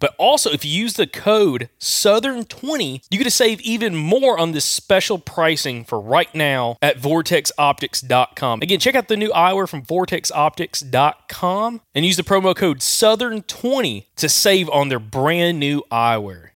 But 0.00 0.14
also, 0.18 0.50
if 0.50 0.64
you 0.64 0.70
use 0.70 0.94
the 0.94 1.06
code 1.06 1.68
Southern20, 1.78 3.04
you 3.10 3.18
get 3.18 3.24
to 3.24 3.30
save 3.30 3.60
even 3.60 3.94
more 3.94 4.38
on 4.38 4.52
this 4.52 4.64
special 4.64 5.18
pricing 5.18 5.84
for 5.84 6.00
right 6.00 6.34
now 6.34 6.76
at 6.80 6.98
vortexoptics.com. 6.98 8.62
Again, 8.62 8.78
check 8.78 8.94
out 8.94 9.08
the 9.08 9.16
new 9.16 9.30
eyewear 9.30 9.68
from 9.68 9.82
vortexoptics.com 9.82 11.80
and 11.94 12.04
use 12.04 12.16
the 12.16 12.22
promo 12.22 12.54
code 12.56 12.78
Southern20 12.78 14.06
to 14.16 14.28
save 14.28 14.68
on 14.70 14.88
their 14.88 14.98
brand 14.98 15.58
new 15.60 15.82
eyewear. 15.90 16.50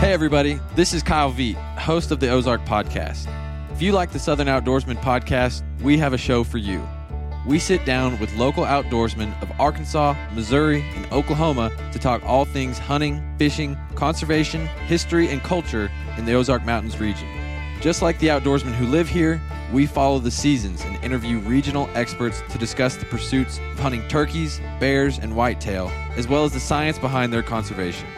Hey, 0.00 0.12
everybody, 0.12 0.60
this 0.74 0.92
is 0.92 1.02
Kyle 1.02 1.32
Veet, 1.32 1.54
host 1.78 2.10
of 2.10 2.20
the 2.20 2.28
Ozark 2.28 2.64
Podcast. 2.66 3.26
If 3.72 3.80
you 3.80 3.92
like 3.92 4.12
the 4.12 4.18
Southern 4.18 4.48
Outdoorsman 4.48 5.00
podcast, 5.02 5.62
we 5.80 5.96
have 5.98 6.12
a 6.12 6.18
show 6.18 6.44
for 6.44 6.58
you. 6.58 6.86
We 7.46 7.58
sit 7.58 7.84
down 7.84 8.18
with 8.18 8.34
local 8.36 8.64
outdoorsmen 8.64 9.40
of 9.42 9.52
Arkansas, 9.60 10.14
Missouri, 10.32 10.82
and 10.94 11.04
Oklahoma 11.12 11.70
to 11.92 11.98
talk 11.98 12.24
all 12.24 12.46
things 12.46 12.78
hunting, 12.78 13.22
fishing, 13.38 13.76
conservation, 13.94 14.66
history, 14.86 15.28
and 15.28 15.42
culture 15.42 15.90
in 16.16 16.24
the 16.24 16.32
Ozark 16.32 16.64
Mountains 16.64 16.98
region. 16.98 17.28
Just 17.82 18.00
like 18.00 18.18
the 18.18 18.28
outdoorsmen 18.28 18.72
who 18.72 18.86
live 18.86 19.10
here, 19.10 19.42
we 19.74 19.84
follow 19.84 20.18
the 20.18 20.30
seasons 20.30 20.82
and 20.84 20.96
interview 21.04 21.38
regional 21.40 21.90
experts 21.94 22.42
to 22.48 22.56
discuss 22.56 22.96
the 22.96 23.04
pursuits 23.04 23.58
of 23.58 23.78
hunting 23.78 24.06
turkeys, 24.08 24.58
bears, 24.80 25.18
and 25.18 25.36
whitetail, 25.36 25.88
as 26.16 26.26
well 26.26 26.44
as 26.44 26.52
the 26.52 26.60
science 26.60 26.98
behind 26.98 27.30
their 27.30 27.42
conservation. 27.42 28.08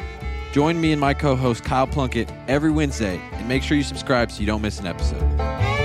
Join 0.52 0.80
me 0.80 0.92
and 0.92 1.00
my 1.00 1.14
co 1.14 1.34
host 1.34 1.64
Kyle 1.64 1.86
Plunkett 1.86 2.32
every 2.46 2.70
Wednesday 2.70 3.20
and 3.32 3.48
make 3.48 3.64
sure 3.64 3.76
you 3.76 3.82
subscribe 3.82 4.30
so 4.30 4.40
you 4.40 4.46
don't 4.46 4.62
miss 4.62 4.78
an 4.78 4.86
episode. 4.86 5.75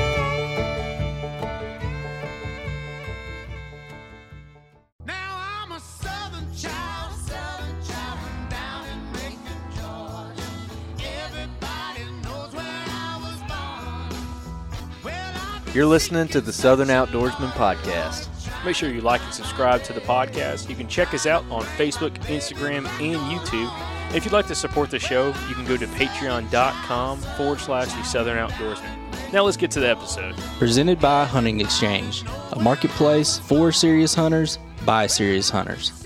You're 15.73 15.85
listening 15.85 16.27
to 16.29 16.41
the 16.41 16.51
Southern 16.51 16.89
Outdoorsman 16.89 17.51
Podcast. 17.51 18.27
Make 18.65 18.75
sure 18.75 18.89
you 18.89 18.99
like 18.99 19.21
and 19.21 19.33
subscribe 19.33 19.81
to 19.83 19.93
the 19.93 20.01
podcast. 20.01 20.69
You 20.69 20.75
can 20.75 20.85
check 20.89 21.13
us 21.13 21.25
out 21.25 21.45
on 21.49 21.63
Facebook, 21.63 22.11
Instagram, 22.25 22.85
and 22.99 23.17
YouTube. 23.31 23.71
If 24.13 24.25
you'd 24.25 24.33
like 24.33 24.47
to 24.47 24.55
support 24.55 24.89
the 24.91 24.99
show, 24.99 25.27
you 25.47 25.55
can 25.55 25.63
go 25.63 25.77
to 25.77 25.87
patreon.com 25.87 27.19
forward 27.37 27.59
slash 27.61 27.87
the 27.93 28.03
Southern 28.03 28.35
Outdoorsman. 28.37 29.31
Now 29.31 29.43
let's 29.43 29.55
get 29.55 29.71
to 29.71 29.79
the 29.79 29.87
episode. 29.87 30.35
Presented 30.59 30.99
by 30.99 31.23
Hunting 31.23 31.61
Exchange, 31.61 32.25
a 32.51 32.59
marketplace 32.59 33.39
for 33.39 33.71
serious 33.71 34.13
hunters 34.13 34.59
by 34.85 35.07
serious 35.07 35.49
hunters. 35.49 36.00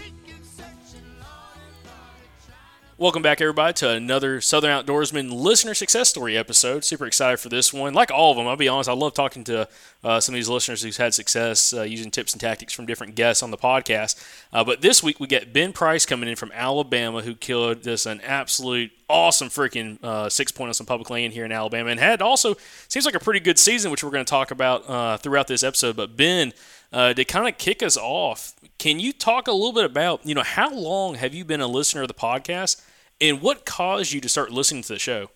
Welcome 2.98 3.22
back, 3.24 3.42
everybody, 3.42 3.74
to 3.74 3.90
another 3.90 4.40
Southern 4.40 4.72
Outdoorsman 4.72 5.30
listener 5.30 5.74
success 5.74 6.08
story 6.08 6.38
episode. 6.38 6.86
Super 6.86 7.06
excited 7.06 7.42
for 7.42 7.50
this 7.50 7.74
one. 7.74 7.94
Like 7.94 8.10
all 8.10 8.32
of 8.32 8.38
them, 8.38 8.48
I'll 8.48 8.56
be 8.56 8.70
honest, 8.70 8.88
I 8.88 8.94
love 8.94 9.14
talking 9.14 9.44
to 9.44 9.68
uh, 10.02 10.22
some 10.22 10.34
of 10.34 10.38
these 10.38 10.48
listeners 10.48 10.82
who's 10.82 10.96
had 10.96 11.14
success 11.14 11.74
uh, 11.74 11.82
using 11.82 12.10
tips 12.10 12.32
and 12.32 12.40
tactics 12.40 12.72
from 12.72 12.86
different 12.86 13.16
guests 13.16 13.44
on 13.44 13.52
the 13.52 13.58
podcast. 13.58 14.26
Uh, 14.54 14.64
but 14.64 14.80
this 14.80 15.04
week, 15.04 15.20
we 15.20 15.28
get 15.28 15.52
Ben 15.52 15.74
Price 15.74 16.06
coming 16.06 16.30
in 16.30 16.38
from 16.38 16.54
Alabama, 16.54 17.22
who 17.22 17.36
killed 17.36 17.84
this 17.84 18.06
an 18.06 18.22
absolute 18.22 18.92
awesome 19.10 19.50
freaking 19.50 20.02
uh, 20.02 20.30
six 20.30 20.54
point 20.54 20.70
on 20.70 20.74
some 20.74 20.86
public 20.86 21.10
land 21.10 21.34
here 21.34 21.44
in 21.44 21.52
Alabama, 21.52 21.90
and 21.90 22.00
had 22.00 22.22
also 22.22 22.56
seems 22.88 23.06
like 23.06 23.14
a 23.14 23.20
pretty 23.20 23.42
good 23.42 23.60
season, 23.60 23.92
which 23.92 24.06
we're 24.06 24.10
going 24.10 24.24
to 24.24 24.30
talk 24.30 24.52
about 24.52 24.90
uh, 24.90 25.18
throughout 25.18 25.48
this 25.48 25.64
episode. 25.64 25.98
But 25.98 26.16
Ben, 26.16 26.54
uh, 26.92 27.14
to 27.14 27.26
kind 27.26 27.48
of 27.48 27.58
kick 27.58 27.84
us 27.84 27.98
off, 27.98 28.54
can 28.78 29.00
you 29.00 29.14
talk 29.14 29.48
a 29.48 29.52
little 29.52 29.74
bit 29.74 29.86
about 29.86 30.26
you 30.26 30.36
know 30.36 30.44
how 30.44 30.74
long 30.74 31.16
have 31.16 31.34
you 31.34 31.46
been 31.46 31.62
a 31.62 31.68
listener 31.68 32.02
of 32.02 32.08
the 32.08 32.14
podcast, 32.14 32.82
and 33.20 33.42
what 33.42 33.66
caused 33.66 34.12
you 34.14 34.22
to 34.22 34.30
start 34.30 34.52
listening 34.52 34.84
to 34.84 34.94
the 34.94 35.00
show? 35.00 35.30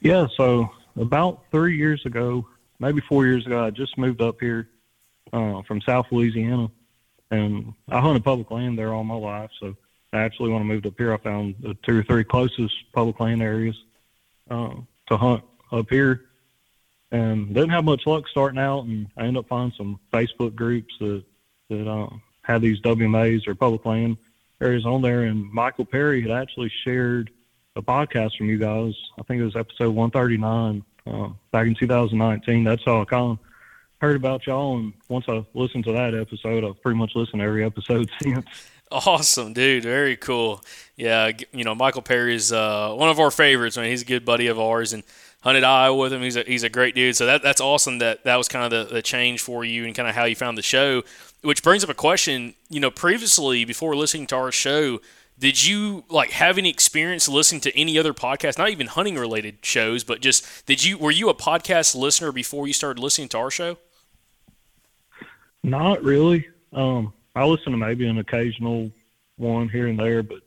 Yeah, 0.00 0.26
so 0.36 0.70
about 0.96 1.44
three 1.50 1.76
years 1.76 2.04
ago, 2.06 2.46
maybe 2.78 3.00
four 3.08 3.26
years 3.26 3.46
ago, 3.46 3.64
I 3.64 3.70
just 3.70 3.98
moved 3.98 4.20
up 4.20 4.36
here 4.40 4.68
uh, 5.32 5.62
from 5.62 5.80
South 5.82 6.06
Louisiana, 6.10 6.70
and 7.30 7.74
I 7.88 8.00
hunted 8.00 8.24
public 8.24 8.50
land 8.50 8.78
there 8.78 8.94
all 8.94 9.04
my 9.04 9.14
life. 9.14 9.50
So 9.60 9.76
actually, 10.12 10.50
when 10.50 10.62
I 10.62 10.64
moved 10.64 10.86
up 10.86 10.94
here, 10.96 11.12
I 11.12 11.18
found 11.18 11.56
the 11.60 11.74
two 11.82 11.98
or 11.98 12.02
three 12.04 12.24
closest 12.24 12.74
public 12.92 13.20
land 13.20 13.42
areas 13.42 13.76
uh, 14.50 14.74
to 15.08 15.16
hunt 15.16 15.42
up 15.72 15.90
here, 15.90 16.27
and 17.10 17.54
didn't 17.54 17.70
have 17.70 17.84
much 17.84 18.06
luck 18.06 18.28
starting 18.28 18.58
out. 18.58 18.84
And 18.84 19.08
I 19.16 19.22
ended 19.22 19.38
up 19.38 19.48
finding 19.48 19.76
some 19.76 20.00
Facebook 20.12 20.54
groups 20.54 20.94
that 21.00 21.24
that 21.70 21.88
uh, 21.88 22.08
had 22.42 22.62
these 22.62 22.80
WMAs 22.80 23.46
or 23.46 23.54
public 23.54 23.84
land 23.84 24.16
areas 24.60 24.86
on 24.86 25.02
there, 25.02 25.24
and 25.24 25.50
Michael 25.52 25.84
Perry 25.84 26.22
had 26.22 26.30
actually 26.30 26.72
shared 26.84 27.30
a 27.76 27.82
podcast 27.82 28.36
from 28.36 28.48
you 28.48 28.58
guys. 28.58 28.94
I 29.18 29.22
think 29.22 29.40
it 29.40 29.44
was 29.44 29.56
episode 29.56 29.94
139 29.94 30.82
uh, 31.06 31.28
back 31.52 31.66
in 31.66 31.74
2019. 31.74 32.64
That's 32.64 32.82
how 32.84 33.02
I 33.02 33.04
kind 33.04 33.32
of 33.32 33.38
heard 34.00 34.16
about 34.16 34.46
y'all. 34.46 34.78
And 34.78 34.92
once 35.08 35.26
I 35.28 35.44
listened 35.54 35.84
to 35.84 35.92
that 35.92 36.14
episode, 36.14 36.64
I've 36.64 36.80
pretty 36.82 36.98
much 36.98 37.12
listened 37.14 37.40
to 37.40 37.46
every 37.46 37.64
episode 37.64 38.10
since. 38.22 38.46
Awesome, 38.90 39.52
dude. 39.52 39.82
Very 39.82 40.16
cool. 40.16 40.62
Yeah, 40.96 41.30
you 41.52 41.64
know, 41.64 41.74
Michael 41.74 42.02
Perry 42.02 42.34
is 42.34 42.52
uh, 42.52 42.94
one 42.94 43.10
of 43.10 43.20
our 43.20 43.30
favorites. 43.30 43.76
I 43.76 43.82
mean, 43.82 43.90
he's 43.90 44.02
a 44.02 44.06
good 44.06 44.24
buddy 44.24 44.46
of 44.46 44.58
ours 44.58 44.92
and 44.92 45.02
hunted 45.48 45.64
Iowa 45.64 45.96
with 45.96 46.12
him. 46.12 46.20
He's 46.20 46.36
a, 46.36 46.42
he's 46.42 46.62
a 46.62 46.68
great 46.68 46.94
dude. 46.94 47.16
So 47.16 47.24
that, 47.24 47.42
that's 47.42 47.60
awesome 47.60 47.98
that 48.00 48.24
that 48.24 48.36
was 48.36 48.48
kind 48.48 48.70
of 48.70 48.88
the, 48.88 48.94
the 48.94 49.00
change 49.00 49.40
for 49.40 49.64
you 49.64 49.86
and 49.86 49.94
kind 49.94 50.06
of 50.06 50.14
how 50.14 50.26
you 50.26 50.36
found 50.36 50.58
the 50.58 50.62
show. 50.62 51.02
Which 51.42 51.62
brings 51.62 51.82
up 51.82 51.88
a 51.88 51.94
question. 51.94 52.52
You 52.68 52.80
know, 52.80 52.90
previously, 52.90 53.64
before 53.64 53.96
listening 53.96 54.26
to 54.26 54.36
our 54.36 54.52
show, 54.52 55.00
did 55.38 55.64
you 55.64 56.04
like 56.10 56.32
have 56.32 56.58
any 56.58 56.68
experience 56.68 57.30
listening 57.30 57.62
to 57.62 57.74
any 57.78 57.98
other 57.98 58.12
podcast, 58.12 58.58
not 58.58 58.68
even 58.68 58.88
hunting 58.88 59.14
related 59.14 59.56
shows, 59.62 60.04
but 60.04 60.20
just 60.20 60.66
did 60.66 60.84
you 60.84 60.98
were 60.98 61.10
you 61.10 61.30
a 61.30 61.34
podcast 61.34 61.94
listener 61.96 62.30
before 62.30 62.66
you 62.66 62.74
started 62.74 63.00
listening 63.00 63.28
to 63.30 63.38
our 63.38 63.50
show? 63.50 63.78
Not 65.62 66.02
really. 66.02 66.46
Um, 66.74 67.14
I 67.34 67.46
listen 67.46 67.72
to 67.72 67.78
maybe 67.78 68.06
an 68.06 68.18
occasional 68.18 68.92
one 69.36 69.70
here 69.70 69.86
and 69.86 69.98
there, 69.98 70.22
but 70.22 70.40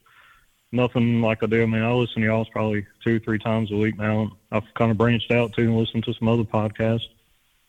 nothing 0.71 1.21
like 1.21 1.44
I 1.44 1.47
do. 1.47 1.63
I 1.63 1.65
mean, 1.65 1.81
I 1.81 1.91
listen 1.91 2.21
to 2.21 2.27
y'all's 2.27 2.50
probably 2.50 2.85
two, 3.03 3.19
three 3.19 3.39
times 3.39 3.71
a 3.71 3.75
week 3.75 3.97
now. 3.97 4.31
I've 4.51 4.73
kind 4.75 4.91
of 4.91 4.97
branched 4.97 5.31
out 5.31 5.53
too 5.53 5.63
and 5.63 5.77
listened 5.77 6.03
to 6.06 6.13
some 6.13 6.27
other 6.27 6.44
podcasts. 6.44 7.07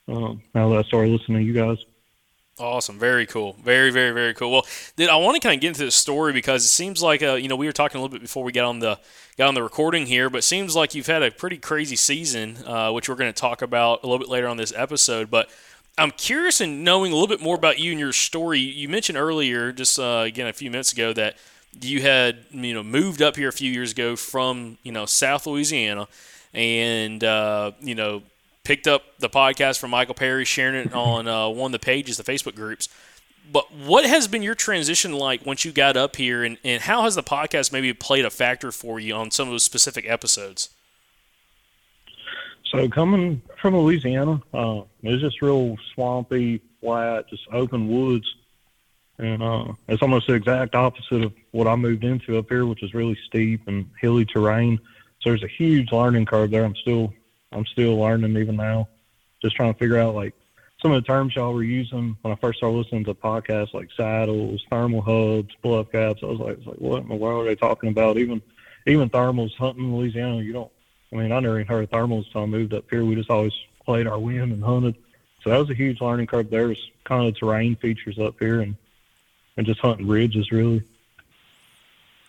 Um, 0.09 0.43
now 0.55 0.69
that 0.71 0.79
I 0.79 0.83
started 0.83 1.11
listening 1.11 1.39
to 1.39 1.45
you 1.45 1.53
guys. 1.53 1.79
Awesome, 2.59 2.99
very 2.99 3.25
cool, 3.25 3.57
very 3.65 3.91
very 3.91 4.13
very 4.13 4.35
cool. 4.35 4.53
Well, 4.53 4.67
then 4.97 5.09
I 5.09 5.17
want 5.17 5.37
to 5.37 5.41
kind 5.41 5.55
of 5.55 5.61
get 5.61 5.69
into 5.69 5.87
the 5.87 5.91
story 5.91 6.35
because 6.35 6.65
it 6.65 6.69
seems 6.69 7.03
like 7.03 7.23
uh, 7.23 7.35
you 7.35 7.49
know 7.49 7.57
we 7.57 7.67
were 7.67 7.73
talking 7.73 7.99
a 7.99 8.03
little 8.03 8.13
bit 8.13 8.21
before 8.21 8.45
we 8.45 8.53
got 8.53 8.67
on 8.67 8.79
the 8.79 9.01
got 9.39 9.49
on 9.49 9.55
the 9.55 9.63
recording 9.63 10.07
here, 10.07 10.29
but 10.29 10.45
seems 10.45 10.77
like 10.77 10.95
you've 10.95 11.07
had 11.07 11.23
a 11.23 11.31
pretty 11.31 11.57
crazy 11.57 11.97
season, 11.97 12.59
uh, 12.67 12.93
which 12.93 13.09
we're 13.09 13.15
going 13.15 13.33
to 13.33 13.41
talk 13.41 13.63
about 13.63 14.03
a 14.03 14.07
little 14.07 14.19
bit 14.19 14.29
later 14.29 14.49
on 14.49 14.59
this 14.59 14.73
episode. 14.77 15.31
But 15.31 15.49
I'm 15.97 16.11
curious 16.11 16.61
in 16.61 16.85
knowing 16.85 17.11
a 17.11 17.15
little 17.15 17.29
bit 17.29 17.41
more 17.41 17.57
about 17.57 17.79
you 17.79 17.93
and 17.93 17.99
your 17.99 18.13
story. 18.13 18.61
You 18.61 18.87
mentioned 18.89 19.17
earlier, 19.17 19.73
just 19.73 19.99
uh, 19.99 20.25
again 20.27 20.47
a 20.47 20.53
few 20.53 20.71
minutes 20.71 20.93
ago, 20.93 21.15
that 21.15 21.39
you 21.81 22.03
had 22.03 22.45
you 22.51 22.75
know 22.75 22.83
moved 22.83 23.23
up 23.23 23.37
here 23.37 23.49
a 23.49 23.53
few 23.53 23.71
years 23.71 23.93
ago 23.93 24.17
from 24.17 24.79
you 24.83 24.93
know 24.93 25.07
South 25.07 25.47
Louisiana, 25.47 26.09
and 26.53 27.23
uh, 27.25 27.73
you 27.81 27.95
know 27.95 28.23
picked 28.65 28.87
up 28.87 29.03
the 29.19 29.29
podcast 29.29 29.79
from 29.79 29.91
Michael 29.91 30.15
Perry, 30.15 30.45
sharing 30.45 30.87
it 30.87 30.93
on 30.93 31.27
uh, 31.27 31.49
one 31.49 31.75
of 31.75 31.81
the 31.81 31.85
pages, 31.85 32.17
the 32.17 32.23
Facebook 32.23 32.55
groups. 32.55 32.89
But 33.51 33.75
what 33.75 34.05
has 34.07 34.29
been 34.29 34.43
your 34.43 34.55
transition 34.55 35.13
like 35.13 35.45
once 35.45 35.65
you 35.65 35.73
got 35.73 35.97
up 35.97 36.17
here, 36.17 36.45
and, 36.45 36.59
and 36.63 36.83
how 36.83 37.03
has 37.03 37.17
the 37.17 37.23
podcast 37.23 37.73
maybe 37.73 37.93
played 37.93 38.25
a 38.25 38.31
factor 38.31 38.71
for 38.71 39.01
you 39.01 39.15
on 39.15 39.31
some 39.31 39.49
of 39.49 39.53
those 39.53 39.65
specific 39.65 40.09
episodes? 40.09 40.71
So 42.71 42.89
coming 42.89 43.43
from 43.61 43.77
Louisiana, 43.77 44.41
uh, 44.55 44.83
was 45.03 45.21
just 45.21 45.43
real 45.43 45.77
swampy, 45.95 46.63
flat, 46.81 47.29
just 47.29 47.43
open 47.53 47.89
woods, 47.89 48.27
and 49.19 49.43
uh, 49.43 49.73
it's 49.89 50.03
almost 50.03 50.27
the 50.27 50.35
exact 50.35 50.75
opposite 50.75 51.23
of 51.23 51.33
what 51.51 51.67
I 51.67 51.77
moved 51.77 52.05
into 52.05 52.39
up 52.39 52.49
here, 52.49 52.67
which 52.67 52.83
is 52.83 52.95
really 52.95 53.19
steep 53.27 53.67
and 53.67 53.89
hilly 54.01 54.25
terrain. 54.25 54.79
So 55.21 55.31
there's 55.31 55.43
a 55.43 55.49
huge 55.49 55.93
learning 55.93 56.27
curve 56.27 56.51
there. 56.51 56.65
I'm 56.65 56.77
still, 56.77 57.13
I'm 57.53 57.67
still 57.67 57.99
learning 57.99 58.37
even 58.37 58.57
now, 58.57 58.89
just 59.41 59.57
trying 59.57 59.73
to 59.73 59.79
figure 59.79 59.99
out 59.99 60.15
like 60.15 60.35
some 60.81 60.93
of 60.93 61.03
the 61.03 61.07
terms 61.07 61.37
y'all 61.37 61.55
were 61.55 61.63
using 61.63 62.17
when 62.23 62.33
I 62.33 62.37
first 62.37 62.59
started 62.59 62.77
listening 62.77 63.05
to 63.05 63.15
podcasts 63.15 63.75
like 63.75 63.89
saddles, 63.97 64.65
thermal 64.71 65.03
hubs, 65.03 65.55
bluff 65.63 65.93
caps. 65.93 66.21
I 66.23 66.27
was 66.27 66.41
like, 66.41 66.59
it's 66.59 66.67
like 66.67 66.79
what 66.79 67.03
in 67.03 67.09
the 67.09 67.15
world 67.15 67.47
are 67.47 67.49
they 67.49 67.55
talking 67.55 67.91
about? 67.91 68.19
Even, 68.19 68.43
even 68.87 69.11
thermals 69.11 69.55
hunting 69.57 69.85
in 69.85 69.97
Louisiana, 69.97 70.43
you 70.43 70.53
don't 70.53 70.73
I 71.13 71.17
mean, 71.17 71.33
I 71.33 71.41
never 71.41 71.61
even 71.61 71.67
heard 71.67 71.85
of 71.85 71.91
thermals 71.91 72.27
until 72.27 72.43
I 72.43 72.47
moved 72.47 72.73
up 72.73 72.85
here. 72.89 73.05
We 73.05 73.15
just 73.15 73.31
always 73.31 73.53
played 73.85 74.07
our 74.07 74.19
wind 74.19 74.53
and 74.53 74.65
hunted. 74.65 74.97
So 75.43 75.51
that 75.51 75.59
was 75.59 75.71
a 75.71 75.75
huge 75.75 76.01
learning 76.01 76.27
curve. 76.27 76.49
There's 76.49 76.79
kind 77.05 77.29
of 77.29 77.39
terrain 77.39 77.77
features 77.77 78.19
up 78.19 78.37
here 78.39 78.61
and, 78.61 78.77
and 79.57 79.67
just 79.67 79.81
hunting 79.81 80.07
ridges, 80.09 80.51
really. 80.51 80.83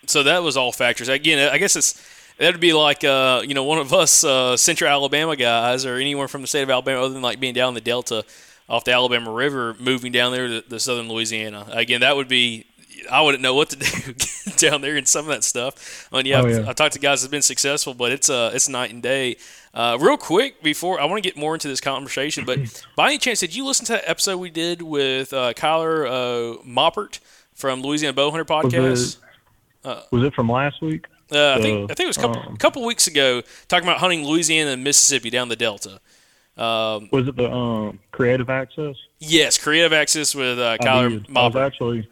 So 0.05 0.23
that 0.23 0.43
was 0.43 0.57
all 0.57 0.71
factors. 0.71 1.07
Again, 1.07 1.49
I 1.51 1.57
guess 1.57 1.75
it's 1.75 2.01
that'd 2.37 2.59
be 2.59 2.73
like 2.73 3.03
uh, 3.03 3.41
you 3.45 3.53
know 3.53 3.63
one 3.63 3.77
of 3.79 3.93
us 3.93 4.23
uh, 4.23 4.57
Central 4.57 4.89
Alabama 4.89 5.35
guys 5.35 5.85
or 5.85 5.95
anyone 5.95 6.27
from 6.27 6.41
the 6.41 6.47
state 6.47 6.63
of 6.63 6.69
Alabama, 6.69 7.01
other 7.01 7.13
than 7.13 7.21
like 7.21 7.39
being 7.39 7.53
down 7.53 7.73
the 7.73 7.81
Delta 7.81 8.25
off 8.67 8.83
the 8.83 8.91
Alabama 8.91 9.31
River, 9.31 9.75
moving 9.79 10.11
down 10.11 10.31
there 10.31 10.47
to, 10.47 10.61
to 10.61 10.79
southern 10.79 11.07
Louisiana. 11.09 11.65
Again, 11.71 12.01
that 12.01 12.15
would 12.15 12.27
be 12.27 12.65
I 13.11 13.21
wouldn't 13.21 13.43
know 13.43 13.55
what 13.55 13.69
to 13.71 13.75
do 13.77 14.13
down 14.57 14.81
there 14.81 14.95
and 14.97 15.07
some 15.07 15.25
of 15.25 15.33
that 15.33 15.43
stuff. 15.43 16.07
I 16.11 16.17
mean, 16.17 16.25
yeah, 16.25 16.41
Oh, 16.41 16.47
I've. 16.47 16.69
I've 16.69 16.75
talked 16.75 16.93
to 16.93 16.99
guys 16.99 17.21
that've 17.21 17.31
been 17.31 17.41
successful, 17.41 17.93
but 17.93 18.11
it's 18.11 18.29
uh, 18.29 18.51
it's 18.53 18.67
night 18.67 18.91
and 18.91 19.01
day. 19.01 19.37
Uh, 19.73 19.97
real 19.99 20.17
quick 20.17 20.61
before 20.61 20.99
I 21.01 21.05
want 21.05 21.23
to 21.23 21.27
get 21.27 21.35
more 21.35 21.55
into 21.55 21.67
this 21.67 21.81
conversation, 21.81 22.45
but 22.45 22.59
by 22.95 23.07
any 23.07 23.17
chance, 23.17 23.39
did 23.39 23.55
you 23.55 23.65
listen 23.65 23.85
to 23.87 23.93
that 23.93 24.03
episode 24.07 24.37
we 24.37 24.51
did 24.51 24.81
with 24.83 25.33
uh, 25.33 25.53
Kyler 25.53 26.05
uh, 26.05 26.61
Moppert 26.63 27.19
from 27.53 27.81
Louisiana 27.81 28.15
Bowhunter 28.15 28.47
Was 28.47 29.17
Podcast? 29.17 29.17
it, 29.85 30.05
was 30.11 30.23
it 30.23 30.33
from 30.35 30.49
last 30.49 30.81
week? 30.81 31.07
Uh, 31.31 31.55
I 31.57 31.61
think 31.61 31.79
Uh, 31.89 31.93
I 31.93 31.95
think 31.95 32.01
it 32.01 32.07
was 32.07 32.17
a 32.17 32.21
couple, 32.21 32.41
um, 32.47 32.57
couple 32.57 32.85
weeks 32.85 33.07
ago, 33.07 33.41
talking 33.67 33.87
about 33.87 33.99
hunting 33.99 34.23
Louisiana 34.25 34.71
and 34.71 34.83
Mississippi 34.83 35.31
down 35.31 35.49
the 35.49 35.55
Delta. 35.55 35.99
Um, 36.55 37.09
Was 37.11 37.27
it 37.27 37.35
the 37.35 37.51
um, 37.51 37.99
creative 38.11 38.51
access? 38.51 38.95
yes, 39.17 39.57
creative 39.57 39.91
access 39.91 40.35
with 40.35 40.59
uh, 40.59 40.77
I 40.79 40.85
Kyler 40.85 41.09
did. 41.09 41.35
I 41.35 41.45
was 41.47 41.53
Moppert. 41.55 41.65
actually, 41.65 42.09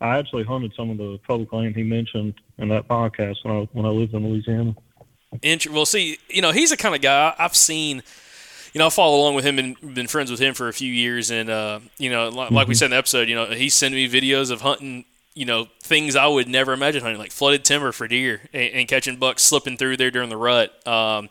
I 0.00 0.16
actually 0.16 0.44
hunted 0.44 0.72
some 0.74 0.88
of 0.88 0.96
the 0.96 1.20
public 1.28 1.52
land 1.52 1.76
he 1.76 1.82
mentioned 1.82 2.32
in 2.56 2.68
that 2.68 2.88
podcast 2.88 3.36
when 3.44 3.54
I 3.54 3.68
when 3.72 3.84
I 3.84 3.90
lived 3.90 4.14
in 4.14 4.26
Louisiana. 4.26 4.74
Int- 5.42 5.70
well, 5.70 5.86
see, 5.86 6.18
you 6.28 6.42
know, 6.42 6.50
he's 6.52 6.70
the 6.70 6.76
kind 6.76 6.94
of 6.94 7.00
guy 7.00 7.34
I've 7.38 7.54
seen. 7.56 8.02
You 8.72 8.78
know, 8.78 8.86
I 8.86 8.90
follow 8.90 9.18
along 9.20 9.34
with 9.34 9.44
him 9.44 9.58
and 9.58 9.94
been 9.94 10.06
friends 10.06 10.30
with 10.30 10.40
him 10.40 10.54
for 10.54 10.68
a 10.68 10.72
few 10.72 10.92
years, 10.92 11.30
and 11.30 11.50
uh, 11.50 11.80
you 11.98 12.10
know, 12.10 12.28
like, 12.28 12.50
like 12.50 12.68
we 12.68 12.74
said 12.74 12.86
in 12.86 12.90
the 12.92 12.96
episode, 12.98 13.28
you 13.28 13.34
know, 13.34 13.46
he's 13.46 13.74
sending 13.74 13.96
me 13.98 14.08
videos 14.08 14.50
of 14.50 14.60
hunting. 14.60 15.04
You 15.34 15.46
know, 15.46 15.68
things 15.80 16.16
I 16.16 16.26
would 16.26 16.48
never 16.48 16.72
imagine 16.72 17.02
hunting, 17.02 17.18
like 17.18 17.30
flooded 17.30 17.64
timber 17.64 17.92
for 17.92 18.06
deer 18.08 18.42
and, 18.52 18.72
and 18.74 18.88
catching 18.88 19.16
bucks 19.16 19.42
slipping 19.42 19.76
through 19.76 19.96
there 19.96 20.10
during 20.10 20.28
the 20.28 20.36
rut. 20.36 20.70
Um, 20.86 21.28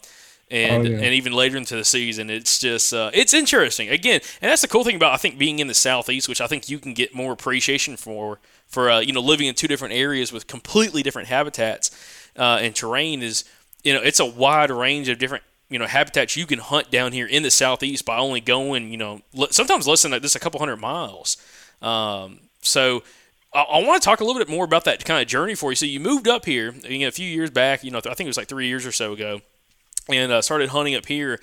and 0.49 0.87
Oh, 0.87 0.89
yeah. 0.89 0.97
and 0.97 1.13
even 1.13 1.33
later 1.33 1.57
into 1.57 1.75
the 1.75 1.83
season, 1.85 2.29
it's 2.29 2.59
just 2.59 2.93
uh, 2.93 3.11
it's 3.13 3.33
interesting. 3.33 3.89
Again, 3.89 4.21
and 4.41 4.49
that's 4.49 4.61
the 4.61 4.67
cool 4.69 4.83
thing 4.85 4.95
about 4.95 5.13
I 5.13 5.17
think 5.17 5.37
being 5.37 5.59
in 5.59 5.67
the 5.67 5.73
southeast, 5.73 6.27
which 6.29 6.41
I 6.41 6.47
think 6.47 6.69
you 6.69 6.79
can 6.79 6.93
get 6.93 7.13
more 7.13 7.31
appreciation 7.33 7.97
for 7.97 8.39
for 8.67 8.89
uh, 8.89 8.99
you 9.01 9.11
know 9.13 9.21
living 9.21 9.47
in 9.47 9.53
two 9.55 9.67
different 9.67 9.93
areas 9.93 10.31
with 10.31 10.47
completely 10.47 11.03
different 11.03 11.27
habitats 11.27 11.91
uh, 12.37 12.57
and 12.61 12.73
terrain 12.75 13.21
is 13.21 13.43
you 13.83 13.93
know 13.93 14.01
it's 14.01 14.19
a 14.19 14.25
wide 14.25 14.71
range 14.71 15.09
of 15.09 15.19
different 15.19 15.43
you 15.69 15.79
know 15.79 15.85
habitats 15.85 16.35
you 16.35 16.45
can 16.45 16.59
hunt 16.59 16.91
down 16.91 17.11
here 17.11 17.27
in 17.27 17.43
the 17.43 17.51
southeast 17.51 18.05
by 18.05 18.17
only 18.17 18.41
going 18.41 18.91
you 18.91 18.97
know 18.97 19.21
sometimes 19.51 19.87
less 19.87 20.01
than 20.01 20.19
just 20.21 20.35
a 20.35 20.39
couple 20.39 20.59
hundred 20.59 20.77
miles. 20.77 21.37
Um, 21.81 22.39
so 22.61 23.03
I, 23.53 23.61
I 23.61 23.83
want 23.83 24.01
to 24.01 24.05
talk 24.05 24.19
a 24.19 24.25
little 24.25 24.39
bit 24.39 24.49
more 24.49 24.65
about 24.65 24.85
that 24.85 25.05
kind 25.05 25.21
of 25.21 25.27
journey 25.27 25.55
for 25.55 25.71
you. 25.71 25.75
So 25.75 25.85
you 25.85 25.99
moved 25.99 26.27
up 26.27 26.45
here 26.45 26.73
you 26.87 26.99
know, 26.99 27.07
a 27.07 27.11
few 27.11 27.27
years 27.27 27.49
back. 27.49 27.83
You 27.83 27.91
know, 27.91 27.99
I 27.99 28.13
think 28.13 28.21
it 28.21 28.27
was 28.27 28.37
like 28.37 28.47
three 28.47 28.67
years 28.67 28.85
or 28.85 28.91
so 28.91 29.13
ago, 29.13 29.41
and 30.09 30.31
uh, 30.31 30.41
started 30.41 30.69
hunting 30.69 30.95
up 30.95 31.05
here. 31.05 31.39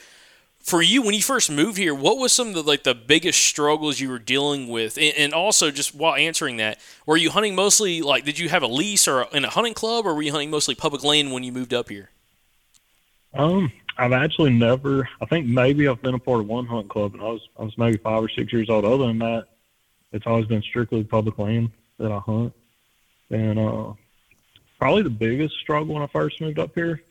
For 0.60 0.82
you, 0.82 1.00
when 1.00 1.14
you 1.14 1.22
first 1.22 1.48
moved 1.48 1.78
here, 1.78 1.94
what 1.94 2.18
was 2.18 2.32
some 2.32 2.48
of 2.48 2.54
the 2.54 2.62
like 2.62 2.82
the 2.82 2.94
biggest 2.94 3.40
struggles 3.40 4.00
you 4.00 4.08
were 4.08 4.18
dealing 4.18 4.66
with? 4.66 4.98
And, 4.98 5.14
and 5.16 5.32
also, 5.32 5.70
just 5.70 5.94
while 5.94 6.16
answering 6.16 6.56
that, 6.56 6.80
were 7.06 7.16
you 7.16 7.30
hunting 7.30 7.54
mostly 7.54 8.02
like 8.02 8.24
did 8.24 8.38
you 8.38 8.48
have 8.48 8.64
a 8.64 8.66
lease 8.66 9.06
or 9.06 9.28
in 9.32 9.44
a 9.44 9.50
hunting 9.50 9.74
club, 9.74 10.06
or 10.06 10.14
were 10.14 10.22
you 10.22 10.32
hunting 10.32 10.50
mostly 10.50 10.74
public 10.74 11.04
land 11.04 11.32
when 11.32 11.44
you 11.44 11.52
moved 11.52 11.72
up 11.72 11.88
here? 11.88 12.10
Um, 13.36 13.70
I've 13.98 14.12
actually 14.12 14.50
never. 14.50 15.08
I 15.20 15.26
think 15.26 15.46
maybe 15.46 15.88
I've 15.88 16.02
been 16.02 16.14
a 16.14 16.18
part 16.18 16.40
of 16.40 16.46
one 16.46 16.66
hunt 16.66 16.88
club, 16.88 17.14
and 17.14 17.22
I 17.22 17.26
was 17.26 17.48
I 17.58 17.64
was 17.64 17.76
maybe 17.78 17.98
five 17.98 18.22
or 18.22 18.28
six 18.28 18.52
years 18.52 18.68
old. 18.70 18.84
Other 18.84 19.06
than 19.06 19.18
that, 19.18 19.46
it's 20.12 20.26
always 20.26 20.46
been 20.46 20.62
strictly 20.62 21.04
public 21.04 21.38
land 21.38 21.70
that 21.98 22.12
I 22.12 22.18
hunt. 22.18 22.52
And 23.30 23.58
uh, 23.58 23.92
probably 24.78 25.02
the 25.02 25.10
biggest 25.10 25.56
struggle 25.60 25.94
when 25.94 26.02
I 26.02 26.06
first 26.06 26.40
moved 26.40 26.58
up 26.58 26.74
here 26.74 27.02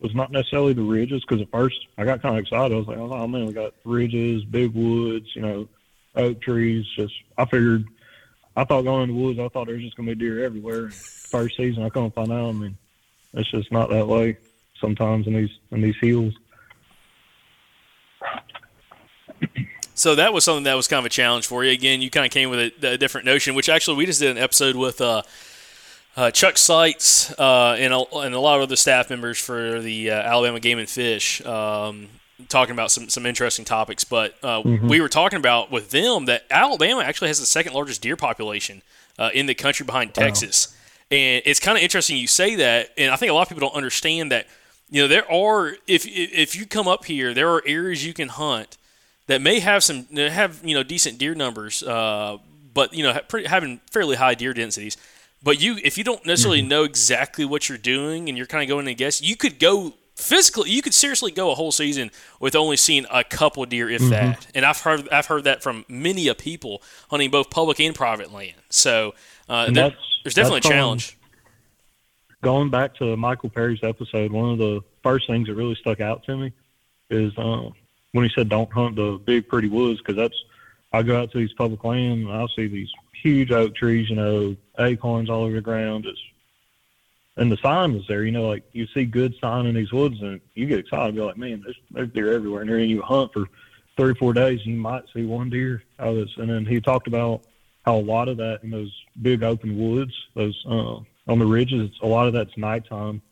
was 0.00 0.14
not 0.14 0.30
necessarily 0.30 0.72
the 0.72 0.82
ridges, 0.82 1.22
because 1.22 1.40
at 1.40 1.50
first 1.50 1.86
I 1.96 2.04
got 2.04 2.22
kind 2.22 2.36
of 2.36 2.42
excited. 2.42 2.74
I 2.74 2.78
was 2.78 2.86
like, 2.86 2.98
oh 2.98 3.26
man, 3.26 3.46
we 3.46 3.52
got 3.52 3.74
ridges, 3.84 4.44
big 4.44 4.74
woods, 4.74 5.34
you 5.34 5.42
know, 5.42 5.68
oak 6.14 6.40
trees. 6.40 6.86
Just 6.96 7.14
I 7.36 7.44
figured, 7.46 7.84
I 8.56 8.64
thought 8.64 8.82
going 8.82 9.08
in 9.08 9.16
the 9.16 9.22
woods, 9.22 9.38
I 9.38 9.48
thought 9.48 9.66
there 9.66 9.74
was 9.74 9.84
just 9.84 9.96
gonna 9.96 10.14
be 10.14 10.14
deer 10.14 10.44
everywhere. 10.44 10.90
First 10.90 11.56
season, 11.56 11.82
I 11.82 11.88
come 11.88 12.10
find 12.10 12.30
out, 12.30 12.48
I 12.48 12.52
mean, 12.52 12.76
it's 13.32 13.50
just 13.50 13.72
not 13.72 13.90
that 13.90 14.06
way 14.06 14.36
sometimes 14.80 15.26
in 15.26 15.34
these 15.34 15.50
in 15.70 15.80
these 15.80 15.96
hills. 16.00 16.34
So 19.94 20.14
that 20.14 20.34
was 20.34 20.44
something 20.44 20.64
that 20.64 20.74
was 20.74 20.88
kind 20.88 20.98
of 20.98 21.06
a 21.06 21.10
challenge 21.10 21.46
for 21.46 21.64
you. 21.64 21.70
Again, 21.70 22.02
you 22.02 22.10
kind 22.10 22.26
of 22.26 22.30
came 22.30 22.50
with 22.50 22.72
a, 22.82 22.92
a 22.92 22.98
different 22.98 23.24
notion, 23.24 23.54
which 23.54 23.70
actually 23.70 23.96
we 23.96 24.04
just 24.04 24.20
did 24.20 24.30
an 24.30 24.42
episode 24.42 24.76
with 24.76 25.00
uh, 25.00 25.22
uh, 26.18 26.30
Chuck 26.30 26.58
Sykes 26.58 27.32
uh, 27.38 27.76
and, 27.78 27.94
a, 27.94 28.04
and 28.18 28.34
a 28.34 28.40
lot 28.40 28.56
of 28.56 28.62
other 28.62 28.76
staff 28.76 29.08
members 29.08 29.38
for 29.38 29.80
the 29.80 30.10
uh, 30.10 30.14
Alabama 30.14 30.60
Game 30.60 30.78
and 30.78 30.88
Fish, 30.88 31.44
um, 31.46 32.08
talking 32.48 32.74
about 32.74 32.90
some, 32.90 33.08
some 33.08 33.24
interesting 33.24 33.64
topics. 33.64 34.04
But 34.04 34.34
uh, 34.42 34.60
we 34.64 35.00
were 35.00 35.08
talking 35.08 35.38
about 35.38 35.70
with 35.70 35.90
them 35.90 36.26
that 36.26 36.44
Alabama 36.50 37.00
actually 37.00 37.28
has 37.28 37.40
the 37.40 37.46
second 37.46 37.72
largest 37.72 38.02
deer 38.02 38.16
population 38.16 38.82
uh, 39.18 39.30
in 39.32 39.46
the 39.46 39.54
country 39.54 39.86
behind 39.86 40.12
Texas. 40.12 40.76
And 41.10 41.40
it's 41.46 41.58
kind 41.60 41.78
of 41.78 41.82
interesting 41.82 42.18
you 42.18 42.26
say 42.26 42.56
that, 42.56 42.90
and 42.98 43.10
I 43.10 43.16
think 43.16 43.30
a 43.30 43.34
lot 43.34 43.42
of 43.42 43.48
people 43.48 43.66
don't 43.66 43.76
understand 43.76 44.30
that. 44.32 44.46
You 44.90 45.02
know, 45.02 45.08
there 45.08 45.30
are 45.30 45.76
if 45.86 46.06
if 46.06 46.54
you 46.54 46.66
come 46.66 46.86
up 46.88 47.04
here, 47.06 47.34
there 47.34 47.50
are 47.50 47.62
areas 47.66 48.04
you 48.06 48.14
can 48.14 48.28
hunt 48.28 48.76
that 49.26 49.40
may 49.42 49.58
have 49.60 49.82
some 49.82 50.06
have 50.14 50.60
you 50.64 50.74
know 50.74 50.82
decent 50.84 51.18
deer 51.18 51.34
numbers, 51.34 51.82
uh, 51.82 52.38
but 52.72 52.94
you 52.94 53.02
know 53.02 53.18
pretty, 53.28 53.48
having 53.48 53.80
fairly 53.90 54.16
high 54.16 54.34
deer 54.34 54.54
densities. 54.54 54.96
But 55.42 55.60
you, 55.60 55.78
if 55.84 55.98
you 55.98 56.02
don't 56.04 56.24
necessarily 56.26 56.62
know 56.62 56.84
exactly 56.84 57.44
what 57.44 57.68
you're 57.68 57.78
doing 57.78 58.28
and 58.28 58.36
you're 58.38 58.46
kind 58.46 58.62
of 58.64 58.68
going 58.68 58.86
to 58.86 58.94
guess, 58.94 59.20
you 59.22 59.36
could 59.36 59.58
go 59.58 59.92
physically. 60.16 60.70
You 60.70 60.82
could 60.82 60.94
seriously 60.94 61.30
go 61.30 61.50
a 61.50 61.54
whole 61.54 61.70
season 61.72 62.10
with 62.40 62.56
only 62.56 62.76
seeing 62.76 63.06
a 63.10 63.22
couple 63.22 63.64
deer, 63.66 63.88
if 63.90 64.00
that. 64.10 64.46
And 64.54 64.64
I've 64.64 64.80
heard 64.80 65.08
I've 65.10 65.26
heard 65.26 65.44
that 65.44 65.62
from 65.62 65.84
many 65.88 66.26
a 66.28 66.34
people 66.34 66.82
hunting 67.10 67.30
both 67.30 67.50
public 67.50 67.78
and 67.80 67.94
private 67.94 68.32
land. 68.32 68.54
So 68.70 69.14
uh, 69.48 69.66
there- 69.66 69.84
there's 70.24 70.34
definitely 70.34 70.58
a 70.58 70.62
challenge. 70.72 71.16
Going 72.42 72.70
back 72.70 72.94
to 72.96 73.16
Michael 73.16 73.50
Perry's 73.50 73.82
episode, 73.82 74.30
one 74.30 74.50
of 74.50 74.58
the 74.58 74.82
first 75.02 75.26
things 75.26 75.48
that 75.48 75.54
really 75.54 75.74
stuck 75.74 76.00
out 76.00 76.24
to 76.24 76.36
me 76.36 76.52
is 77.10 77.32
uh, 77.38 77.70
when 78.12 78.24
he 78.24 78.30
said, 78.34 78.48
"Don't 78.48 78.70
hunt 78.72 78.96
the 78.96 79.20
big 79.24 79.48
pretty 79.48 79.68
woods," 79.68 79.98
because 80.00 80.16
that's 80.16 80.44
I 80.92 81.02
go 81.02 81.20
out 81.20 81.30
to 81.32 81.38
these 81.38 81.52
public 81.54 81.82
land 81.84 82.26
and 82.26 82.32
I'll 82.32 82.48
see 82.48 82.66
these 82.66 82.90
huge 83.22 83.50
oak 83.50 83.74
trees, 83.74 84.08
you 84.08 84.16
know, 84.16 84.56
acorns 84.78 85.30
all 85.30 85.44
over 85.44 85.54
the 85.54 85.60
ground, 85.60 86.04
just 86.04 86.20
and 87.36 87.50
the 87.50 87.56
sign 87.58 87.94
was 87.94 88.06
there. 88.06 88.24
You 88.24 88.32
know, 88.32 88.48
like 88.48 88.64
you 88.72 88.86
see 88.88 89.04
good 89.04 89.34
sign 89.40 89.66
in 89.66 89.74
these 89.74 89.92
woods, 89.92 90.20
and 90.20 90.40
you 90.54 90.66
get 90.66 90.78
excited. 90.78 91.14
You're 91.14 91.26
like, 91.26 91.36
man, 91.36 91.62
there's, 91.64 91.78
there's 91.90 92.12
deer 92.12 92.32
everywhere, 92.32 92.62
and 92.62 92.70
then 92.70 92.88
you 92.88 93.02
hunt 93.02 93.32
for 93.32 93.46
three 93.96 94.10
or 94.10 94.14
four 94.14 94.32
days, 94.32 94.60
and 94.64 94.74
you 94.74 94.80
might 94.80 95.04
see 95.14 95.24
one 95.24 95.50
deer 95.50 95.82
out 95.98 96.08
of 96.08 96.16
this. 96.16 96.30
And 96.36 96.50
then 96.50 96.64
he 96.64 96.80
talked 96.80 97.08
about 97.08 97.42
how 97.84 97.96
a 97.96 98.00
lot 98.00 98.28
of 98.28 98.36
that 98.38 98.60
in 98.62 98.70
those 98.70 98.92
big 99.22 99.42
open 99.42 99.78
woods, 99.78 100.12
those 100.34 100.64
uh, 100.68 100.98
on 101.28 101.38
the 101.38 101.46
ridges, 101.46 101.90
a 102.02 102.06
lot 102.06 102.26
of 102.26 102.32
that's 102.32 102.56
nighttime 102.56 103.22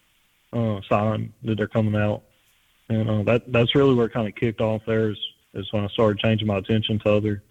uh, 0.52 0.80
sign 0.88 1.32
that 1.42 1.56
they're 1.56 1.66
coming 1.66 1.96
out, 2.00 2.22
and 2.88 3.10
uh, 3.10 3.22
that 3.24 3.52
that's 3.52 3.74
really 3.74 3.94
where 3.94 4.06
it 4.06 4.12
kind 4.12 4.28
of 4.28 4.34
kicked 4.34 4.60
off. 4.60 4.82
There 4.86 5.10
is 5.10 5.18
is 5.54 5.72
when 5.72 5.84
I 5.84 5.88
started 5.88 6.18
changing 6.18 6.46
my 6.46 6.58
attention 6.58 6.98
to 7.00 7.12
other 7.12 7.42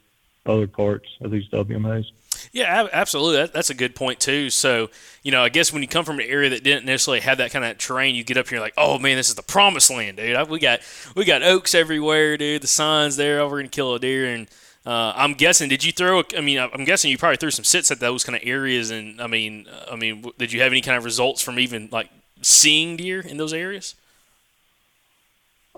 other 0.45 0.67
parts 0.67 1.07
of 1.21 1.31
these 1.31 1.47
WMAs. 1.49 2.05
Yeah, 2.51 2.87
absolutely. 2.91 3.37
That, 3.37 3.53
that's 3.53 3.69
a 3.69 3.73
good 3.73 3.95
point 3.95 4.19
too. 4.19 4.49
So, 4.49 4.89
you 5.23 5.31
know, 5.31 5.41
I 5.41 5.49
guess 5.49 5.71
when 5.71 5.81
you 5.81 5.87
come 5.87 6.03
from 6.03 6.19
an 6.19 6.25
area 6.27 6.49
that 6.49 6.63
didn't 6.63 6.85
necessarily 6.85 7.21
have 7.21 7.37
that 7.37 7.51
kind 7.51 7.63
of 7.63 7.77
terrain, 7.77 8.15
you 8.15 8.23
get 8.23 8.37
up 8.37 8.49
here 8.49 8.59
like, 8.59 8.73
oh 8.77 8.99
man, 8.99 9.15
this 9.15 9.29
is 9.29 9.35
the 9.35 9.43
promised 9.43 9.89
land, 9.89 10.17
dude. 10.17 10.35
I, 10.35 10.43
we 10.43 10.59
got 10.59 10.81
we 11.15 11.25
got 11.25 11.43
oaks 11.43 11.73
everywhere, 11.73 12.37
dude. 12.37 12.61
The 12.61 12.67
signs 12.67 13.15
there. 13.15 13.39
Oh, 13.39 13.49
we're 13.49 13.63
kill 13.67 13.95
a 13.95 13.99
deer. 13.99 14.25
And 14.25 14.47
uh, 14.85 15.13
I'm 15.15 15.33
guessing, 15.33 15.69
did 15.69 15.83
you 15.83 15.91
throw? 15.91 16.19
A, 16.19 16.23
I 16.37 16.41
mean, 16.41 16.59
I'm 16.59 16.83
guessing 16.83 17.09
you 17.09 17.17
probably 17.17 17.37
threw 17.37 17.51
some 17.51 17.63
sits 17.63 17.89
at 17.89 17.99
those 17.99 18.23
kind 18.23 18.35
of 18.35 18.41
areas. 18.45 18.91
And 18.91 19.21
I 19.21 19.27
mean, 19.27 19.67
I 19.89 19.95
mean, 19.95 20.25
did 20.37 20.51
you 20.51 20.61
have 20.61 20.71
any 20.71 20.81
kind 20.81 20.97
of 20.97 21.05
results 21.05 21.41
from 21.41 21.57
even 21.57 21.89
like 21.91 22.09
seeing 22.41 22.97
deer 22.97 23.21
in 23.21 23.37
those 23.37 23.53
areas? 23.53 23.95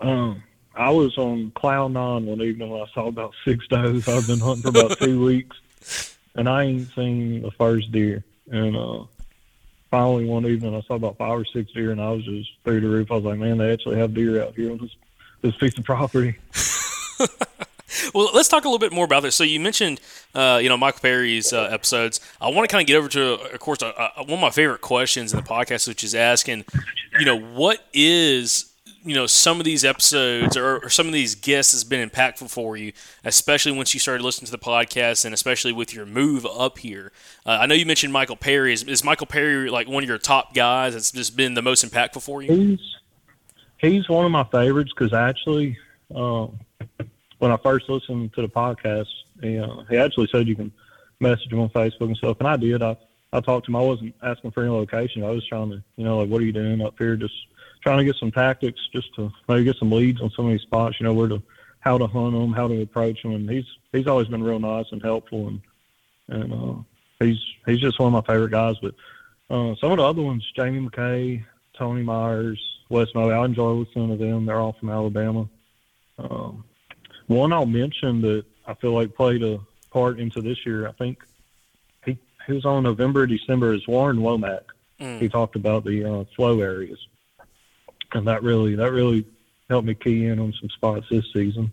Um, 0.01 0.43
I 0.75 0.89
was 0.89 1.17
on 1.17 1.51
cloud 1.51 1.93
nine 1.93 2.25
one 2.25 2.41
evening 2.41 2.69
when 2.69 2.81
I 2.81 2.87
saw 2.93 3.07
about 3.07 3.33
six 3.45 3.67
does. 3.67 4.07
I've 4.07 4.27
been 4.27 4.39
hunting 4.39 4.63
for 4.63 4.79
about 4.79 4.97
two 4.97 5.23
weeks, 5.25 6.17
and 6.33 6.49
I 6.49 6.63
ain't 6.63 6.89
seen 6.95 7.43
the 7.43 7.51
first 7.51 7.91
deer. 7.91 8.23
And 8.51 8.75
uh, 8.75 9.03
finally, 9.91 10.25
one 10.25 10.47
evening, 10.47 10.75
I 10.75 10.81
saw 10.81 10.95
about 10.95 11.17
five 11.17 11.39
or 11.39 11.45
six 11.45 11.71
deer, 11.71 11.91
and 11.91 12.01
I 12.01 12.09
was 12.09 12.25
just 12.25 12.49
through 12.63 12.81
the 12.81 12.89
roof. 12.89 13.11
I 13.11 13.15
was 13.15 13.23
like, 13.23 13.37
man, 13.37 13.59
they 13.59 13.71
actually 13.71 13.99
have 13.99 14.15
deer 14.15 14.43
out 14.43 14.55
here 14.55 14.71
on 14.71 14.79
this 14.79 14.95
this 15.41 15.55
piece 15.57 15.77
of 15.77 15.83
property. 15.85 16.35
Well, 18.13 18.29
let's 18.33 18.47
talk 18.47 18.65
a 18.65 18.67
little 18.67 18.79
bit 18.79 18.91
more 18.91 19.05
about 19.05 19.23
this. 19.23 19.35
So 19.35 19.43
you 19.43 19.59
mentioned, 19.59 19.99
uh, 20.33 20.59
you 20.61 20.69
know, 20.69 20.77
Michael 20.77 21.01
Perry's 21.01 21.53
uh, 21.53 21.63
episodes. 21.63 22.19
I 22.41 22.49
want 22.49 22.67
to 22.69 22.73
kind 22.73 22.81
of 22.81 22.87
get 22.87 22.97
over 22.97 23.07
to, 23.09 23.33
of 23.53 23.59
course, 23.59 23.81
uh, 23.81 23.87
uh, 23.97 24.09
one 24.23 24.33
of 24.33 24.39
my 24.39 24.49
favorite 24.49 24.81
questions 24.81 25.33
in 25.33 25.39
the 25.39 25.45
podcast, 25.45 25.87
which 25.87 26.03
is 26.03 26.15
asking, 26.15 26.65
you 27.19 27.25
know, 27.25 27.39
what 27.39 27.85
is, 27.93 28.71
you 29.03 29.13
know, 29.13 29.27
some 29.27 29.59
of 29.59 29.65
these 29.65 29.85
episodes 29.85 30.57
or, 30.57 30.79
or 30.79 30.89
some 30.89 31.07
of 31.07 31.13
these 31.13 31.35
guests 31.35 31.73
has 31.73 31.83
been 31.83 32.07
impactful 32.09 32.49
for 32.49 32.75
you, 32.75 32.91
especially 33.23 33.71
once 33.71 33.93
you 33.93 33.99
started 33.99 34.23
listening 34.23 34.47
to 34.47 34.51
the 34.51 34.57
podcast 34.57 35.25
and 35.25 35.33
especially 35.33 35.71
with 35.71 35.93
your 35.93 36.05
move 36.05 36.45
up 36.45 36.79
here. 36.79 37.11
Uh, 37.45 37.57
I 37.61 37.65
know 37.65 37.75
you 37.75 37.85
mentioned 37.85 38.11
Michael 38.11 38.35
Perry. 38.35 38.73
Is, 38.73 38.83
is 38.83 39.03
Michael 39.03 39.27
Perry 39.27 39.69
like 39.69 39.87
one 39.87 40.03
of 40.03 40.09
your 40.09 40.17
top 40.17 40.53
guys 40.53 40.93
that's 40.93 41.11
just 41.11 41.37
been 41.37 41.53
the 41.53 41.61
most 41.61 41.85
impactful 41.85 42.21
for 42.21 42.41
you? 42.41 42.51
He's 42.51 42.95
he's 43.77 44.09
one 44.09 44.25
of 44.25 44.31
my 44.31 44.43
favorites 44.45 44.91
because 44.95 45.13
actually, 45.13 45.77
um, 46.13 46.59
when 47.45 47.51
I 47.51 47.57
first 47.57 47.87
listened 47.87 48.33
to 48.33 48.41
the 48.41 48.49
podcast, 48.49 49.05
he, 49.39 49.59
uh, 49.59 49.83
he 49.87 49.97
actually 49.97 50.27
said 50.31 50.47
you 50.47 50.55
can 50.55 50.71
message 51.19 51.51
him 51.51 51.59
on 51.59 51.69
Facebook 51.69 52.07
and 52.07 52.17
stuff, 52.17 52.37
and 52.39 52.47
I 52.47 52.57
did. 52.57 52.81
I 52.81 52.97
I 53.31 53.39
talked 53.39 53.67
to 53.67 53.71
him. 53.71 53.75
I 53.75 53.81
wasn't 53.81 54.15
asking 54.23 54.49
for 54.49 54.61
any 54.61 54.71
location. 54.71 55.23
I 55.23 55.29
was 55.29 55.45
trying 55.45 55.69
to, 55.69 55.83
you 55.95 56.05
know, 56.05 56.17
like, 56.17 56.29
what 56.29 56.41
are 56.41 56.45
you 56.45 56.51
doing 56.51 56.81
up 56.81 56.95
here? 56.97 57.15
Just 57.15 57.35
trying 57.83 57.99
to 57.99 58.03
get 58.03 58.15
some 58.15 58.31
tactics, 58.31 58.79
just 58.91 59.13
to 59.15 59.31
maybe 59.47 59.63
get 59.63 59.77
some 59.77 59.91
leads 59.91 60.21
on 60.21 60.31
some 60.31 60.45
of 60.45 60.53
these 60.53 60.61
spots. 60.61 60.99
You 60.99 61.03
know, 61.03 61.13
where 61.13 61.27
to, 61.27 61.43
how 61.81 61.99
to 61.99 62.07
hunt 62.07 62.33
them, 62.33 62.51
how 62.51 62.67
to 62.67 62.81
approach 62.81 63.21
them. 63.21 63.35
And 63.35 63.47
he's 63.47 63.65
he's 63.91 64.07
always 64.07 64.27
been 64.27 64.43
real 64.43 64.57
nice 64.57 64.87
and 64.91 65.03
helpful, 65.03 65.47
and 65.49 65.61
and 66.29 66.51
uh, 66.51 66.81
he's 67.23 67.37
he's 67.67 67.79
just 67.79 67.99
one 67.99 68.11
of 68.11 68.25
my 68.25 68.33
favorite 68.33 68.51
guys. 68.51 68.77
But 68.81 68.95
uh, 69.51 69.75
some 69.75 69.91
of 69.91 69.97
the 69.99 70.03
other 70.03 70.23
ones, 70.23 70.43
Jamie 70.55 70.89
McKay, 70.89 71.45
Tony 71.77 72.01
Myers, 72.01 72.59
Wes 72.89 73.13
Moe, 73.13 73.29
I 73.29 73.45
enjoy 73.45 73.73
listening 73.73 74.17
to 74.17 74.25
them. 74.25 74.47
They're 74.47 74.59
all 74.59 74.73
from 74.79 74.89
Alabama. 74.89 75.47
Um, 76.17 76.63
one 77.27 77.53
I'll 77.53 77.65
mention 77.65 78.21
that 78.21 78.45
I 78.67 78.73
feel 78.75 78.93
like 78.93 79.15
played 79.15 79.43
a 79.43 79.59
part 79.91 80.19
into 80.19 80.41
this 80.41 80.65
year. 80.65 80.87
I 80.87 80.91
think 80.93 81.23
he 82.05 82.17
he 82.47 82.53
was 82.53 82.65
on 82.65 82.83
November, 82.83 83.25
December. 83.25 83.73
Is 83.73 83.87
Warren 83.87 84.17
Womack. 84.17 84.63
Mm. 84.99 85.19
He 85.19 85.29
talked 85.29 85.55
about 85.55 85.83
the 85.83 86.03
uh, 86.03 86.23
flow 86.35 86.61
areas, 86.61 86.99
and 88.13 88.27
that 88.27 88.43
really 88.43 88.75
that 88.75 88.91
really 88.91 89.25
helped 89.69 89.87
me 89.87 89.95
key 89.95 90.25
in 90.25 90.39
on 90.39 90.53
some 90.59 90.69
spots 90.69 91.07
this 91.09 91.25
season. 91.33 91.71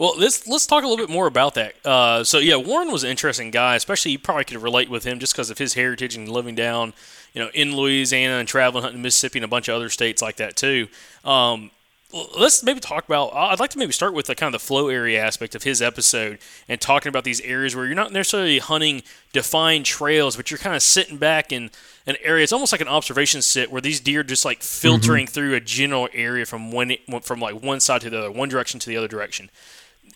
Well, 0.00 0.14
let's 0.16 0.46
let's 0.46 0.66
talk 0.66 0.82
a 0.82 0.86
little 0.86 1.04
bit 1.04 1.12
more 1.12 1.26
about 1.26 1.54
that. 1.56 1.74
Uh, 1.84 2.24
so 2.24 2.38
yeah, 2.38 2.56
Warren 2.56 2.90
was 2.90 3.04
an 3.04 3.10
interesting 3.10 3.50
guy, 3.50 3.76
especially 3.76 4.12
you 4.12 4.18
probably 4.18 4.44
could 4.44 4.56
relate 4.62 4.88
with 4.88 5.04
him 5.04 5.18
just 5.18 5.34
because 5.34 5.50
of 5.50 5.58
his 5.58 5.74
heritage 5.74 6.16
and 6.16 6.26
living 6.26 6.54
down, 6.54 6.94
you 7.34 7.42
know, 7.42 7.50
in 7.52 7.76
Louisiana 7.76 8.36
and 8.36 8.48
traveling 8.48 8.82
hunting 8.82 9.02
Mississippi 9.02 9.40
and 9.40 9.44
a 9.44 9.48
bunch 9.48 9.68
of 9.68 9.74
other 9.74 9.90
states 9.90 10.22
like 10.22 10.36
that 10.36 10.56
too. 10.56 10.88
Um, 11.22 11.70
let's 12.12 12.62
maybe 12.62 12.80
talk 12.80 13.04
about. 13.04 13.34
I'd 13.34 13.60
like 13.60 13.70
to 13.70 13.78
maybe 13.78 13.92
start 13.92 14.14
with 14.14 14.26
the 14.26 14.34
kind 14.34 14.54
of 14.54 14.60
the 14.60 14.64
flow 14.64 14.88
area 14.88 15.22
aspect 15.22 15.54
of 15.54 15.62
his 15.62 15.80
episode 15.80 16.38
and 16.68 16.80
talking 16.80 17.08
about 17.08 17.24
these 17.24 17.40
areas 17.42 17.76
where 17.76 17.86
you're 17.86 17.94
not 17.94 18.12
necessarily 18.12 18.58
hunting 18.58 19.02
defined 19.32 19.86
trails, 19.86 20.36
but 20.36 20.50
you're 20.50 20.58
kind 20.58 20.74
of 20.74 20.82
sitting 20.82 21.16
back 21.16 21.52
in 21.52 21.70
an 22.06 22.16
area. 22.22 22.42
It's 22.42 22.52
almost 22.52 22.72
like 22.72 22.80
an 22.80 22.88
observation 22.88 23.42
sit 23.42 23.70
where 23.70 23.80
these 23.80 24.00
deer 24.00 24.22
just 24.22 24.44
like 24.44 24.60
mm-hmm. 24.60 24.88
filtering 24.88 25.26
through 25.26 25.54
a 25.54 25.60
general 25.60 26.08
area 26.12 26.46
from 26.46 26.72
one 26.72 26.92
from 27.22 27.40
like 27.40 27.62
one 27.62 27.80
side 27.80 28.00
to 28.02 28.10
the 28.10 28.18
other, 28.18 28.30
one 28.30 28.48
direction 28.48 28.80
to 28.80 28.88
the 28.88 28.96
other 28.96 29.08
direction 29.08 29.50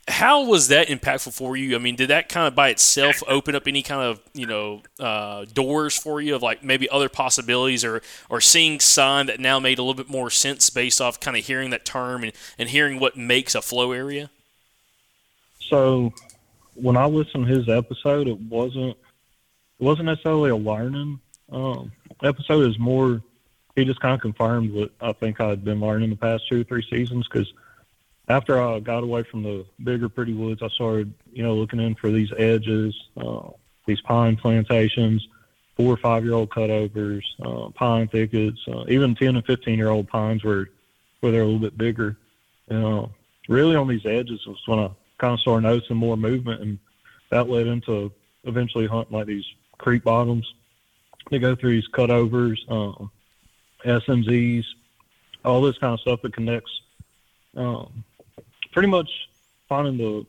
how 0.06 0.44
was 0.44 0.68
that 0.68 0.88
impactful 0.88 1.32
for 1.32 1.56
you? 1.56 1.74
I 1.74 1.78
mean, 1.78 1.96
did 1.96 2.10
that 2.10 2.28
kind 2.28 2.46
of 2.46 2.54
by 2.54 2.68
itself 2.68 3.22
open 3.26 3.54
up 3.54 3.66
any 3.66 3.82
kind 3.82 4.02
of 4.02 4.20
you 4.34 4.46
know 4.46 4.82
uh, 5.00 5.46
doors 5.52 5.96
for 5.96 6.20
you 6.20 6.34
of 6.34 6.42
like 6.42 6.62
maybe 6.62 6.88
other 6.90 7.08
possibilities 7.08 7.84
or 7.84 8.02
or 8.28 8.40
seeing 8.40 8.80
sign 8.80 9.26
that 9.26 9.40
now 9.40 9.58
made 9.58 9.78
a 9.78 9.82
little 9.82 9.94
bit 9.94 10.10
more 10.10 10.30
sense 10.30 10.68
based 10.68 11.00
off 11.00 11.20
kind 11.20 11.36
of 11.36 11.44
hearing 11.44 11.70
that 11.70 11.84
term 11.84 12.22
and, 12.22 12.32
and 12.58 12.68
hearing 12.68 13.00
what 13.00 13.16
makes 13.16 13.54
a 13.54 13.62
flow 13.62 13.92
area? 13.92 14.30
So 15.60 16.12
when 16.74 16.96
I 16.96 17.06
listened 17.06 17.46
to 17.46 17.52
his 17.52 17.68
episode, 17.68 18.28
it 18.28 18.38
wasn't 18.38 18.96
it 19.78 19.84
wasn't 19.84 20.06
necessarily 20.06 20.50
a 20.50 20.56
learning 20.56 21.18
um, 21.50 21.92
episode. 22.22 22.68
Is 22.68 22.78
more 22.78 23.22
he 23.74 23.84
just 23.84 24.00
kind 24.00 24.14
of 24.14 24.20
confirmed 24.20 24.72
what 24.72 24.90
I 25.00 25.12
think 25.12 25.40
I 25.40 25.48
had 25.48 25.64
been 25.64 25.80
learning 25.80 26.10
the 26.10 26.16
past 26.16 26.46
two 26.48 26.60
or 26.60 26.64
three 26.64 26.86
seasons 26.90 27.26
because 27.26 27.52
after 28.28 28.60
I 28.60 28.80
got 28.80 29.02
away 29.02 29.22
from 29.22 29.42
the 29.42 29.66
bigger 29.82 30.08
pretty 30.08 30.32
woods, 30.32 30.62
I 30.62 30.68
started, 30.68 31.12
you 31.32 31.42
know, 31.42 31.54
looking 31.54 31.80
in 31.80 31.94
for 31.94 32.10
these 32.10 32.32
edges, 32.36 32.94
uh, 33.16 33.50
these 33.86 34.00
pine 34.00 34.36
plantations, 34.36 35.26
four 35.76 35.92
or 35.92 35.96
five 35.98 36.24
year 36.24 36.34
old 36.34 36.50
cutovers, 36.50 37.22
uh, 37.42 37.70
pine 37.70 38.08
thickets, 38.08 38.58
uh, 38.68 38.84
even 38.88 39.14
ten 39.14 39.36
and 39.36 39.44
fifteen 39.44 39.78
year 39.78 39.90
old 39.90 40.08
pines 40.08 40.42
where 40.42 40.70
where 41.20 41.32
they're 41.32 41.42
a 41.42 41.44
little 41.44 41.60
bit 41.60 41.76
bigger. 41.76 42.16
You 42.70 42.78
know, 42.78 43.12
really 43.48 43.76
on 43.76 43.88
these 43.88 44.06
edges 44.06 44.46
was 44.46 44.62
when 44.66 44.78
I 44.78 44.90
kind 45.18 45.34
of 45.34 45.40
started 45.40 45.66
noticing 45.66 45.96
more 45.96 46.16
movement, 46.16 46.62
and 46.62 46.78
that 47.30 47.50
led 47.50 47.66
into 47.66 48.10
eventually 48.44 48.86
hunting 48.86 49.16
like 49.16 49.26
these 49.26 49.44
creek 49.78 50.02
bottoms. 50.02 50.54
They 51.30 51.38
go 51.38 51.54
through 51.54 51.72
these 51.72 51.88
cutovers, 51.88 52.58
um, 52.70 53.10
SMZs, 53.84 54.64
all 55.44 55.60
this 55.60 55.78
kind 55.78 55.94
of 55.94 56.00
stuff 56.00 56.22
that 56.22 56.34
connects 56.34 56.70
um, 57.56 58.04
pretty 58.74 58.88
much 58.88 59.08
finding 59.68 59.96
the 59.96 60.26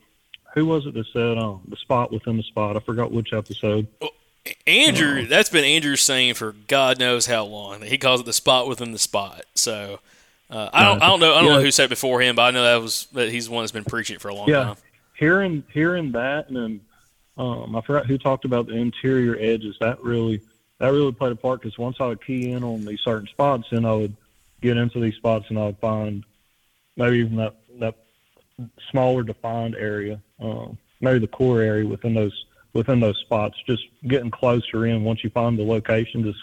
who 0.53 0.65
was 0.65 0.85
it 0.85 0.93
that 0.93 1.05
said 1.11 1.37
um, 1.37 1.59
the 1.67 1.75
spot 1.75 2.13
within 2.13 2.37
the 2.37 2.43
spot. 2.43 2.77
I 2.77 2.79
forgot 2.79 3.11
which 3.11 3.33
episode. 3.33 3.87
Andrew, 4.67 5.25
that's 5.25 5.49
been 5.49 5.65
Andrew's 5.65 6.01
saying 6.01 6.35
for 6.35 6.53
God 6.67 6.99
knows 6.99 7.25
how 7.25 7.43
long. 7.45 7.81
He 7.81 7.97
calls 7.97 8.21
it 8.21 8.25
the 8.25 8.31
spot 8.33 8.67
within 8.67 8.91
the 8.91 8.99
spot. 8.99 9.41
So 9.55 9.99
uh, 10.49 10.69
I 10.71 10.83
don't, 10.85 11.01
I 11.01 11.07
don't 11.07 11.19
know, 11.19 11.33
I 11.33 11.41
don't 11.41 11.53
know 11.55 11.61
who 11.61 11.71
said 11.71 11.85
it 11.85 11.89
before 11.89 12.21
him, 12.21 12.35
but 12.35 12.43
I 12.43 12.51
know 12.51 12.63
that 12.63 12.81
was 12.81 13.07
that 13.13 13.29
he's 13.31 13.47
the 13.47 13.53
one 13.53 13.63
that's 13.63 13.71
been 13.71 13.83
preaching 13.83 14.15
it 14.15 14.21
for 14.21 14.29
a 14.29 14.35
long 14.35 14.47
Yeah. 14.47 14.63
time. 14.63 14.75
Hearing 15.17 15.63
hearing 15.73 16.11
that, 16.11 16.47
and 16.49 16.55
then 16.57 16.81
um, 17.37 17.75
I 17.75 17.81
forgot 17.81 18.05
who 18.05 18.17
talked 18.17 18.45
about 18.45 18.67
the 18.67 18.75
interior 18.75 19.35
edges. 19.39 19.75
That 19.81 20.01
really 20.03 20.41
that 20.77 20.89
really 20.89 21.11
played 21.13 21.31
a 21.31 21.35
part 21.35 21.61
because 21.61 21.77
once 21.77 21.97
I 21.99 22.05
would 22.07 22.23
key 22.23 22.51
in 22.51 22.63
on 22.63 22.85
these 22.85 22.99
certain 23.01 23.27
spots, 23.27 23.67
then 23.71 23.85
I 23.85 23.93
would 23.93 24.15
get 24.61 24.77
into 24.77 24.99
these 24.99 25.15
spots 25.15 25.45
and 25.49 25.57
I 25.57 25.65
would 25.67 25.77
find 25.79 26.23
maybe 26.97 27.17
even 27.19 27.37
that 27.37 27.55
smaller 28.89 29.23
defined 29.23 29.75
area, 29.75 30.19
um, 30.39 30.77
maybe 31.01 31.19
the 31.19 31.27
core 31.27 31.61
area 31.61 31.85
within 31.85 32.13
those 32.13 32.45
within 32.73 32.99
those 32.99 33.17
spots. 33.19 33.57
Just 33.65 33.83
getting 34.07 34.31
closer 34.31 34.85
in 34.85 35.03
once 35.03 35.23
you 35.23 35.29
find 35.29 35.57
the 35.57 35.63
location, 35.63 36.23
just 36.23 36.39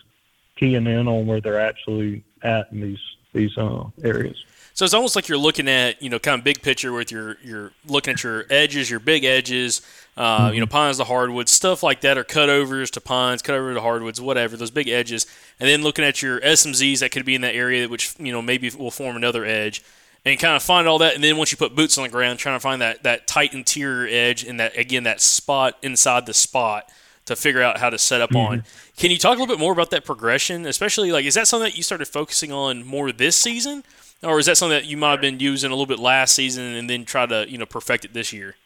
keying 0.57 0.87
in 0.87 1.09
on 1.09 1.27
where 1.27 1.41
they're 1.41 1.61
actually 1.61 2.25
at 2.43 2.71
in 2.73 2.81
these 2.81 3.01
these 3.33 3.57
uh, 3.57 3.85
areas. 4.03 4.45
So 4.75 4.87
it's 4.87 4.95
almost 4.95 5.17
like 5.17 5.29
you're 5.29 5.39
looking 5.39 5.69
at, 5.69 6.03
you 6.03 6.09
know, 6.09 6.19
kind 6.19 6.39
of 6.39 6.45
big 6.45 6.63
picture 6.63 6.93
with 6.93 7.13
your, 7.13 7.37
you're 7.43 7.73
looking 7.87 8.15
at 8.15 8.23
your 8.23 8.47
edges, 8.49 8.89
your 8.89 9.01
big 9.01 9.25
edges, 9.25 9.83
uh, 10.17 10.51
you 10.53 10.61
know, 10.61 10.67
pines 10.67 10.97
to 10.97 11.05
hardwoods, 11.05 11.51
stuff 11.51 11.83
like 11.83 12.01
that, 12.01 12.17
or 12.17 12.25
cutovers 12.25 12.91
to 12.93 13.01
pines, 13.01 13.43
cutover 13.43 13.75
to 13.75 13.83
hardwoods, 13.83 14.19
whatever, 14.19 14.57
those 14.57 14.71
big 14.71 14.89
edges. 14.89 15.27
And 15.61 15.69
then 15.69 15.83
looking 15.83 16.07
at 16.07 16.23
your 16.23 16.41
SMZs 16.41 17.01
that 17.01 17.13
could 17.13 17.27
be 17.27 17.35
in 17.35 17.43
that 17.43 17.55
area, 17.55 17.87
which, 17.87 18.15
you 18.19 18.33
know, 18.33 18.41
maybe 18.41 18.71
will 18.71 18.91
form 18.91 19.15
another 19.15 19.45
edge. 19.45 19.83
And 20.25 20.39
kind 20.39 20.55
of 20.55 20.63
find 20.63 20.87
all 20.87 20.99
that. 20.99 21.17
And 21.17 21.25
then 21.25 21.37
once 21.37 21.51
you 21.51 21.59
put 21.59 21.75
boots 21.75 21.99
on 21.99 22.05
the 22.05 22.11
ground, 22.11 22.39
trying 22.39 22.55
to 22.55 22.61
find 22.61 22.81
that, 22.81 23.03
that 23.03 23.27
tight 23.27 23.55
interior 23.55 24.07
edge 24.09 24.45
and 24.45 24.61
that, 24.61 24.77
again, 24.79 25.03
that 25.03 25.21
spot 25.21 25.77
inside 25.83 26.27
the 26.27 26.35
spot 26.35 26.89
to 27.25 27.37
figure 27.37 27.63
out 27.63 27.79
how 27.79 27.91
to 27.91 27.99
set 27.99 28.21
up 28.21 28.35
on. 28.35 28.65
Can 28.97 29.11
you 29.11 29.19
talk 29.19 29.37
a 29.37 29.41
little 29.41 29.53
bit 29.53 29.61
more 29.61 29.73
about 29.73 29.91
that 29.91 30.05
progression? 30.05 30.67
Especially 30.67 31.13
like, 31.13 31.25
is 31.25 31.35
that 31.35 31.47
something 31.49 31.71
that 31.71 31.77
you 31.77 31.83
started 31.83 32.07
focusing 32.07 32.53
on 32.53 32.85
more 32.85 33.13
this 33.13 33.37
season, 33.37 33.85
or 34.23 34.39
is 34.39 34.47
that 34.47 34.57
something 34.57 34.77
that 34.77 34.87
you 34.87 34.97
might 34.97 35.13
have 35.13 35.21
been 35.21 35.41
using 35.41 35.71
a 35.71 35.75
little 35.75 35.87
bit 35.87 35.99
last 35.99 36.35
season 36.35 36.75
and 36.75 36.89
then 36.89 37.05
try 37.05 37.27
to 37.27 37.47
you 37.49 37.59
know 37.59 37.67
perfect 37.67 38.05
it 38.05 38.13
this 38.13 38.33
year? 38.33 38.57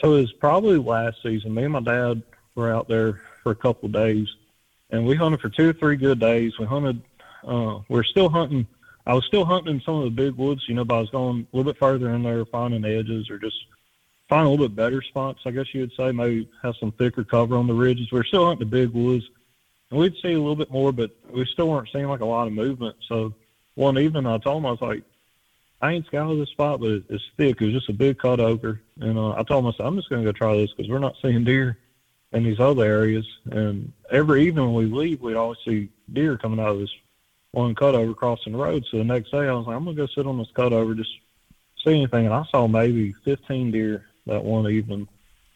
So 0.00 0.14
it 0.14 0.20
was 0.20 0.32
probably 0.32 0.78
last 0.78 1.22
season. 1.22 1.54
Me 1.54 1.64
and 1.64 1.72
my 1.72 1.80
dad 1.80 2.22
were 2.54 2.72
out 2.72 2.88
there 2.88 3.20
for 3.42 3.52
a 3.52 3.56
couple 3.56 3.86
of 3.86 3.92
days, 3.92 4.28
and 4.90 5.06
we 5.06 5.16
hunted 5.16 5.40
for 5.40 5.48
two 5.48 5.70
or 5.70 5.72
three 5.72 5.96
good 5.96 6.18
days. 6.18 6.58
We 6.58 6.66
hunted. 6.66 7.02
Uh, 7.46 7.80
we 7.88 7.98
are 7.98 8.04
still 8.04 8.28
hunting. 8.28 8.66
I 9.10 9.12
was 9.12 9.24
still 9.24 9.44
hunting 9.44 9.74
in 9.74 9.80
some 9.80 9.96
of 9.96 10.04
the 10.04 10.10
big 10.10 10.34
woods, 10.36 10.62
you 10.68 10.74
know, 10.76 10.84
but 10.84 10.94
I 10.94 11.00
was 11.00 11.10
going 11.10 11.40
a 11.40 11.56
little 11.56 11.72
bit 11.72 11.80
further 11.80 12.14
in 12.14 12.22
there, 12.22 12.44
finding 12.44 12.84
edges 12.84 13.28
or 13.28 13.38
just 13.38 13.56
finding 14.28 14.46
a 14.46 14.50
little 14.50 14.68
bit 14.68 14.76
better 14.76 15.02
spots. 15.02 15.40
I 15.44 15.50
guess 15.50 15.74
you 15.74 15.80
would 15.80 15.92
say 15.96 16.12
maybe 16.12 16.48
have 16.62 16.76
some 16.76 16.92
thicker 16.92 17.24
cover 17.24 17.56
on 17.56 17.66
the 17.66 17.74
ridges. 17.74 18.12
We 18.12 18.20
are 18.20 18.24
still 18.24 18.46
hunting 18.46 18.68
the 18.68 18.70
big 18.70 18.90
woods, 18.90 19.28
and 19.90 19.98
we'd 19.98 20.14
see 20.22 20.34
a 20.34 20.38
little 20.38 20.54
bit 20.54 20.70
more, 20.70 20.92
but 20.92 21.10
we 21.28 21.44
still 21.46 21.70
weren't 21.70 21.88
seeing 21.92 22.06
like 22.06 22.20
a 22.20 22.24
lot 22.24 22.46
of 22.46 22.52
movement. 22.52 22.94
So 23.08 23.34
one 23.74 23.98
evening, 23.98 24.26
I 24.26 24.38
told 24.38 24.58
him 24.62 24.66
I 24.66 24.70
was 24.70 24.80
like, 24.80 25.02
I 25.82 25.90
ain't 25.90 26.06
scouted 26.06 26.40
this 26.40 26.50
spot, 26.50 26.78
but 26.78 27.02
it's 27.08 27.24
thick. 27.36 27.60
It 27.60 27.64
was 27.64 27.74
just 27.74 27.88
a 27.88 27.92
big 27.92 28.16
cut 28.16 28.38
over. 28.38 28.80
And 29.00 29.18
uh, 29.18 29.32
I 29.32 29.42
told 29.42 29.64
myself, 29.64 29.88
I'm 29.88 29.96
just 29.96 30.08
going 30.08 30.24
to 30.24 30.32
go 30.32 30.38
try 30.38 30.56
this 30.56 30.70
because 30.72 30.88
we're 30.88 31.00
not 31.00 31.16
seeing 31.20 31.42
deer 31.42 31.78
in 32.30 32.44
these 32.44 32.60
other 32.60 32.84
areas. 32.84 33.26
And 33.50 33.92
every 34.08 34.46
evening 34.46 34.72
when 34.72 34.74
we 34.74 34.84
leave, 34.84 35.20
we'd 35.20 35.34
always 35.34 35.58
see 35.64 35.88
deer 36.12 36.38
coming 36.38 36.60
out 36.60 36.68
of 36.68 36.78
this 36.78 36.94
one 37.52 37.74
cut 37.74 37.94
over 37.94 38.14
crossing 38.14 38.52
the 38.52 38.58
road. 38.58 38.84
So 38.90 38.98
the 38.98 39.04
next 39.04 39.30
day, 39.30 39.48
I 39.48 39.52
was 39.52 39.66
like, 39.66 39.76
I'm 39.76 39.84
to 39.86 39.92
go 39.94 40.06
sit 40.06 40.26
on 40.26 40.38
this 40.38 40.48
cut 40.54 40.72
over, 40.72 40.94
just 40.94 41.10
see 41.84 41.94
anything. 41.94 42.26
And 42.26 42.34
I 42.34 42.44
saw 42.50 42.66
maybe 42.66 43.12
15 43.24 43.70
deer 43.70 44.06
that 44.26 44.44
one 44.44 44.70
evening. 44.70 45.08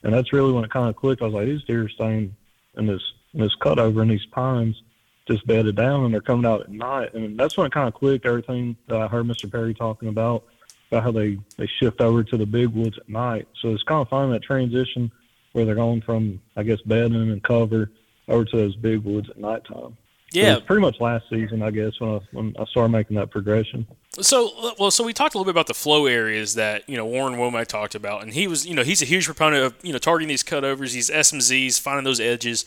And 0.02 0.12
that's 0.12 0.32
really 0.32 0.52
when 0.52 0.64
it 0.64 0.70
kind 0.70 0.88
of 0.88 0.96
clicked. 0.96 1.22
I 1.22 1.26
was 1.26 1.34
like, 1.34 1.46
these 1.46 1.64
deer 1.64 1.84
are 1.84 1.88
staying 1.88 2.34
in 2.76 2.86
this, 2.86 3.02
in 3.32 3.40
this 3.40 3.54
cut 3.56 3.78
over 3.78 4.02
in 4.02 4.08
these 4.08 4.26
pines 4.26 4.82
just 5.26 5.46
bedded 5.46 5.76
down 5.76 6.04
and 6.04 6.12
they're 6.12 6.20
coming 6.20 6.46
out 6.46 6.62
at 6.62 6.70
night. 6.70 7.14
And 7.14 7.38
that's 7.38 7.56
when 7.56 7.66
it 7.66 7.72
kind 7.72 7.88
of 7.88 7.94
clicked 7.94 8.26
everything 8.26 8.76
that 8.88 9.00
I 9.00 9.06
heard 9.06 9.26
Mr. 9.26 9.50
Perry 9.50 9.74
talking 9.74 10.08
about, 10.08 10.44
about 10.90 11.02
how 11.02 11.12
they, 11.12 11.38
they 11.56 11.66
shift 11.66 12.00
over 12.00 12.22
to 12.22 12.36
the 12.36 12.46
big 12.46 12.68
woods 12.68 12.98
at 12.98 13.08
night. 13.08 13.48
So 13.60 13.70
it's 13.70 13.82
kind 13.82 14.02
of 14.02 14.08
finding 14.08 14.32
that 14.32 14.42
transition 14.42 15.10
where 15.52 15.64
they're 15.64 15.74
going 15.74 16.02
from, 16.02 16.40
I 16.56 16.62
guess, 16.62 16.80
bedding 16.82 17.30
and 17.30 17.42
cover 17.42 17.90
over 18.28 18.44
to 18.44 18.56
those 18.56 18.76
big 18.76 19.00
woods 19.00 19.30
at 19.30 19.38
nighttime. 19.38 19.96
Yeah. 20.34 20.58
pretty 20.64 20.82
much 20.82 21.00
last 21.00 21.24
season, 21.30 21.62
I 21.62 21.70
guess, 21.70 21.92
when 21.98 22.10
I, 22.10 22.20
when 22.32 22.54
I 22.58 22.64
started 22.66 22.90
making 22.90 23.16
that 23.16 23.30
progression. 23.30 23.86
So, 24.20 24.74
well, 24.78 24.90
so 24.90 25.04
we 25.04 25.12
talked 25.12 25.34
a 25.34 25.38
little 25.38 25.44
bit 25.52 25.56
about 25.56 25.66
the 25.66 25.74
flow 25.74 26.06
areas 26.06 26.54
that 26.54 26.88
you 26.88 26.96
know 26.96 27.06
Warren 27.06 27.34
Womack 27.34 27.66
talked 27.66 27.94
about, 27.94 28.22
and 28.22 28.32
he 28.32 28.46
was, 28.46 28.66
you 28.66 28.74
know, 28.74 28.82
he's 28.82 29.02
a 29.02 29.06
huge 29.06 29.26
proponent 29.26 29.64
of 29.64 29.74
you 29.82 29.92
know 29.92 29.98
targeting 29.98 30.28
these 30.28 30.42
cutovers, 30.42 30.92
these 30.92 31.10
SMZs, 31.10 31.80
finding 31.80 32.04
those 32.04 32.20
edges. 32.20 32.64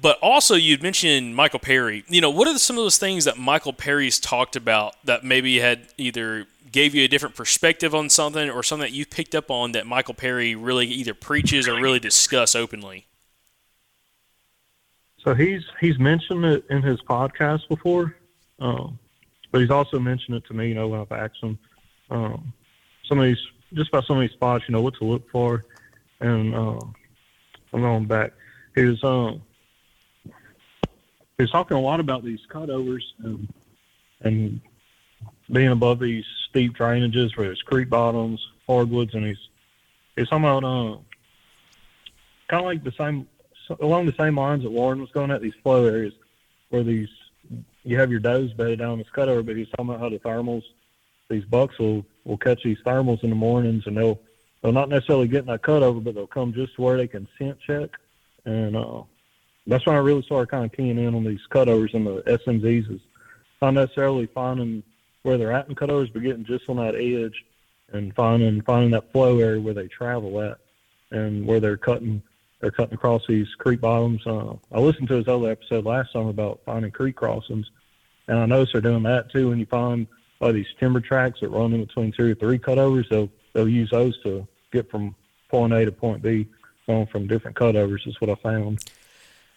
But 0.00 0.18
also, 0.20 0.56
you'd 0.56 0.82
mentioned 0.82 1.36
Michael 1.36 1.60
Perry. 1.60 2.04
You 2.08 2.20
know, 2.20 2.30
what 2.30 2.48
are 2.48 2.58
some 2.58 2.76
of 2.76 2.84
those 2.84 2.98
things 2.98 3.24
that 3.26 3.38
Michael 3.38 3.72
Perry's 3.72 4.18
talked 4.18 4.56
about 4.56 4.96
that 5.04 5.22
maybe 5.22 5.60
had 5.60 5.86
either 5.96 6.46
gave 6.72 6.92
you 6.92 7.04
a 7.04 7.08
different 7.08 7.36
perspective 7.36 7.94
on 7.94 8.10
something, 8.10 8.50
or 8.50 8.64
something 8.64 8.84
that 8.90 8.92
you 8.92 9.06
picked 9.06 9.36
up 9.36 9.48
on 9.50 9.70
that 9.72 9.86
Michael 9.86 10.14
Perry 10.14 10.56
really 10.56 10.86
either 10.88 11.14
preaches 11.14 11.68
or 11.68 11.80
really 11.80 12.00
discuss 12.00 12.56
openly? 12.56 13.06
So 15.24 15.34
he's 15.34 15.64
he's 15.80 15.98
mentioned 15.98 16.44
it 16.44 16.66
in 16.68 16.82
his 16.82 17.00
podcast 17.00 17.66
before, 17.68 18.14
um, 18.60 18.98
but 19.50 19.62
he's 19.62 19.70
also 19.70 19.98
mentioned 19.98 20.36
it 20.36 20.44
to 20.46 20.54
me. 20.54 20.68
You 20.68 20.74
know, 20.74 20.88
when 20.88 21.00
I've 21.00 21.12
asked 21.12 21.42
him 21.42 21.58
um, 22.10 22.52
some 23.08 23.18
of 23.18 23.24
these 23.24 23.38
just 23.72 23.88
about 23.88 24.04
some 24.04 24.18
of 24.18 24.20
these 24.20 24.32
spots, 24.32 24.64
you 24.68 24.72
know, 24.72 24.82
what 24.82 24.94
to 24.96 25.04
look 25.04 25.28
for, 25.30 25.64
and 26.20 26.54
uh, 26.54 26.78
I'm 27.72 27.80
going 27.80 28.04
back. 28.04 28.32
He 28.74 28.84
was 28.84 29.02
um, 29.02 29.42
he 30.24 31.42
was 31.42 31.50
talking 31.50 31.76
a 31.76 31.80
lot 31.80 32.00
about 32.00 32.22
these 32.22 32.40
cutovers 32.50 33.02
and 33.20 33.48
and 34.20 34.60
being 35.50 35.68
above 35.68 36.00
these 36.00 36.24
steep 36.50 36.76
drainages 36.76 37.34
where 37.36 37.46
there's 37.46 37.62
creek 37.62 37.88
bottoms, 37.88 38.46
hardwoods, 38.66 39.14
and 39.14 39.24
he's 39.24 39.48
he's 40.16 40.28
talking 40.28 40.44
about 40.44 40.64
uh, 40.64 40.98
kind 42.48 42.60
of 42.60 42.66
like 42.66 42.84
the 42.84 42.92
same 42.92 43.26
along 43.80 44.06
the 44.06 44.14
same 44.18 44.36
lines 44.36 44.62
that 44.62 44.70
Warren 44.70 45.00
was 45.00 45.10
going 45.10 45.30
at 45.30 45.42
these 45.42 45.54
flow 45.62 45.86
areas 45.86 46.12
where 46.70 46.82
these 46.82 47.08
you 47.84 47.98
have 47.98 48.10
your 48.10 48.20
does 48.20 48.52
bedded 48.54 48.78
down 48.78 48.98
this 48.98 49.06
cutover, 49.14 49.44
but 49.44 49.56
he's 49.56 49.68
talking 49.70 49.90
about 49.90 50.00
how 50.00 50.08
the 50.08 50.18
thermals, 50.18 50.62
these 51.28 51.44
bucks 51.44 51.78
will 51.78 52.04
will 52.24 52.38
catch 52.38 52.62
these 52.62 52.78
thermals 52.84 53.22
in 53.22 53.30
the 53.30 53.36
mornings 53.36 53.86
and 53.86 53.96
they'll 53.96 54.18
they'll 54.62 54.72
not 54.72 54.88
necessarily 54.88 55.28
get 55.28 55.40
in 55.40 55.46
that 55.46 55.62
cutover, 55.62 56.02
but 56.02 56.14
they'll 56.14 56.26
come 56.26 56.52
just 56.52 56.78
where 56.78 56.96
they 56.96 57.06
can 57.06 57.28
scent 57.38 57.58
check, 57.60 57.90
and 58.44 58.76
uh, 58.76 59.02
that's 59.66 59.86
when 59.86 59.96
I 59.96 60.00
really 60.00 60.22
started 60.22 60.50
kind 60.50 60.64
of 60.64 60.72
keying 60.72 60.98
in 60.98 61.14
on 61.14 61.24
these 61.24 61.40
cutovers 61.50 61.94
and 61.94 62.06
the 62.06 62.22
SMZs 62.22 62.92
is 62.92 63.00
not 63.62 63.72
necessarily 63.72 64.26
finding 64.26 64.82
where 65.22 65.38
they're 65.38 65.52
at 65.52 65.68
in 65.68 65.74
cutovers, 65.74 66.12
but 66.12 66.22
getting 66.22 66.44
just 66.44 66.68
on 66.68 66.76
that 66.76 66.94
edge 66.94 67.44
and 67.92 68.14
finding 68.14 68.60
finding 68.62 68.90
that 68.90 69.10
flow 69.12 69.38
area 69.38 69.60
where 69.60 69.74
they 69.74 69.88
travel 69.88 70.40
at 70.40 70.58
and 71.10 71.46
where 71.46 71.60
they're 71.60 71.76
cutting 71.76 72.22
they're 72.64 72.70
cutting 72.70 72.94
across 72.94 73.22
these 73.28 73.46
creek 73.58 73.82
bottoms. 73.82 74.26
Uh, 74.26 74.54
I 74.72 74.80
listened 74.80 75.08
to 75.08 75.16
his 75.16 75.28
other 75.28 75.50
episode 75.50 75.84
last 75.84 76.14
summer 76.14 76.30
about 76.30 76.60
finding 76.64 76.90
creek 76.90 77.14
crossings, 77.14 77.70
and 78.26 78.38
I 78.38 78.46
noticed 78.46 78.72
they're 78.72 78.80
doing 78.80 79.02
that 79.02 79.30
too. 79.30 79.50
When 79.50 79.58
you 79.58 79.66
find 79.66 80.06
uh, 80.40 80.50
these 80.50 80.66
timber 80.80 81.00
tracks 81.00 81.40
that 81.40 81.50
run 81.50 81.74
in 81.74 81.84
between 81.84 82.10
two 82.12 82.32
or 82.32 82.34
three 82.34 82.58
cutovers, 82.58 83.06
they'll 83.10 83.28
they'll 83.52 83.68
use 83.68 83.90
those 83.90 84.20
to 84.22 84.48
get 84.72 84.90
from 84.90 85.14
point 85.50 85.74
A 85.74 85.84
to 85.84 85.92
point 85.92 86.22
B, 86.22 86.46
going 86.86 87.06
from 87.06 87.26
different 87.26 87.54
cutovers. 87.54 88.08
Is 88.08 88.18
what 88.18 88.30
I 88.30 88.34
found. 88.36 88.82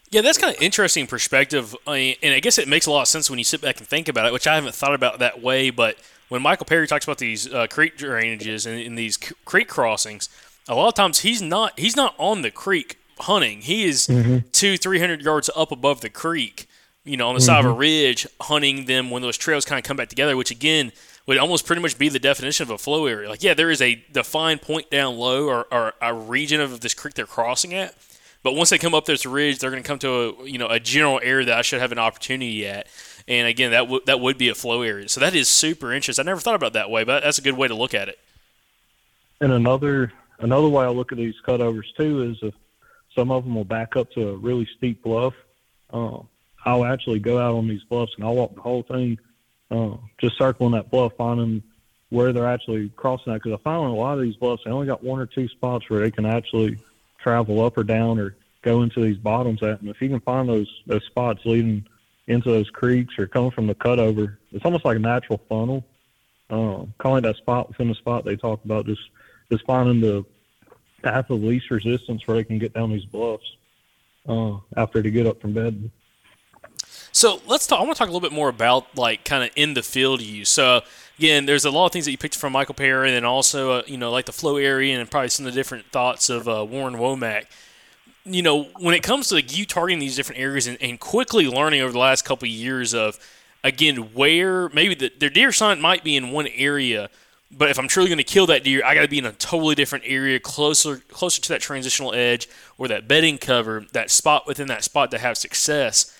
Yeah, 0.10 0.22
that's 0.22 0.38
kind 0.38 0.54
of 0.56 0.62
interesting 0.62 1.08
perspective, 1.08 1.76
I 1.86 1.94
mean, 1.94 2.16
and 2.24 2.34
I 2.34 2.40
guess 2.40 2.58
it 2.58 2.68
makes 2.68 2.86
a 2.86 2.92
lot 2.92 3.02
of 3.02 3.08
sense 3.10 3.30
when 3.30 3.40
you 3.40 3.44
sit 3.46 3.60
back 3.62 3.80
and 3.80 3.88
think 3.88 4.08
about 4.08 4.26
it, 4.26 4.32
which 4.32 4.48
I 4.48 4.56
haven't 4.56 4.74
thought 4.74 4.94
about 4.94 5.20
that 5.20 5.42
way. 5.42 5.70
But 5.70 5.98
when 6.30 6.42
Michael 6.42 6.66
Perry 6.66 6.88
talks 6.88 7.04
about 7.04 7.18
these 7.18 7.52
uh, 7.54 7.68
creek 7.68 7.98
drainages 7.98 8.66
and, 8.66 8.80
and 8.80 8.98
these 8.98 9.18
c- 9.22 9.36
creek 9.44 9.68
crossings, 9.68 10.30
a 10.68 10.76
lot 10.76 10.88
of 10.88 10.94
times 10.94 11.20
he's 11.20 11.42
not 11.42 11.80
he's 11.80 11.96
not 11.96 12.16
on 12.18 12.42
the 12.42 12.52
creek 12.52 13.00
hunting. 13.20 13.62
He 13.62 13.86
is 13.86 14.08
mm-hmm. 14.08 14.48
two 14.52 14.78
three 14.78 15.00
hundred 15.00 15.22
yards 15.22 15.50
up 15.56 15.72
above 15.72 16.02
the 16.02 16.10
creek, 16.10 16.68
you 17.04 17.18
know, 17.18 17.30
on 17.30 17.36
the 17.36 17.42
side 17.42 17.60
of 17.60 17.66
a 17.66 17.70
mm-hmm. 17.70 17.80
ridge, 17.80 18.28
hunting 18.42 18.86
them 18.86 19.10
when 19.10 19.22
those 19.22 19.38
trails 19.38 19.66
kind 19.66 19.80
of 19.80 19.88
come 19.88 19.98
back 19.98 20.10
together. 20.10 20.36
Which 20.36 20.52
again 20.52 20.92
would 21.26 21.38
almost 21.38 21.66
pretty 21.66 21.82
much 21.82 21.98
be 21.98 22.10
the 22.10 22.20
definition 22.20 22.64
of 22.64 22.70
a 22.70 22.78
flow 22.78 23.06
area. 23.06 23.30
Like, 23.30 23.44
yeah, 23.44 23.54
there 23.54 23.70
is 23.70 23.82
a 23.82 23.96
defined 24.14 24.62
point 24.62 24.90
down 24.90 25.18
low 25.18 25.48
or, 25.48 25.68
or 25.72 25.94
a 26.02 26.14
region 26.14 26.62
of 26.62 26.80
this 26.80 26.94
creek 26.94 27.16
they're 27.16 27.26
crossing 27.26 27.74
at. 27.74 27.94
But 28.44 28.54
once 28.54 28.70
they 28.70 28.78
come 28.78 28.96
up 28.96 29.04
this 29.04 29.26
ridge, 29.26 29.60
they're 29.60 29.72
going 29.72 29.84
to 29.84 29.88
come 29.88 30.00
to 30.00 30.10
a 30.10 30.48
you 30.48 30.58
know 30.58 30.68
a 30.68 30.80
general 30.80 31.20
area 31.22 31.46
that 31.48 31.58
I 31.58 31.62
should 31.62 31.82
have 31.82 31.92
an 31.92 32.00
opportunity 32.00 32.66
at. 32.68 32.88
And 33.28 33.48
again, 33.48 33.72
that 33.72 33.88
would 33.88 34.06
that 34.06 34.20
would 34.20 34.38
be 34.38 34.50
a 34.50 34.56
flow 34.56 34.84
area. 34.84 35.10
So 35.10 35.20
that 35.20 35.36
is 35.36 35.50
super 35.50 35.92
interesting. 35.92 36.24
I 36.24 36.28
never 36.28 36.40
thought 36.40 36.56
about 36.56 36.68
it 36.68 36.74
that 36.74 36.90
way, 36.90 37.04
but 37.04 37.24
that's 37.24 37.38
a 37.38 37.42
good 37.42 37.58
way 37.58 37.68
to 37.68 37.76
look 37.76 37.94
at 37.94 38.10
it. 38.10 38.20
And 39.42 39.52
another 39.52 40.14
another 40.40 40.68
way 40.68 40.86
I 40.86 40.90
look 40.90 41.12
at 41.12 41.18
these 41.18 41.36
cutovers 41.46 41.94
too 41.98 42.24
is 42.32 42.38
if 42.42 42.54
some 43.18 43.32
of 43.32 43.44
them 43.44 43.56
will 43.56 43.66
back 43.66 43.96
up 43.96 44.12
to 44.12 44.30
a 44.30 44.36
really 44.36 44.68
steep 44.78 45.04
bluff. 45.04 45.34
Uh, 45.92 46.20
I'll 46.66 46.86
actually 46.86 47.20
go 47.20 47.40
out 47.40 47.56
on 47.56 47.68
these 47.68 47.84
bluffs 47.84 48.14
and 48.16 48.26
I'll 48.26 48.36
walk 48.36 48.56
the 48.56 48.62
whole 48.62 48.84
thing, 48.84 49.18
uh, 49.72 49.96
just 50.20 50.38
circling 50.38 50.74
that 50.74 50.92
bluff, 50.92 51.14
finding 51.18 51.64
where 52.10 52.32
they're 52.32 52.48
actually 52.48 52.90
crossing 52.90 53.34
that. 53.34 53.42
Because 53.42 53.60
I 53.60 53.64
found 53.64 53.86
on 53.86 53.92
a 53.92 53.96
lot 53.96 54.18
of 54.18 54.24
these 54.24 54.36
bluffs, 54.36 54.64
they 54.64 54.72
only 54.72 54.88
got 54.88 55.04
one 55.04 55.20
or 55.20 55.26
two 55.26 55.48
spots 55.48 55.90
where 55.90 56.02
they 56.02 56.12
can 56.12 56.26
actually 56.26 56.78
travel 57.20 57.64
up 57.66 57.78
or 57.78 57.84
down 57.84 58.20
or 58.20 58.36
go 58.62 58.82
into 58.84 59.02
these 59.02 59.18
bottoms 59.18 59.64
at. 59.64 59.82
And 59.82 59.90
if 59.90 60.02
you 60.02 60.10
can 60.10 60.20
find 60.20 60.48
those 60.48 60.70
those 60.86 61.04
spots 61.06 61.42
leading 61.46 61.86
into 62.28 62.52
those 62.52 62.70
creeks 62.70 63.18
or 63.18 63.28
coming 63.28 63.52
from 63.52 63.68
the 63.68 63.76
cutover, 63.76 64.38
it's 64.52 64.66
almost 64.66 64.86
like 64.86 64.98
a 64.98 65.00
natural 65.00 65.42
funnel. 65.50 65.86
Um, 66.50 66.94
calling 66.98 67.24
that 67.24 67.36
spot 67.38 67.68
within 67.68 67.90
the 67.90 67.96
spot 67.96 68.24
they 68.24 68.38
talk 68.38 68.64
about 68.64 68.86
just 68.86 69.02
just 69.52 69.66
finding 69.66 70.02
the 70.02 70.26
path 71.04 71.30
of 71.30 71.44
least 71.44 71.70
resistance 71.72 72.26
where 72.28 72.38
they 72.38 72.44
can 72.44 72.60
get 72.60 72.74
down 72.74 72.92
these 72.92 73.06
bluffs 73.06 73.56
uh, 74.28 74.58
after 74.76 75.02
they 75.02 75.12
get 75.12 75.26
up 75.26 75.42
from 75.42 75.54
bed. 75.54 75.90
So 77.12 77.42
let's 77.48 77.66
talk. 77.66 77.80
I 77.80 77.84
want 77.84 77.96
to 77.96 78.00
talk 78.00 78.10
a 78.10 78.12
little 78.12 78.28
bit 78.28 78.36
more 78.36 78.50
about 78.50 78.96
like 78.96 79.24
kind 79.24 79.44
of 79.44 79.50
in 79.56 79.74
the 79.74 79.82
field 79.82 80.22
use. 80.22 80.50
So 80.50 80.82
again, 81.18 81.46
there's 81.46 81.66
a 81.66 81.72
lot 81.72 81.88
of 81.88 81.92
things 81.92 82.06
that 82.06 82.12
you 82.12 82.18
picked 82.18 82.36
from 82.36 82.54
Michael 82.54 82.76
Perry, 82.76 83.08
and 83.08 83.16
then 83.16 83.26
also 83.26 83.72
uh, 83.72 83.84
you 83.88 83.98
know 83.98 84.12
like 84.12 84.26
the 84.26 84.32
flow 84.32 84.58
area 84.58 85.00
and 85.00 85.10
probably 85.10 85.30
some 85.30 85.46
of 85.46 85.54
the 85.54 85.60
different 85.60 85.88
thoughts 85.92 86.30
of 86.30 86.48
uh, 86.48 86.64
Warren 86.64 86.96
Womack. 86.96 87.46
You 88.24 88.44
know, 88.44 88.66
when 88.80 88.94
it 88.94 89.04
comes 89.04 89.30
to 89.30 89.36
like, 89.36 89.58
you 89.58 89.66
targeting 89.66 90.00
these 90.00 90.16
different 90.16 90.42
areas 90.42 90.68
and, 90.68 90.78
and 90.82 91.00
quickly 91.00 91.48
learning 91.48 91.82
over 91.82 91.94
the 91.94 91.98
last 91.98 92.24
couple 92.24 92.46
of 92.46 92.52
years 92.52 92.94
of 92.94 93.18
again 93.64 94.14
where 94.14 94.70
maybe 94.70 94.94
the, 94.94 95.12
their 95.18 95.30
deer 95.30 95.52
sign 95.52 95.82
might 95.82 96.04
be 96.04 96.16
in 96.16 96.30
one 96.30 96.48
area, 96.48 97.10
but 97.52 97.70
if 97.70 97.80
I'm 97.80 97.88
truly 97.88 98.10
going 98.10 98.18
to 98.18 98.24
kill 98.24 98.48
that 98.48 98.64
deer, 98.64 98.82
I 98.84 98.94
got 98.94 99.02
to 99.02 99.08
be 99.08 99.20
in 99.20 99.26
a 99.26 99.32
totally 99.32 99.76
different 99.76 100.04
area, 100.08 100.40
closer 100.40 100.98
closer 100.98 101.42
to 101.42 101.50
that 101.50 101.62
transitional 101.62 102.14
edge 102.14 102.50
or 102.78 102.88
that 102.90 103.08
bedding 103.08 103.38
cover, 103.38 103.86
that 103.94 104.12
spot 104.12 104.48
within 104.48 104.68
that 104.68 104.84
spot 104.84 105.12
to 105.12 105.18
have 105.18 105.38
success. 105.38 106.14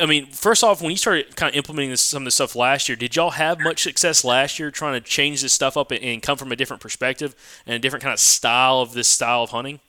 I 0.00 0.06
mean, 0.06 0.26
first 0.26 0.64
off, 0.64 0.80
when 0.80 0.90
you 0.90 0.96
started 0.96 1.36
kind 1.36 1.50
of 1.50 1.56
implementing 1.56 1.90
this, 1.90 2.00
some 2.00 2.22
of 2.22 2.24
this 2.24 2.36
stuff 2.36 2.56
last 2.56 2.88
year, 2.88 2.96
did 2.96 3.16
y'all 3.16 3.32
have 3.32 3.60
much 3.60 3.82
success 3.82 4.24
last 4.24 4.58
year 4.58 4.70
trying 4.70 4.94
to 4.94 5.06
change 5.06 5.42
this 5.42 5.52
stuff 5.52 5.76
up 5.76 5.90
and, 5.90 6.22
come 6.22 6.38
from 6.38 6.50
a 6.52 6.56
different 6.56 6.80
perspective 6.80 7.34
and 7.66 7.74
a 7.74 7.78
different 7.78 8.02
kind 8.02 8.14
of 8.14 8.20
style 8.20 8.80
of 8.80 8.94
this 8.94 9.08
style 9.08 9.42
of 9.42 9.50
hunting? 9.50 9.80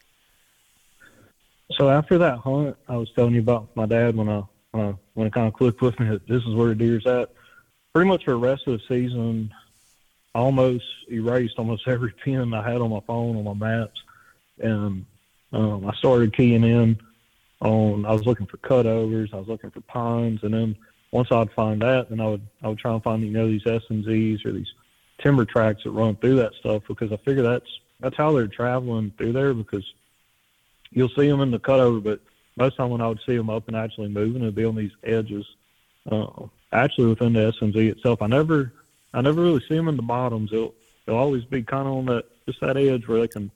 So 1.78 1.90
after 1.90 2.18
that 2.18 2.40
hunt, 2.40 2.76
I 2.90 2.98
was 2.98 3.10
telling 3.16 3.34
you 3.36 3.40
about 3.40 3.70
my 3.76 3.86
dad 3.86 4.16
when 4.18 4.30
I 4.30 4.44
when 4.72 4.86
I 4.86 4.96
when 5.14 5.28
it 5.28 5.34
kind 5.34 5.48
of 5.48 5.54
clicked 5.54 5.82
with 5.82 5.98
me 6.00 6.10
that 6.10 6.28
this 6.28 6.44
is 6.44 6.54
where 6.54 6.68
the 6.68 6.76
deer's 6.76 7.06
at. 7.06 7.32
Pretty 7.94 8.10
much 8.10 8.26
for 8.26 8.32
the 8.32 8.38
rest 8.38 8.68
of 8.68 8.74
the 8.74 8.86
season, 8.88 9.54
almost 10.36 10.86
erased 11.10 11.56
almost 11.58 11.88
every 11.88 12.14
pin 12.24 12.54
I 12.54 12.70
had 12.70 12.82
on 12.82 12.92
my 12.92 13.02
phone 13.08 13.38
on 13.38 13.44
my 13.44 13.54
maps, 13.54 14.02
and 14.60 15.06
um, 15.54 15.88
I 15.88 15.94
started 15.96 16.36
keying 16.36 16.64
in 16.64 17.00
on. 17.62 18.06
I 18.06 18.12
was 18.12 18.26
looking 18.26 18.46
for 18.46 18.58
cutovers, 18.58 19.34
I 19.34 19.38
was 19.38 19.48
looking 19.48 19.72
for 19.72 19.82
pines, 19.82 20.44
and 20.44 20.54
then 20.54 20.76
once 21.12 21.32
I'd 21.32 21.52
find 21.54 21.82
that, 21.82 22.10
then 22.10 22.20
I 22.20 22.28
would 22.28 22.46
I 22.62 22.68
would 22.68 22.80
try 22.80 22.94
and 22.94 23.04
find 23.04 23.24
you 23.24 23.32
know 23.32 23.48
these 23.48 23.64
SMZs 23.64 24.46
or 24.46 24.52
these 24.52 24.72
timber 25.20 25.46
tracks 25.46 25.84
that 25.84 25.92
run 25.92 26.16
through 26.18 26.36
that 26.36 26.54
stuff 26.56 26.84
because 26.88 27.12
I 27.12 27.18
figure 27.18 27.44
that's 27.44 27.70
that's 28.00 28.18
how 28.18 28.34
they're 28.34 28.48
traveling 28.48 29.14
through 29.18 29.32
there 29.34 29.54
because 29.54 29.86
you'll 30.92 31.10
see 31.10 31.28
them 31.28 31.42
in 31.42 31.52
the 31.52 31.60
cutover, 31.60 32.04
but 32.04 32.20
most 32.58 32.74
of 32.74 32.78
the 32.78 32.84
time 32.84 32.90
when 32.92 33.02
I 33.02 33.08
would 33.08 33.20
see 33.26 33.36
them 33.36 33.50
up 33.50 33.68
and 33.68 33.76
actually 33.76 34.08
moving, 34.08 34.42
it'd 34.42 34.56
be 34.56 34.66
on 34.66 34.76
these 34.76 34.92
edges. 35.04 35.46
Uh, 36.10 36.28
actually, 36.72 37.08
within 37.08 37.34
the 37.34 37.54
SMZ 37.60 37.76
itself, 37.76 38.22
I 38.22 38.28
never, 38.28 38.72
I 39.16 39.22
never 39.22 39.42
really 39.42 39.62
see 39.62 39.76
them 39.76 39.88
in 39.88 39.96
the 39.96 40.02
bottoms. 40.02 40.52
It'll, 40.54 40.76
they'll 41.06 41.16
always 41.16 41.46
be 41.46 41.64
kind 41.64 41.88
of 41.88 41.94
on 41.94 42.06
that, 42.08 42.26
just 42.46 42.62
that 42.62 42.78
edge 42.78 43.08
where 43.08 43.22
they 43.22 43.28
can 43.28 43.50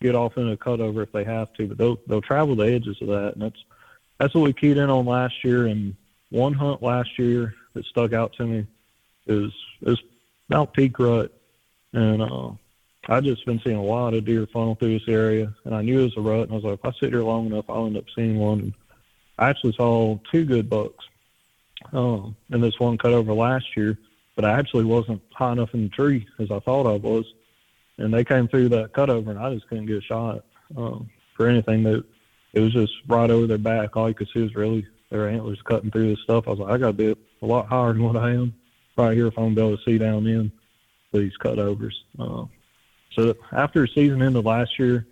get 0.00 0.14
off 0.14 0.36
in 0.36 0.50
a 0.50 0.56
cutover 0.56 1.02
if 1.02 1.12
they 1.12 1.24
have 1.24 1.52
to. 1.54 1.68
But 1.68 1.78
they'll, 1.78 1.98
they'll 2.06 2.20
travel 2.20 2.56
the 2.56 2.64
edges 2.66 3.00
of 3.00 3.08
that, 3.08 3.34
and 3.34 3.42
that's, 3.42 3.64
that's 4.18 4.34
what 4.34 4.42
we 4.42 4.52
keyed 4.52 4.76
in 4.76 4.90
on 4.90 5.06
last 5.06 5.44
year. 5.44 5.66
And 5.66 5.94
one 6.30 6.52
hunt 6.52 6.82
last 6.82 7.18
year 7.18 7.54
that 7.74 7.84
stuck 7.86 8.12
out 8.12 8.32
to 8.34 8.46
me 8.46 8.66
is 9.26 9.52
is 9.82 9.98
about 10.48 10.74
peak 10.74 10.98
rut, 10.98 11.32
and 11.92 12.22
uh, 12.22 12.50
I 13.08 13.20
just 13.20 13.44
been 13.46 13.60
seeing 13.60 13.76
a 13.76 13.82
lot 13.82 14.14
of 14.14 14.24
deer 14.24 14.46
funnel 14.46 14.74
through 14.74 14.98
this 14.98 15.08
area, 15.08 15.52
and 15.64 15.74
I 15.74 15.82
knew 15.82 16.00
it 16.00 16.04
was 16.04 16.16
a 16.16 16.20
rut, 16.20 16.42
and 16.42 16.52
I 16.52 16.54
was 16.54 16.64
like, 16.64 16.78
if 16.78 16.84
I 16.84 16.92
sit 16.98 17.12
here 17.12 17.22
long 17.22 17.46
enough, 17.46 17.68
I'll 17.68 17.86
end 17.86 17.96
up 17.96 18.04
seeing 18.14 18.38
one. 18.38 18.60
And 18.60 18.74
I 19.38 19.50
actually 19.50 19.72
saw 19.72 20.18
two 20.30 20.44
good 20.44 20.70
bucks 20.70 21.04
um, 21.92 22.36
in 22.50 22.60
this 22.60 22.78
one 22.80 22.98
cut 22.98 23.12
over 23.12 23.32
last 23.32 23.76
year, 23.76 23.98
but 24.36 24.44
I 24.44 24.58
actually 24.58 24.84
wasn't 24.84 25.20
high 25.32 25.52
enough 25.52 25.74
in 25.74 25.84
the 25.84 25.88
tree 25.88 26.26
as 26.38 26.50
I 26.50 26.60
thought 26.60 26.86
I 26.86 26.96
was, 26.96 27.24
and 27.98 28.14
they 28.14 28.24
came 28.24 28.46
through 28.46 28.68
that 28.70 28.92
cutover, 28.92 29.30
and 29.30 29.38
I 29.38 29.52
just 29.52 29.68
couldn't 29.68 29.86
get 29.86 29.96
a 29.96 30.02
shot 30.02 30.44
um, 30.76 31.10
for 31.34 31.48
anything. 31.48 31.82
That 31.82 32.04
it 32.52 32.60
was 32.60 32.72
just 32.72 32.92
right 33.08 33.30
over 33.30 33.46
their 33.46 33.58
back. 33.58 33.96
All 33.96 34.08
you 34.08 34.14
could 34.14 34.28
see 34.32 34.42
was 34.42 34.54
really 34.54 34.86
their 35.10 35.28
antlers 35.28 35.60
cutting 35.62 35.90
through 35.90 36.10
this 36.10 36.22
stuff. 36.22 36.46
I 36.46 36.50
was 36.50 36.58
like, 36.60 36.72
I 36.72 36.78
got 36.78 36.86
to 36.86 36.92
be 36.92 37.16
a 37.42 37.46
lot 37.46 37.66
higher 37.66 37.92
than 37.92 38.02
what 38.04 38.16
I 38.16 38.30
am 38.32 38.54
right 38.96 39.16
here 39.16 39.26
if 39.26 39.38
I'm 39.38 39.54
gonna 39.54 39.54
be 39.54 39.60
able 39.62 39.76
to 39.76 39.84
see 39.84 39.98
down 39.98 40.26
in 40.26 40.52
these 41.12 41.36
cutovers. 41.38 41.94
Uh, 42.18 42.44
so 43.12 43.34
after 43.52 43.82
the 43.82 43.88
season 43.88 44.22
ended 44.22 44.44
last 44.44 44.78
year, 44.78 45.06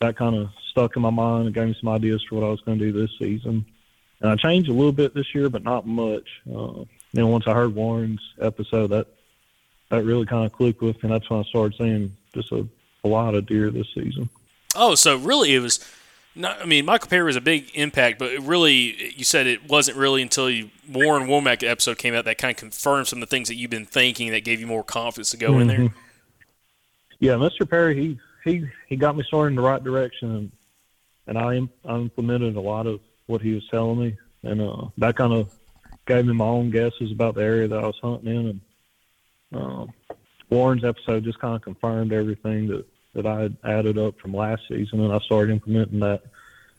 that 0.00 0.16
kind 0.16 0.34
of 0.34 0.48
stuck 0.70 0.96
in 0.96 1.02
my 1.02 1.10
mind 1.10 1.46
and 1.46 1.54
gave 1.54 1.68
me 1.68 1.76
some 1.80 1.90
ideas 1.90 2.24
for 2.28 2.36
what 2.36 2.46
I 2.46 2.50
was 2.50 2.60
going 2.62 2.78
to 2.78 2.92
do 2.92 2.92
this 2.92 3.10
season. 3.18 3.64
And 4.20 4.30
I 4.30 4.36
changed 4.36 4.68
a 4.68 4.72
little 4.72 4.92
bit 4.92 5.14
this 5.14 5.34
year, 5.34 5.48
but 5.48 5.62
not 5.62 5.86
much. 5.86 6.28
Uh, 6.52 6.84
know, 7.20 7.26
once 7.26 7.46
I 7.46 7.52
heard 7.52 7.74
Warren's 7.74 8.22
episode, 8.40 8.88
that 8.88 9.06
that 9.90 10.04
really 10.04 10.24
kind 10.24 10.46
of 10.46 10.52
clicked 10.52 10.80
with 10.80 10.96
me. 10.96 11.00
And 11.04 11.12
that's 11.12 11.28
when 11.28 11.40
I 11.40 11.42
started 11.44 11.76
seeing 11.76 12.16
just 12.34 12.50
a, 12.52 12.66
a 13.04 13.08
lot 13.08 13.34
of 13.34 13.46
deer 13.46 13.70
this 13.70 13.88
season. 13.94 14.28
Oh, 14.74 14.94
so 14.94 15.16
really 15.16 15.54
it 15.54 15.60
was. 15.60 15.80
Not, 16.34 16.62
I 16.62 16.64
mean, 16.64 16.86
Michael 16.86 17.10
Perry 17.10 17.24
was 17.24 17.36
a 17.36 17.42
big 17.42 17.70
impact, 17.74 18.18
but 18.18 18.32
it 18.32 18.40
really, 18.40 19.12
you 19.14 19.22
said 19.22 19.46
it 19.46 19.68
wasn't 19.68 19.98
really 19.98 20.22
until 20.22 20.48
you, 20.48 20.70
Warren 20.90 21.28
Womack 21.28 21.62
episode 21.62 21.98
came 21.98 22.14
out 22.14 22.24
that 22.24 22.38
kind 22.38 22.52
of 22.52 22.56
confirmed 22.56 23.06
some 23.06 23.18
of 23.22 23.28
the 23.28 23.30
things 23.30 23.48
that 23.48 23.56
you've 23.56 23.70
been 23.70 23.84
thinking 23.84 24.30
that 24.30 24.42
gave 24.42 24.58
you 24.58 24.66
more 24.66 24.82
confidence 24.82 25.30
to 25.32 25.36
go 25.36 25.58
in 25.58 25.66
there. 25.66 25.78
Mhm. 25.80 25.92
Yeah, 27.18 27.34
Mr. 27.34 27.68
Perry, 27.68 27.94
he 27.94 28.18
he 28.44 28.66
he 28.88 28.96
got 28.96 29.14
me 29.14 29.22
started 29.24 29.48
in 29.48 29.56
the 29.56 29.62
right 29.62 29.84
direction, 29.84 30.34
and 30.34 30.52
and 31.26 31.38
I, 31.38 31.60
I 31.88 31.96
implemented 31.96 32.56
a 32.56 32.60
lot 32.60 32.86
of 32.86 33.00
what 33.26 33.42
he 33.42 33.52
was 33.52 33.68
telling 33.68 34.00
me, 34.00 34.16
and 34.42 34.60
uh, 34.60 34.86
that 34.98 35.16
kind 35.16 35.34
of 35.34 35.52
gave 36.06 36.26
me 36.26 36.32
my 36.32 36.44
own 36.44 36.70
guesses 36.70 37.12
about 37.12 37.34
the 37.34 37.42
area 37.42 37.68
that 37.68 37.78
I 37.78 37.86
was 37.86 37.98
hunting 38.02 38.34
in, 38.34 38.46
and 38.46 38.60
um, 39.54 39.92
Warren's 40.50 40.84
episode 40.84 41.24
just 41.24 41.38
kind 41.38 41.56
of 41.56 41.62
confirmed 41.62 42.12
everything 42.12 42.68
that 42.68 42.86
that 43.14 43.26
I 43.26 43.42
had 43.42 43.56
added 43.64 43.98
up 43.98 44.18
from 44.18 44.34
last 44.34 44.62
season, 44.68 45.00
and 45.00 45.12
I 45.12 45.18
started 45.20 45.52
implementing 45.52 46.00
that. 46.00 46.22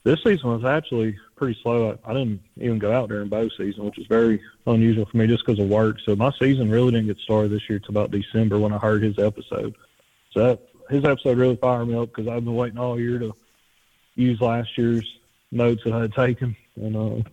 This 0.03 0.21
season 0.21 0.49
was 0.49 0.65
actually 0.65 1.17
pretty 1.37 1.57
slow. 1.61 1.91
I, 1.91 2.09
I 2.09 2.13
didn't 2.13 2.41
even 2.57 2.77
go 2.77 2.91
out 2.91 3.07
during 3.07 3.29
bow 3.29 3.47
season, 3.57 3.85
which 3.85 3.97
is 3.97 4.07
very 4.07 4.41
unusual 4.67 5.05
for 5.05 5.15
me 5.15 5.27
just 5.27 5.45
because 5.45 5.59
of 5.59 5.69
work. 5.69 5.97
So 6.03 6.15
my 6.15 6.31
season 6.39 6.69
really 6.69 6.91
didn't 6.91 7.07
get 7.07 7.19
started 7.19 7.51
this 7.51 7.69
year 7.69 7.79
till 7.79 7.91
about 7.91 8.11
December 8.11 8.59
when 8.59 8.73
I 8.73 8.79
heard 8.79 9.01
his 9.01 9.17
episode. 9.17 9.75
So 10.31 10.39
that, 10.39 10.59
his 10.89 11.05
episode 11.05 11.37
really 11.37 11.55
fired 11.55 11.85
me 11.85 11.95
up 11.95 12.09
because 12.09 12.27
I've 12.27 12.43
been 12.43 12.55
waiting 12.55 12.79
all 12.79 12.99
year 12.99 13.17
to 13.19 13.33
use 14.15 14.41
last 14.41 14.77
year's 14.77 15.05
notes 15.51 15.83
that 15.85 15.93
I 15.93 16.01
had 16.01 16.13
taken, 16.13 16.55
and 16.75 16.95
uh, 16.97 17.29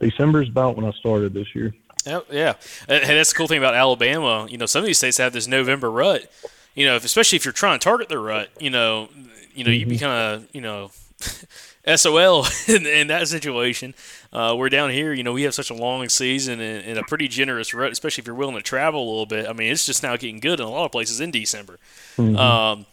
December 0.00 0.42
is 0.42 0.48
about 0.48 0.76
when 0.76 0.84
I 0.84 0.92
started 0.92 1.34
this 1.34 1.54
year. 1.54 1.74
Yeah, 2.06 2.20
yeah. 2.30 2.54
And 2.88 3.02
that's 3.04 3.32
the 3.32 3.36
cool 3.36 3.46
thing 3.46 3.58
about 3.58 3.74
Alabama. 3.74 4.46
You 4.48 4.58
know, 4.58 4.66
some 4.66 4.80
of 4.80 4.86
these 4.86 4.98
states 4.98 5.18
have 5.18 5.32
this 5.32 5.46
November 5.46 5.90
rut. 5.90 6.30
You 6.74 6.86
know, 6.86 6.96
if, 6.96 7.04
especially 7.04 7.36
if 7.36 7.44
you're 7.44 7.52
trying 7.52 7.78
to 7.78 7.84
target 7.84 8.08
the 8.08 8.18
rut, 8.18 8.50
you 8.60 8.70
know, 8.70 9.08
you 9.54 9.64
know, 9.64 9.70
you'd 9.70 9.88
be 9.88 9.98
kind 9.98 10.12
of, 10.42 10.48
you 10.52 10.60
know, 10.60 10.90
SOL 11.96 12.46
in, 12.68 12.86
in 12.86 13.06
that 13.08 13.28
situation. 13.28 13.94
Uh, 14.32 14.54
we're 14.56 14.68
down 14.68 14.90
here, 14.90 15.12
you 15.12 15.22
know, 15.22 15.32
we 15.32 15.42
have 15.42 15.54
such 15.54 15.70
a 15.70 15.74
long 15.74 16.08
season 16.08 16.60
and, 16.60 16.84
and 16.84 16.98
a 16.98 17.04
pretty 17.04 17.28
generous 17.28 17.72
rut, 17.72 17.92
especially 17.92 18.22
if 18.22 18.26
you're 18.26 18.36
willing 18.36 18.56
to 18.56 18.62
travel 18.62 19.00
a 19.00 19.08
little 19.08 19.26
bit. 19.26 19.48
I 19.48 19.52
mean, 19.52 19.70
it's 19.70 19.86
just 19.86 20.02
now 20.02 20.16
getting 20.16 20.40
good 20.40 20.60
in 20.60 20.66
a 20.66 20.70
lot 20.70 20.86
of 20.86 20.92
places 20.92 21.20
in 21.20 21.30
December. 21.30 21.78
Um, 22.18 22.86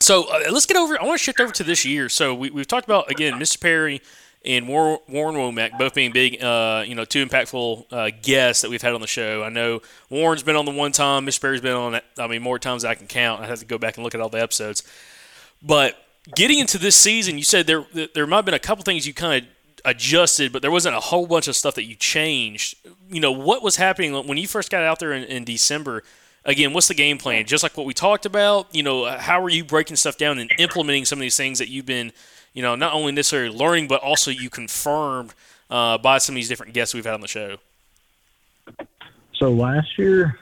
so 0.00 0.24
uh, 0.30 0.52
let's 0.52 0.66
get 0.66 0.76
over. 0.76 1.00
I 1.00 1.04
want 1.04 1.18
to 1.18 1.24
shift 1.24 1.40
over 1.40 1.52
to 1.52 1.64
this 1.64 1.84
year. 1.84 2.08
So 2.08 2.34
we, 2.34 2.50
we've 2.50 2.68
talked 2.68 2.86
about 2.86 3.10
again, 3.10 3.34
Mr. 3.34 3.60
Perry 3.60 4.00
and 4.46 4.68
Warren 4.68 5.00
Womack 5.08 5.76
both 5.78 5.94
being 5.94 6.12
big, 6.12 6.42
uh, 6.42 6.84
you 6.86 6.94
know, 6.94 7.04
two 7.04 7.24
impactful 7.24 7.86
uh, 7.92 8.10
guests 8.22 8.62
that 8.62 8.70
we've 8.70 8.82
had 8.82 8.94
on 8.94 9.00
the 9.00 9.06
show. 9.06 9.42
I 9.42 9.48
know 9.48 9.80
Warren's 10.08 10.42
been 10.42 10.56
on 10.56 10.64
the 10.64 10.70
one 10.70 10.92
time, 10.92 11.26
Mr. 11.26 11.40
Perry's 11.40 11.60
been 11.60 11.74
on. 11.74 12.00
I 12.18 12.26
mean, 12.26 12.42
more 12.42 12.58
times 12.58 12.82
than 12.82 12.90
I 12.90 12.94
can 12.94 13.06
count. 13.06 13.42
I 13.42 13.46
have 13.46 13.58
to 13.58 13.66
go 13.66 13.78
back 13.78 13.96
and 13.96 14.04
look 14.04 14.14
at 14.14 14.20
all 14.20 14.28
the 14.28 14.40
episodes. 14.40 14.82
But 15.62 15.96
getting 16.34 16.58
into 16.58 16.78
this 16.78 16.96
season, 16.96 17.38
you 17.38 17.44
said 17.44 17.66
there 17.66 17.84
there 18.14 18.26
might 18.26 18.36
have 18.36 18.44
been 18.44 18.54
a 18.54 18.58
couple 18.58 18.84
things 18.84 19.06
you 19.06 19.14
kind 19.14 19.42
of 19.42 19.50
adjusted, 19.84 20.52
but 20.52 20.62
there 20.62 20.70
wasn't 20.70 20.94
a 20.94 21.00
whole 21.00 21.26
bunch 21.26 21.48
of 21.48 21.56
stuff 21.56 21.74
that 21.76 21.84
you 21.84 21.94
changed. 21.94 22.76
You 23.10 23.20
know, 23.20 23.32
what 23.32 23.62
was 23.62 23.76
happening 23.76 24.12
when 24.26 24.36
you 24.36 24.46
first 24.46 24.70
got 24.70 24.82
out 24.82 24.98
there 24.98 25.12
in, 25.12 25.24
in 25.24 25.44
December? 25.44 26.02
Again, 26.44 26.72
what's 26.72 26.86
the 26.86 26.94
game 26.94 27.18
plan? 27.18 27.44
Just 27.44 27.64
like 27.64 27.76
what 27.76 27.86
we 27.86 27.94
talked 27.94 28.24
about, 28.24 28.72
you 28.74 28.82
know, 28.82 29.04
how 29.06 29.42
are 29.42 29.48
you 29.48 29.64
breaking 29.64 29.96
stuff 29.96 30.16
down 30.16 30.38
and 30.38 30.52
implementing 30.58 31.04
some 31.04 31.18
of 31.18 31.22
these 31.22 31.36
things 31.36 31.58
that 31.58 31.68
you've 31.68 31.86
been, 31.86 32.12
you 32.56 32.62
know, 32.62 32.74
not 32.74 32.94
only 32.94 33.12
necessarily 33.12 33.54
learning, 33.54 33.86
but 33.86 34.00
also 34.02 34.30
you 34.30 34.48
confirmed 34.48 35.34
uh, 35.68 35.98
by 35.98 36.16
some 36.16 36.34
of 36.34 36.36
these 36.36 36.48
different 36.48 36.72
guests 36.72 36.94
we've 36.94 37.04
had 37.04 37.12
on 37.12 37.20
the 37.20 37.28
show? 37.28 37.58
So 39.34 39.50
last 39.50 39.98
year, 39.98 40.38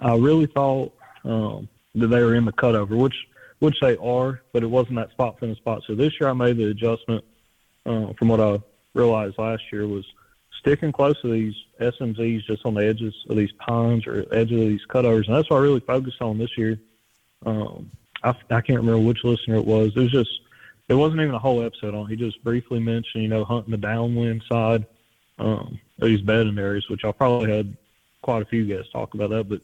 I 0.00 0.16
really 0.16 0.46
thought 0.46 0.92
um, 1.24 1.68
that 1.94 2.08
they 2.08 2.20
were 2.20 2.34
in 2.34 2.44
the 2.44 2.52
cutover, 2.52 2.96
which 2.98 3.14
which 3.60 3.78
they 3.80 3.96
are, 3.98 4.42
but 4.52 4.64
it 4.64 4.66
wasn't 4.66 4.96
that 4.96 5.12
spot 5.12 5.38
finish 5.38 5.56
spot. 5.58 5.84
So 5.86 5.94
this 5.94 6.20
year, 6.20 6.28
I 6.28 6.32
made 6.32 6.56
the 6.56 6.64
adjustment 6.64 7.24
uh, 7.86 8.12
from 8.14 8.26
what 8.26 8.40
I 8.40 8.60
realized 8.94 9.38
last 9.38 9.62
year 9.70 9.86
was 9.86 10.04
sticking 10.58 10.90
close 10.90 11.20
to 11.22 11.30
these 11.30 11.54
SMZs 11.80 12.44
just 12.44 12.66
on 12.66 12.74
the 12.74 12.84
edges 12.84 13.14
of 13.28 13.36
these 13.36 13.52
pines 13.52 14.08
or 14.08 14.26
edges 14.32 14.60
of 14.60 14.68
these 14.68 14.84
cutovers, 14.88 15.28
and 15.28 15.36
that's 15.36 15.48
what 15.48 15.58
I 15.58 15.60
really 15.60 15.78
focused 15.78 16.20
on 16.20 16.38
this 16.38 16.58
year. 16.58 16.76
Um, 17.46 17.88
I, 18.24 18.30
I 18.50 18.60
can't 18.62 18.80
remember 18.80 18.98
which 18.98 19.22
listener 19.22 19.54
it 19.54 19.64
was. 19.64 19.92
It 19.94 20.00
was 20.00 20.10
just 20.10 20.30
it 20.92 20.96
wasn't 20.96 21.22
even 21.22 21.34
a 21.34 21.38
whole 21.38 21.64
episode 21.64 21.94
on. 21.94 22.06
He 22.06 22.16
just 22.16 22.44
briefly 22.44 22.78
mentioned, 22.78 23.22
you 23.22 23.28
know, 23.28 23.44
hunting 23.44 23.70
the 23.70 23.78
downwind 23.78 24.42
side 24.46 24.84
um, 25.38 25.80
of 25.98 26.08
these 26.08 26.20
bedding 26.20 26.58
areas, 26.58 26.86
which 26.90 27.04
I 27.04 27.12
probably 27.12 27.50
had 27.50 27.74
quite 28.20 28.42
a 28.42 28.46
few 28.46 28.66
guests 28.66 28.92
talk 28.92 29.14
about 29.14 29.30
that. 29.30 29.48
But 29.48 29.62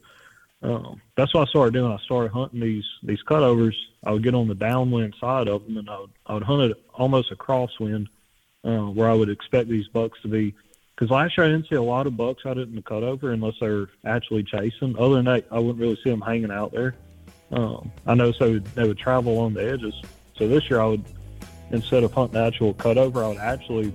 um, 0.66 1.02
that's 1.16 1.34
what 1.34 1.46
I 1.46 1.50
started 1.50 1.74
doing. 1.74 1.92
I 1.92 1.98
started 1.98 2.32
hunting 2.32 2.60
these 2.60 2.86
these 3.02 3.22
cutovers. 3.22 3.76
I 4.04 4.12
would 4.12 4.22
get 4.22 4.34
on 4.34 4.48
the 4.48 4.54
downwind 4.54 5.16
side 5.20 5.48
of 5.48 5.66
them, 5.66 5.76
and 5.76 5.90
I 5.90 6.00
would 6.00 6.10
I 6.26 6.34
would 6.34 6.42
hunt 6.44 6.70
it 6.70 6.82
almost 6.94 7.30
a 7.30 7.36
crosswind, 7.36 8.06
uh, 8.64 8.86
where 8.86 9.10
I 9.10 9.14
would 9.14 9.28
expect 9.28 9.68
these 9.68 9.88
bucks 9.88 10.18
to 10.22 10.28
be. 10.28 10.54
Because 10.94 11.10
last 11.10 11.36
year 11.36 11.46
I 11.46 11.50
didn't 11.50 11.68
see 11.68 11.76
a 11.76 11.82
lot 11.82 12.06
of 12.06 12.16
bucks 12.16 12.46
out 12.46 12.56
in 12.56 12.74
the 12.74 12.82
cutover 12.82 13.34
unless 13.34 13.54
they 13.60 13.68
were 13.68 13.90
actually 14.06 14.44
chasing. 14.44 14.98
Other 14.98 15.16
than 15.16 15.26
that, 15.26 15.46
I 15.50 15.58
wouldn't 15.58 15.78
really 15.78 15.98
see 16.02 16.10
them 16.10 16.22
hanging 16.22 16.50
out 16.50 16.72
there. 16.72 16.94
Um, 17.52 17.92
I 18.06 18.14
know 18.14 18.32
so 18.32 18.58
they 18.58 18.88
would 18.88 18.98
travel 18.98 19.38
on 19.38 19.52
the 19.52 19.70
edges. 19.70 19.94
So 20.38 20.48
this 20.48 20.70
year 20.70 20.80
I 20.80 20.86
would 20.86 21.04
instead 21.70 22.04
of 22.04 22.12
hunting 22.12 22.40
actual 22.40 22.74
cutover, 22.74 23.24
I 23.24 23.28
would 23.28 23.38
actually 23.38 23.92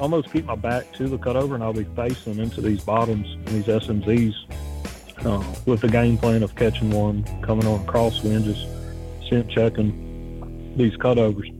almost 0.00 0.32
keep 0.32 0.44
my 0.44 0.56
back 0.56 0.92
to 0.94 1.08
the 1.08 1.18
cutover, 1.18 1.54
and 1.54 1.62
I'll 1.62 1.72
be 1.72 1.84
facing 1.96 2.38
into 2.38 2.60
these 2.60 2.82
bottoms 2.82 3.26
and 3.32 3.48
these 3.48 3.66
SMZs 3.66 4.34
uh, 5.24 5.54
with 5.66 5.80
the 5.80 5.88
game 5.88 6.18
plan 6.18 6.42
of 6.42 6.54
catching 6.56 6.90
one 6.90 7.24
coming 7.42 7.66
on 7.66 7.86
crosswind, 7.86 8.44
just 8.44 8.66
scent 9.28 9.50
checking 9.50 10.74
these 10.76 10.94
cutovers. 10.96 11.50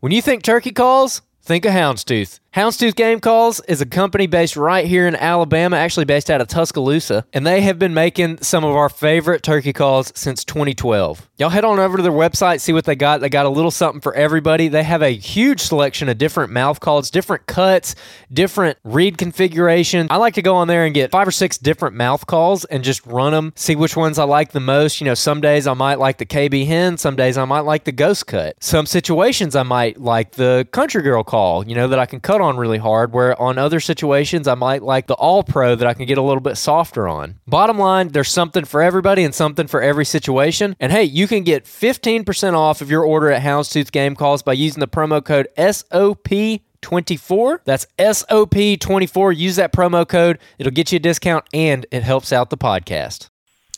When 0.00 0.12
you 0.12 0.22
think 0.22 0.42
turkey 0.42 0.72
calls, 0.72 1.22
think 1.42 1.64
of 1.64 1.72
Houndstooth. 1.72 2.38
Houndstooth 2.54 2.96
Game 2.96 3.18
Calls 3.18 3.60
is 3.60 3.80
a 3.80 3.86
company 3.86 4.26
based 4.26 4.58
right 4.58 4.84
here 4.84 5.08
in 5.08 5.16
Alabama, 5.16 5.78
actually 5.78 6.04
based 6.04 6.30
out 6.30 6.42
of 6.42 6.48
Tuscaloosa, 6.48 7.24
and 7.32 7.46
they 7.46 7.62
have 7.62 7.78
been 7.78 7.94
making 7.94 8.42
some 8.42 8.62
of 8.62 8.76
our 8.76 8.90
favorite 8.90 9.42
turkey 9.42 9.72
calls 9.72 10.12
since 10.14 10.44
2012. 10.44 11.30
Y'all 11.38 11.48
head 11.48 11.64
on 11.64 11.78
over 11.78 11.96
to 11.96 12.02
their 12.02 12.12
website, 12.12 12.60
see 12.60 12.74
what 12.74 12.84
they 12.84 12.94
got. 12.94 13.22
They 13.22 13.30
got 13.30 13.46
a 13.46 13.48
little 13.48 13.70
something 13.70 14.02
for 14.02 14.14
everybody. 14.14 14.68
They 14.68 14.82
have 14.82 15.00
a 15.00 15.08
huge 15.08 15.60
selection 15.60 16.10
of 16.10 16.18
different 16.18 16.52
mouth 16.52 16.78
calls, 16.78 17.10
different 17.10 17.46
cuts, 17.46 17.94
different 18.30 18.76
reed 18.84 19.16
configurations. 19.16 20.08
I 20.10 20.16
like 20.16 20.34
to 20.34 20.42
go 20.42 20.54
on 20.56 20.68
there 20.68 20.84
and 20.84 20.94
get 20.94 21.10
five 21.10 21.26
or 21.26 21.32
six 21.32 21.56
different 21.56 21.96
mouth 21.96 22.26
calls 22.26 22.66
and 22.66 22.84
just 22.84 23.06
run 23.06 23.32
them, 23.32 23.54
see 23.56 23.76
which 23.76 23.96
ones 23.96 24.18
I 24.18 24.24
like 24.24 24.52
the 24.52 24.60
most. 24.60 25.00
You 25.00 25.06
know, 25.06 25.14
some 25.14 25.40
days 25.40 25.66
I 25.66 25.72
might 25.72 25.98
like 25.98 26.18
the 26.18 26.26
KB 26.26 26.66
hen, 26.66 26.98
some 26.98 27.16
days 27.16 27.38
I 27.38 27.46
might 27.46 27.60
like 27.60 27.84
the 27.84 27.92
ghost 27.92 28.26
cut. 28.26 28.62
Some 28.62 28.84
situations 28.84 29.56
I 29.56 29.62
might 29.62 29.98
like 29.98 30.32
the 30.32 30.68
country 30.70 31.00
girl 31.00 31.24
call, 31.32 31.66
you 31.66 31.74
know, 31.74 31.88
that 31.88 31.98
I 31.98 32.04
can 32.04 32.20
cut 32.20 32.42
on 32.42 32.58
really 32.58 32.76
hard, 32.76 33.14
where 33.14 33.40
on 33.40 33.56
other 33.56 33.80
situations 33.80 34.46
I 34.46 34.54
might 34.54 34.82
like 34.82 35.06
the 35.06 35.14
all 35.14 35.42
pro 35.42 35.74
that 35.74 35.88
I 35.88 35.94
can 35.94 36.04
get 36.04 36.18
a 36.18 36.22
little 36.22 36.42
bit 36.42 36.58
softer 36.58 37.08
on. 37.08 37.38
Bottom 37.46 37.78
line, 37.78 38.08
there's 38.08 38.28
something 38.28 38.66
for 38.66 38.82
everybody 38.82 39.24
and 39.24 39.34
something 39.34 39.66
for 39.66 39.80
every 39.80 40.04
situation. 40.04 40.76
And 40.78 40.92
hey, 40.92 41.04
you 41.04 41.26
can 41.26 41.42
get 41.42 41.64
15% 41.64 42.52
off 42.52 42.82
of 42.82 42.90
your 42.90 43.02
order 43.02 43.30
at 43.30 43.40
Houndstooth 43.40 43.90
Game 43.92 44.14
Calls 44.14 44.42
by 44.42 44.52
using 44.52 44.80
the 44.80 44.88
promo 44.88 45.24
code 45.24 45.48
SOP. 45.56 46.60
24 46.82 47.62
that's 47.64 47.86
SOP24 47.96 49.36
use 49.36 49.54
that 49.54 49.72
promo 49.72 50.06
code 50.06 50.40
it'll 50.58 50.72
get 50.72 50.90
you 50.90 50.96
a 50.96 50.98
discount 50.98 51.44
and 51.54 51.86
it 51.92 52.02
helps 52.02 52.32
out 52.32 52.50
the 52.50 52.58
podcast 52.58 53.28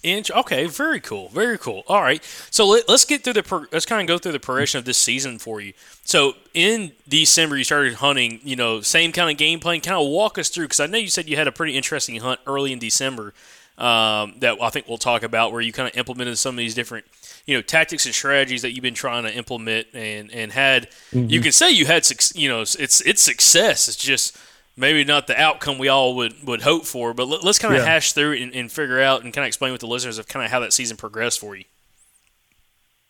Inch. 0.05 0.31
Okay, 0.31 0.67
very 0.67 1.01
cool, 1.01 1.29
very 1.31 1.59
cool. 1.59 1.83
All 1.89 2.03
right, 2.03 2.23
so 2.51 2.67
let, 2.69 2.89
us 2.89 3.05
get 3.05 3.25
through 3.25 3.33
the 3.33 3.69
let's 3.73 3.87
kind 3.87 4.01
of 4.01 4.07
go 4.07 4.19
through 4.19 4.33
the 4.33 4.41
progression 4.41 4.79
of 4.79 4.85
this 4.85 4.99
season 4.99 5.39
for 5.39 5.61
you. 5.61 5.73
So 6.05 6.35
in 6.53 6.93
December, 7.09 7.57
you 7.57 7.65
started 7.65 7.95
hunting. 7.95 8.41
You 8.45 8.57
know, 8.57 8.81
same 8.83 9.11
kind 9.11 9.31
of 9.31 9.37
game 9.37 9.61
plan. 9.61 9.81
Kind 9.81 9.97
of 9.97 10.07
walk 10.07 10.39
us 10.39 10.49
through 10.49 10.67
because 10.67 10.81
I 10.81 10.87
know 10.87 10.99
you 10.99 11.09
said 11.09 11.29
you 11.29 11.37
had 11.37 11.49
a 11.49 11.53
pretty 11.53 11.77
interesting 11.77 12.17
hunt 12.17 12.41
early 12.47 12.73
in 12.73 12.79
December 12.79 13.35
um, 13.79 14.35
that 14.39 14.59
I 14.61 14.71
think 14.71 14.87
we'll 14.89 14.99
talk 14.99 15.23
about, 15.23 15.53
where 15.53 15.61
you 15.61 15.73
kind 15.73 15.89
of 15.89 15.97
implemented 15.97 16.39
some 16.39 16.55
of 16.55 16.59
these 16.59 16.75
different 16.75 17.07
you 17.47 17.57
know 17.57 17.63
tactics 17.63 18.07
and 18.07 18.15
strategies 18.15 18.63
that 18.63 18.73
you've 18.73 18.83
been 18.83 18.95
trying 18.95 19.25
to 19.25 19.35
implement 19.35 19.89
and 19.95 20.31
and 20.33 20.53
had. 20.53 20.89
You 21.13 21.41
can 21.41 21.53
say 21.53 21.71
you 21.71 21.87
had 21.87 22.09
you 22.35 22.49
know 22.49 22.61
it's 22.61 23.01
it's 23.01 23.23
success. 23.23 23.89
It's 23.89 23.97
just 23.97 24.37
maybe 24.77 25.05
not 25.05 25.27
the 25.27 25.41
outcome 25.41 25.79
we 25.79 25.89
all 25.89 26.17
would, 26.17 26.35
would 26.47 26.63
hope 26.63 26.85
for, 26.85 27.15
but 27.15 27.27
let, 27.29 27.45
us 27.45 27.59
kind 27.59 27.75
of 27.75 27.81
Yeah. 27.81 27.87
hash 27.87 28.13
through 28.13 28.35
and, 28.35 28.55
and 28.55 28.71
figure 28.73 29.01
out 29.01 29.23
and 29.23 29.33
kind 29.33 29.45
of 29.45 29.49
explain 29.49 29.73
with 29.73 29.81
the 29.81 29.87
listeners 29.87 30.19
of 30.19 30.27
kind 30.29 30.45
of 30.45 30.51
how 30.51 30.61
that 30.61 30.73
season 30.73 30.97
progressed 30.97 31.41
for 31.41 31.55
you. 31.57 31.65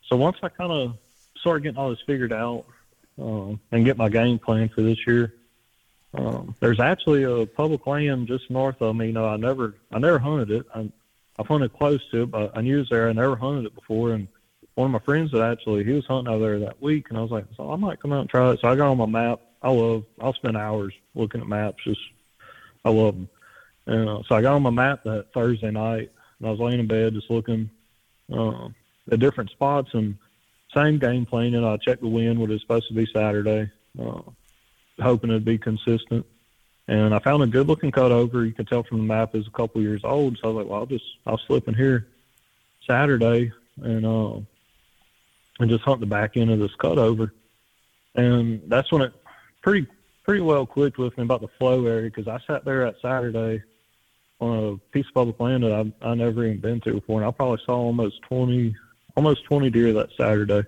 So 0.08 0.16
once 0.16 0.36
I 0.42 0.48
kind 0.48 0.70
of 0.70 0.96
started 1.38 1.62
getting 1.62 1.78
all 1.78 1.90
this 1.90 2.00
figured 2.06 2.32
out 2.32 2.64
um, 3.20 3.58
and 3.72 3.84
get 3.84 3.96
my 3.96 4.08
game 4.08 4.38
plan 4.38 4.68
for 4.68 4.82
this 4.82 5.06
year, 5.06 5.34
um, 6.12 6.54
there's 6.60 6.78
actually 6.78 7.24
a 7.24 7.46
public 7.46 7.86
land 7.86 8.28
just 8.28 8.50
north 8.50 8.80
of 8.80 8.94
me. 8.94 9.06
You 9.06 9.12
know, 9.12 9.26
I 9.26 9.36
never 9.36 9.74
I 9.92 9.98
never 9.98 10.18
hunted 10.18 10.50
it. 10.50 10.66
I, 10.74 10.88
I've 11.38 11.46
hunted 11.48 11.72
close 11.72 12.00
to 12.10 12.22
it, 12.22 12.30
but 12.30 12.56
I 12.56 12.60
knew 12.60 12.76
it 12.76 12.80
was 12.80 12.88
there. 12.90 13.08
I 13.08 13.12
never 13.12 13.34
hunted 13.34 13.64
it 13.66 13.74
before, 13.74 14.12
and 14.12 14.28
one 14.74 14.86
of 14.86 14.92
my 14.92 15.00
friends 15.00 15.32
that 15.32 15.42
actually 15.42 15.82
he 15.82 15.90
was 15.92 16.06
hunting 16.06 16.32
over 16.32 16.44
there 16.44 16.58
that 16.60 16.80
week, 16.80 17.06
and 17.08 17.18
I 17.18 17.22
was 17.22 17.32
like, 17.32 17.46
so 17.56 17.72
I 17.72 17.76
might 17.76 17.98
come 17.98 18.12
out 18.12 18.20
and 18.20 18.30
try 18.30 18.50
it. 18.52 18.60
So 18.60 18.68
I 18.68 18.76
got 18.76 18.90
on 18.90 18.98
my 18.98 19.06
map. 19.06 19.40
I 19.62 19.70
love. 19.70 20.04
I'll 20.20 20.34
spend 20.34 20.56
hours 20.56 20.94
looking 21.14 21.40
at 21.40 21.46
maps. 21.46 21.82
Just 21.84 22.00
I 22.84 22.90
love 22.90 23.14
them. 23.14 23.28
And 23.86 24.08
uh, 24.08 24.22
so 24.28 24.34
I 24.34 24.42
got 24.42 24.54
on 24.54 24.62
my 24.62 24.70
map 24.70 25.04
that 25.04 25.32
Thursday 25.34 25.70
night, 25.70 26.10
and 26.38 26.48
I 26.48 26.50
was 26.50 26.60
laying 26.60 26.80
in 26.80 26.86
bed 26.86 27.14
just 27.14 27.30
looking 27.30 27.70
um, 28.32 28.74
at 29.10 29.20
different 29.20 29.50
spots 29.50 29.90
and 29.92 30.16
same 30.74 30.98
game 30.98 31.26
plan. 31.26 31.54
And 31.54 31.66
I 31.66 31.76
checked 31.76 32.02
the 32.02 32.08
wind, 32.08 32.38
what 32.38 32.50
it's 32.50 32.62
supposed 32.62 32.88
to 32.88 32.94
be 32.94 33.06
Saturday, 33.12 33.70
uh, 34.00 34.22
hoping 35.00 35.30
it'd 35.30 35.44
be 35.44 35.58
consistent. 35.58 36.24
And 36.86 37.14
I 37.14 37.18
found 37.18 37.42
a 37.42 37.46
good 37.46 37.66
looking 37.66 37.90
cut 37.90 38.12
over. 38.12 38.44
You 38.44 38.52
could 38.52 38.68
tell 38.68 38.82
from 38.82 38.98
the 38.98 39.04
map 39.04 39.34
is 39.34 39.46
a 39.46 39.50
couple 39.50 39.80
years 39.80 40.02
old. 40.04 40.38
So 40.38 40.48
I 40.48 40.52
was 40.52 40.56
like, 40.56 40.70
well, 40.70 40.80
I'll 40.80 40.86
just 40.86 41.04
I'll 41.26 41.40
slip 41.46 41.68
in 41.68 41.74
here 41.74 42.08
Saturday 42.86 43.52
and 43.82 44.04
uh, 44.04 44.40
and 45.60 45.70
just 45.70 45.84
hunt 45.84 46.00
the 46.00 46.06
back 46.06 46.36
end 46.36 46.50
of 46.50 46.58
this 46.58 46.74
cut 46.76 46.98
over. 46.98 47.32
And 48.14 48.62
that's 48.66 48.92
when 48.92 49.02
it 49.02 49.12
pretty 49.62 49.86
pretty 50.24 50.40
well 50.40 50.66
clicked 50.66 50.98
with 50.98 51.16
me 51.16 51.22
about 51.24 51.42
the 51.42 51.48
flow 51.58 51.86
area 51.86 52.10
because 52.10 52.26
I 52.26 52.40
sat 52.46 52.64
there 52.64 52.84
that 52.84 52.96
Saturday 53.00 53.62
on 54.40 54.74
a 54.74 54.92
piece 54.92 55.06
of 55.06 55.14
public 55.14 55.38
land 55.38 55.62
that 55.62 55.72
I 55.72 56.10
I 56.10 56.14
never 56.14 56.44
even 56.44 56.60
been 56.60 56.80
to 56.82 56.94
before, 56.94 57.20
and 57.20 57.28
I 57.28 57.30
probably 57.30 57.62
saw 57.64 57.76
almost 57.76 58.20
twenty 58.22 58.74
almost 59.16 59.44
twenty 59.44 59.70
deer 59.70 59.92
that 59.92 60.10
Saturday, 60.16 60.64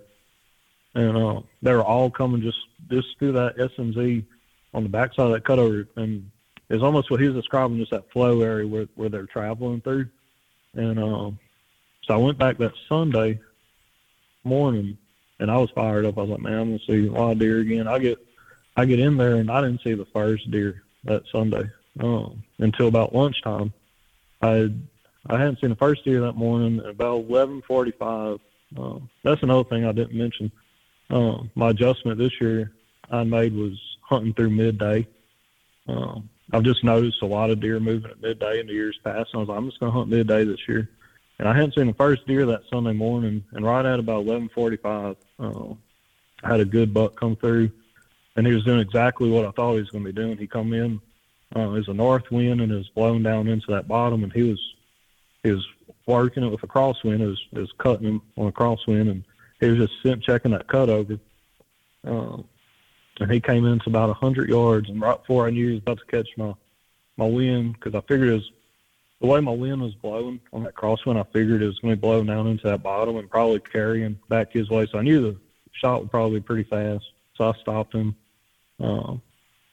and 0.95 1.17
uh, 1.17 1.41
they 1.63 1.73
were 1.73 1.85
all 1.85 2.11
coming 2.11 2.43
just 2.43 2.59
just 2.89 3.19
through 3.19 3.33
that 3.33 3.57
SMZ 3.57 4.25
on 4.75 4.83
the 4.83 4.89
backside 4.89 5.27
of 5.27 5.33
that 5.33 5.45
cutover, 5.45 5.87
and 5.97 6.31
it's 6.69 6.83
almost 6.83 7.11
what 7.11 7.21
he 7.21 7.27
was 7.27 7.37
describing, 7.37 7.79
just 7.79 7.91
that 7.91 8.11
flow 8.13 8.41
area 8.43 8.67
where 8.67 8.89
where 8.95 9.09
they're 9.09 9.27
traveling 9.27 9.81
through, 9.81 10.07
and 10.75 10.99
um, 10.99 11.39
so 12.05 12.15
I 12.15 12.19
went 12.19 12.39
back 12.39 12.59
that 12.59 12.73
Sunday 12.89 13.41
morning, 14.45 14.97
and 15.41 15.51
I 15.51 15.57
was 15.57 15.71
fired 15.71 16.05
up. 16.05 16.19
I 16.19 16.23
was 16.23 16.31
like, 16.31 16.41
man, 16.41 16.59
I'm 16.59 16.69
gonna 16.69 16.79
see 16.87 17.09
a 17.09 17.13
lot 17.13 17.33
of 17.33 17.39
deer 17.39 17.61
again. 17.61 17.89
I 17.89 17.99
get 17.99 18.26
I 18.77 18.85
get 18.85 19.01
in 19.01 19.17
there, 19.17 19.37
and 19.37 19.51
I 19.51 19.61
didn't 19.61 19.83
see 19.83 19.95
the 19.95 20.07
first 20.07 20.51
deer 20.51 20.83
that 21.05 21.23
Sunday 21.33 21.71
um, 22.01 22.43
until 22.59 22.89
about 22.89 23.15
lunchtime. 23.15 23.73
I 24.43 24.71
I 25.29 25.39
hadn't 25.39 25.61
seen 25.61 25.71
the 25.71 25.77
first 25.77 26.05
deer 26.05 26.21
that 26.23 26.35
morning. 26.35 26.81
At 26.81 26.91
about 26.91 27.29
11:45. 27.29 28.41
Um, 28.77 29.09
that's 29.23 29.43
another 29.43 29.65
thing 29.65 29.85
I 29.85 29.93
didn't 29.93 30.17
mention. 30.17 30.51
Um, 31.11 31.51
my 31.55 31.71
adjustment 31.71 32.19
this 32.19 32.41
year 32.41 32.73
I 33.11 33.25
made 33.25 33.55
was 33.55 33.79
hunting 34.03 34.35
through 34.35 34.51
midday. 34.51 35.07
Um, 35.89 36.29
I've 36.53 36.65
just 36.65 36.85
noticed 36.85 37.23
a 37.23 37.27
lot 37.27 37.51
of 37.51 37.61
deer 37.61 37.81
moving 37.81 38.11
at 38.11 38.21
midday 38.21 38.61
in 38.61 38.67
the 38.67 38.73
years 38.73 38.99
past. 39.05 39.31
And 39.33 39.35
I 39.35 39.39
was 39.39 39.49
like, 39.49 39.59
I'm 39.59 39.69
just 39.69 39.81
going 39.81 39.93
to 39.93 39.99
hunt 39.99 40.11
midday 40.11 40.45
this 40.45 40.69
year. 40.69 40.89
And 41.39 41.49
I 41.49 41.55
hadn't 41.55 41.75
seen 41.75 41.87
the 41.87 41.95
first 41.95 42.27
deer 42.27 42.47
that 42.47 42.63
Sunday 42.71 42.93
morning. 42.93 43.45
And 43.53 43.65
right 43.65 43.85
at 43.85 43.99
about 43.99 44.27
11:45, 44.27 45.17
uh, 45.39 45.75
I 46.43 46.49
had 46.49 46.61
a 46.61 46.65
good 46.65 46.95
buck 46.95 47.19
come 47.19 47.37
through, 47.37 47.71
and 48.37 48.47
he 48.47 48.53
was 48.53 48.65
doing 48.65 48.81
exactly 48.81 49.29
what 49.31 49.47
I 49.47 49.51
thought 49.51 49.75
he 49.75 49.81
was 49.81 49.91
going 49.91 50.05
to 50.05 50.13
be 50.13 50.21
doing. 50.21 50.39
He 50.39 50.47
come 50.47 50.73
in, 50.73 51.01
uh, 51.55 51.69
was 51.69 51.89
a 51.89 51.95
north 51.95 52.31
wind, 52.31 52.61
and 52.61 52.71
it 52.71 52.77
was 52.77 52.89
blowing 52.91 53.23
down 53.23 53.49
into 53.49 53.71
that 53.73 53.89
bottom, 53.89 54.25
and 54.25 54.33
he 54.33 54.43
was 54.43 54.61
he 55.43 55.53
was 55.53 55.67
working 56.07 56.45
it 56.45 56.51
with 56.51 56.63
a 56.63 56.67
crosswind. 56.67 57.21
It 57.21 57.27
was, 57.27 57.43
it 57.53 57.59
was 57.59 57.73
cutting 57.79 58.07
him 58.07 58.23
on 58.37 58.49
a 58.49 58.53
crosswind, 58.53 59.11
and 59.11 59.25
he 59.61 59.69
was 59.69 59.79
just 59.79 60.03
sitting 60.03 60.21
checking 60.21 60.53
that 60.53 60.67
cut 60.67 60.89
over. 60.89 61.19
Um, 62.05 62.45
and 63.21 63.31
he 63.31 63.41
came 63.41 63.65
in 63.65 63.79
to 63.81 63.89
about 63.89 64.11
a 64.11 64.15
hundred 64.15 64.49
yards, 64.49 64.89
and 64.89 65.01
right 65.01 65.19
before 65.19 65.47
I 65.47 65.51
knew 65.51 65.69
he 65.69 65.75
was 65.75 65.83
about 65.83 65.99
to 65.99 66.07
catch 66.07 66.29
my 66.37 66.55
my 67.17 67.27
wind, 67.27 67.75
because 67.75 67.95
I 67.95 68.01
figured 68.03 68.29
it 68.29 68.35
was 68.35 68.51
the 69.21 69.27
way 69.27 69.41
my 69.41 69.53
wind 69.53 69.81
was 69.81 69.95
blowing 69.95 70.41
on 70.53 70.65
that 70.65 70.75
crosswind. 70.75 71.19
I 71.19 71.25
figured 71.33 71.63
it 71.63 71.67
was 71.67 71.79
going 71.79 71.93
to 71.93 71.97
be 71.97 72.01
blowing 72.01 72.27
down 72.27 72.47
into 72.47 72.65
that 72.65 72.83
bottom 72.83 73.17
and 73.17 73.31
probably 73.31 73.61
carrying 73.61 74.19
back 74.29 74.53
his 74.53 74.69
way. 74.69 74.87
So 74.87 74.99
I 74.99 75.03
knew 75.03 75.23
the 75.23 75.37
shot 75.73 76.01
would 76.01 76.11
probably 76.11 76.41
be 76.41 76.45
pretty 76.45 76.65
fast. 76.65 77.05
So 77.35 77.49
I 77.49 77.53
stopped 77.61 77.95
him, 77.95 78.15
um, 78.81 79.23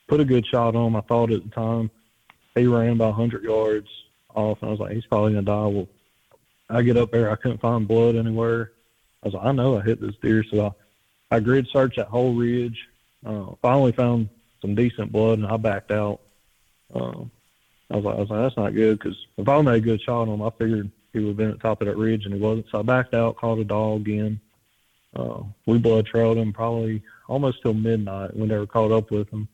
put 0.08 0.20
a 0.20 0.26
good 0.26 0.46
shot 0.46 0.76
on 0.76 0.88
him. 0.88 0.96
I 0.96 1.02
thought 1.02 1.32
at 1.32 1.44
the 1.44 1.50
time 1.50 1.90
he 2.56 2.68
ran 2.68 2.94
about 2.94 3.18
100 3.18 3.44
yards 3.44 3.88
off, 4.34 4.62
and 4.62 4.70
I 4.70 4.72
was 4.72 4.80
like, 4.80 4.94
he's 4.94 5.06
probably 5.06 5.34
to 5.34 5.42
die. 5.42 5.68
Well, 5.68 5.88
I 6.70 6.82
get 6.82 6.98
up 6.98 7.12
there, 7.12 7.32
I 7.32 7.36
couldn't 7.36 7.62
find 7.62 7.88
blood 7.88 8.16
anywhere. 8.16 8.72
I 9.22 9.28
was 9.28 9.34
like, 9.34 9.46
I 9.46 9.52
know 9.52 9.78
I 9.78 9.82
hit 9.82 10.02
this 10.02 10.16
deer, 10.22 10.44
so 10.44 10.74
I, 11.32 11.36
I 11.36 11.40
grid 11.40 11.68
searched 11.68 11.98
that 11.98 12.08
whole 12.08 12.34
ridge. 12.34 12.88
Uh, 13.26 13.54
finally 13.62 13.92
found 13.92 14.30
some 14.62 14.76
decent 14.76 15.12
blood, 15.12 15.40
and 15.40 15.48
I 15.48 15.58
backed 15.58 15.92
out. 15.92 16.20
Um, 16.94 17.32
I 17.90 17.96
was 17.96 18.06
like, 18.06 18.16
I 18.16 18.20
was 18.20 18.30
like, 18.30 18.42
that's 18.42 18.58
not 18.58 18.74
good 18.74 19.00
because 19.00 19.18
if 19.38 19.48
I 19.48 19.62
made 19.62 19.76
a 19.76 19.80
good 19.80 20.02
shot 20.02 20.24
on 20.24 20.30
him, 20.30 20.42
I 20.42 20.50
figured 20.52 20.92
he 21.12 21.20
would 21.20 21.28
have 21.30 21.38
been 21.38 21.52
at 21.52 21.58
the 21.58 21.62
top 21.62 21.82
of 21.82 21.88
that 21.88 21.98
ridge, 21.98 22.26
and 22.26 22.34
he 22.34 22.40
wasn't. 22.40 22.66
So 22.72 22.80
I 22.80 22.82
backed 22.82 23.14
out, 23.14 23.38
called 23.38 23.60
a 23.60 23.64
dog 23.64 24.02
again. 24.02 24.40
Uh, 25.16 25.44
we 25.66 25.78
blood 25.78 26.06
trailed 26.06 26.38
him 26.38 26.54
probably 26.54 27.02
almost 27.28 27.62
till 27.62 27.74
midnight. 27.74 28.36
We 28.36 28.48
never 28.48 28.66
caught 28.66 28.92
up 28.92 29.12
with 29.12 29.30
him. 29.30 29.48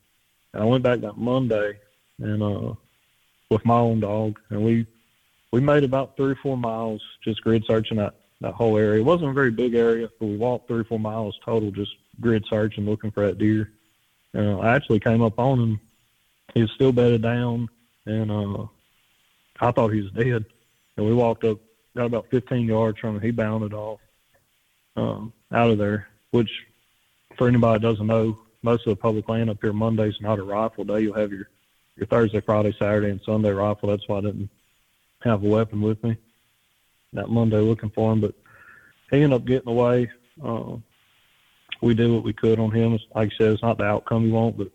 And 0.53 0.63
I 0.63 0.65
went 0.65 0.83
back 0.83 1.01
that 1.01 1.17
Monday 1.17 1.79
and 2.19 2.41
uh, 2.41 2.73
with 3.49 3.65
my 3.65 3.77
own 3.77 3.99
dog, 3.99 4.39
and 4.49 4.63
we 4.63 4.85
we 5.51 5.61
made 5.61 5.83
about 5.83 6.15
three 6.15 6.31
or 6.31 6.35
four 6.35 6.57
miles 6.57 7.01
just 7.23 7.41
grid 7.41 7.65
searching 7.65 7.97
that 7.97 8.15
that 8.41 8.53
whole 8.53 8.77
area. 8.77 9.01
It 9.01 9.05
wasn't 9.05 9.31
a 9.31 9.33
very 9.33 9.51
big 9.51 9.75
area, 9.75 10.09
but 10.19 10.27
we 10.27 10.37
walked 10.37 10.67
three 10.67 10.81
or 10.81 10.85
four 10.85 10.99
miles 10.99 11.37
total 11.43 11.71
just 11.71 11.91
grid 12.21 12.45
searching, 12.49 12.85
looking 12.85 13.11
for 13.11 13.25
that 13.25 13.37
deer. 13.37 13.71
Uh, 14.35 14.59
I 14.59 14.75
actually 14.75 14.99
came 14.99 15.21
up 15.21 15.39
on 15.39 15.59
him. 15.59 15.79
He 16.53 16.61
was 16.61 16.71
still 16.71 16.91
bedded 16.91 17.21
down, 17.21 17.69
and 18.05 18.31
uh, 18.31 18.65
I 19.59 19.71
thought 19.71 19.89
he 19.89 20.01
was 20.01 20.11
dead. 20.11 20.45
And 20.95 21.05
we 21.05 21.13
walked 21.13 21.43
up, 21.43 21.59
got 21.95 22.05
about 22.05 22.27
15 22.29 22.67
yards 22.67 22.99
from 22.99 23.15
him. 23.15 23.21
He 23.21 23.31
bounded 23.31 23.73
off 23.73 23.99
um, 24.95 25.33
out 25.51 25.69
of 25.69 25.77
there, 25.77 26.07
which 26.31 26.49
for 27.37 27.47
anybody 27.47 27.79
that 27.79 27.87
doesn't 27.87 28.07
know, 28.07 28.39
most 28.61 28.85
of 28.85 28.91
the 28.91 29.01
public 29.01 29.27
land 29.29 29.49
up 29.49 29.57
here 29.61 29.73
Monday's 29.73 30.19
not 30.21 30.39
a 30.39 30.43
rifle 30.43 30.83
day. 30.83 31.01
You'll 31.01 31.15
have 31.15 31.31
your 31.31 31.49
your 31.95 32.07
Thursday, 32.07 32.39
Friday, 32.39 32.73
Saturday, 32.79 33.09
and 33.09 33.21
Sunday 33.25 33.51
rifle. 33.51 33.89
That's 33.89 34.07
why 34.07 34.19
I 34.19 34.21
didn't 34.21 34.49
have 35.23 35.43
a 35.43 35.47
weapon 35.47 35.81
with 35.81 36.01
me 36.03 36.15
that 37.13 37.29
Monday 37.29 37.59
looking 37.59 37.89
for 37.89 38.13
him. 38.13 38.21
But 38.21 38.35
he 39.11 39.17
ended 39.17 39.33
up 39.33 39.45
getting 39.45 39.69
away. 39.69 40.09
Uh, 40.43 40.77
we 41.81 41.93
did 41.93 42.11
what 42.11 42.23
we 42.23 42.33
could 42.33 42.59
on 42.59 42.71
him. 42.71 42.97
Like 43.15 43.31
I 43.33 43.37
said, 43.37 43.53
it's 43.53 43.61
not 43.61 43.77
the 43.77 43.85
outcome 43.85 44.25
you 44.25 44.33
want, 44.33 44.57
but 44.57 44.69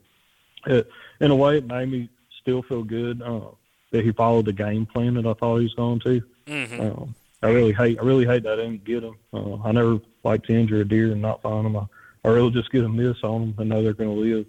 it, 0.66 0.88
in 1.20 1.30
a 1.30 1.36
way, 1.36 1.58
it 1.58 1.66
made 1.66 1.90
me 1.90 2.08
still 2.40 2.62
feel 2.62 2.82
good 2.82 3.22
uh, 3.22 3.48
that 3.90 4.04
he 4.04 4.12
followed 4.12 4.46
the 4.46 4.52
game 4.52 4.86
plan 4.86 5.14
that 5.14 5.26
I 5.26 5.34
thought 5.34 5.58
he 5.58 5.64
was 5.64 5.74
going 5.74 6.00
to. 6.00 6.22
hmm 6.46 6.80
Um, 6.80 7.14
I 7.44 7.50
really 7.50 7.72
hate, 7.72 7.98
I 8.00 8.02
really 8.02 8.24
hate 8.24 8.42
that 8.44 8.54
I 8.54 8.62
didn't 8.62 8.84
get 8.84 9.04
him. 9.04 9.16
Uh, 9.32 9.56
I 9.62 9.72
never 9.72 10.00
like 10.22 10.44
to 10.44 10.54
injure 10.54 10.80
a 10.80 10.84
deer 10.84 11.12
and 11.12 11.20
not 11.20 11.42
find 11.42 11.66
them. 11.66 11.76
I, 11.76 11.84
I 12.24 12.30
really 12.30 12.50
just 12.50 12.72
get 12.72 12.84
a 12.84 12.88
miss 12.88 13.22
on 13.22 13.40
them 13.40 13.54
and 13.58 13.68
know 13.68 13.82
they're 13.82 13.92
going 13.92 14.14
to 14.14 14.20
live. 14.20 14.46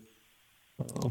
Uh, 0.79 1.09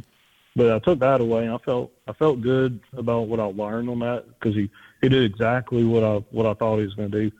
but 0.56 0.72
I 0.72 0.78
took 0.78 1.00
that 1.00 1.20
away, 1.20 1.44
and 1.44 1.52
I 1.52 1.58
felt, 1.58 1.92
I 2.08 2.12
felt 2.12 2.40
good 2.40 2.80
about 2.96 3.28
what 3.28 3.38
I 3.38 3.44
learned 3.44 3.90
on 3.90 3.98
that 3.98 4.26
because 4.26 4.54
he, 4.54 4.70
he 5.02 5.08
did 5.10 5.24
exactly 5.24 5.84
what 5.84 6.02
I, 6.02 6.16
what 6.30 6.46
I 6.46 6.54
thought 6.54 6.78
he 6.78 6.84
was 6.84 6.94
going 6.94 7.10
to 7.10 7.22
do. 7.28 7.36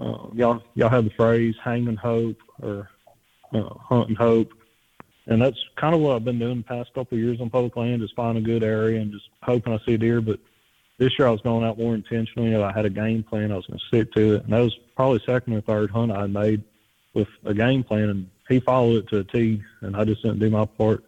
Uh, 0.00 0.26
y'all, 0.32 0.62
y'all 0.74 0.88
have 0.88 1.04
the 1.04 1.10
phrase 1.10 1.54
"hang 1.62 1.86
and 1.86 1.98
hope" 1.98 2.38
or 2.60 2.90
uh, 3.52 3.74
"hunt 3.74 4.16
hope," 4.16 4.52
and 5.28 5.40
that's 5.40 5.58
kind 5.76 5.94
of 5.94 6.00
what 6.00 6.16
I've 6.16 6.24
been 6.24 6.40
doing 6.40 6.58
the 6.58 6.64
past 6.64 6.92
couple 6.94 7.16
of 7.16 7.22
years 7.22 7.40
on 7.40 7.48
public 7.48 7.76
land, 7.76 8.02
is 8.02 8.10
find 8.10 8.36
a 8.36 8.40
good 8.40 8.64
area 8.64 9.00
and 9.00 9.12
just 9.12 9.28
hoping 9.42 9.72
I 9.72 9.78
see 9.86 9.94
a 9.94 9.98
deer. 9.98 10.20
But 10.20 10.40
this 10.98 11.18
year 11.18 11.26
I 11.26 11.30
was 11.30 11.40
going 11.40 11.64
out 11.64 11.78
more 11.78 11.94
intentionally. 11.94 12.54
I 12.54 12.72
had 12.72 12.84
a 12.84 12.90
game 12.90 13.22
plan. 13.22 13.50
I 13.50 13.56
was 13.56 13.66
going 13.66 13.78
to 13.78 13.86
stick 13.86 14.12
to 14.14 14.36
it, 14.36 14.44
and 14.44 14.52
that 14.52 14.60
was 14.60 14.78
probably 14.96 15.20
second 15.26 15.54
or 15.54 15.60
third 15.60 15.90
hunt 15.90 16.12
I 16.12 16.26
made 16.26 16.62
with 17.14 17.28
a 17.44 17.54
game 17.54 17.82
plan, 17.82 18.08
and 18.10 18.30
he 18.48 18.60
followed 18.60 19.04
it 19.04 19.08
to 19.08 19.18
a 19.18 19.24
T, 19.24 19.62
and 19.80 19.96
I 19.96 20.04
just 20.04 20.22
didn't 20.22 20.38
do 20.38 20.50
my 20.50 20.64
part, 20.64 21.04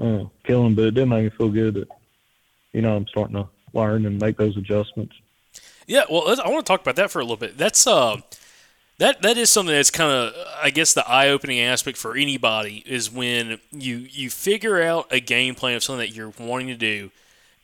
uh, 0.00 0.24
kill 0.44 0.66
him. 0.66 0.74
But 0.74 0.86
it 0.86 0.94
did 0.94 1.06
make 1.06 1.24
me 1.24 1.30
feel 1.30 1.48
good 1.48 1.74
that, 1.74 1.88
you 2.72 2.82
know, 2.82 2.96
I'm 2.96 3.06
starting 3.08 3.36
to 3.36 3.48
learn 3.72 4.06
and 4.06 4.20
make 4.20 4.36
those 4.36 4.56
adjustments. 4.56 5.14
Yeah, 5.86 6.04
well, 6.10 6.28
I 6.28 6.48
want 6.48 6.66
to 6.66 6.70
talk 6.70 6.82
about 6.82 6.96
that 6.96 7.10
for 7.10 7.20
a 7.20 7.22
little 7.22 7.36
bit. 7.36 7.56
That's 7.56 7.86
uh, 7.86 8.16
that 8.98 9.22
that 9.22 9.36
is 9.36 9.50
something 9.50 9.74
that's 9.74 9.90
kind 9.90 10.10
of, 10.10 10.34
I 10.60 10.70
guess, 10.70 10.94
the 10.94 11.08
eye-opening 11.08 11.60
aspect 11.60 11.96
for 11.96 12.16
anybody 12.16 12.82
is 12.86 13.10
when 13.10 13.60
you 13.72 14.06
you 14.10 14.30
figure 14.30 14.82
out 14.82 15.06
a 15.10 15.20
game 15.20 15.54
plan 15.54 15.76
of 15.76 15.84
something 15.84 16.06
that 16.06 16.14
you're 16.14 16.32
wanting 16.38 16.68
to 16.68 16.76
do, 16.76 17.10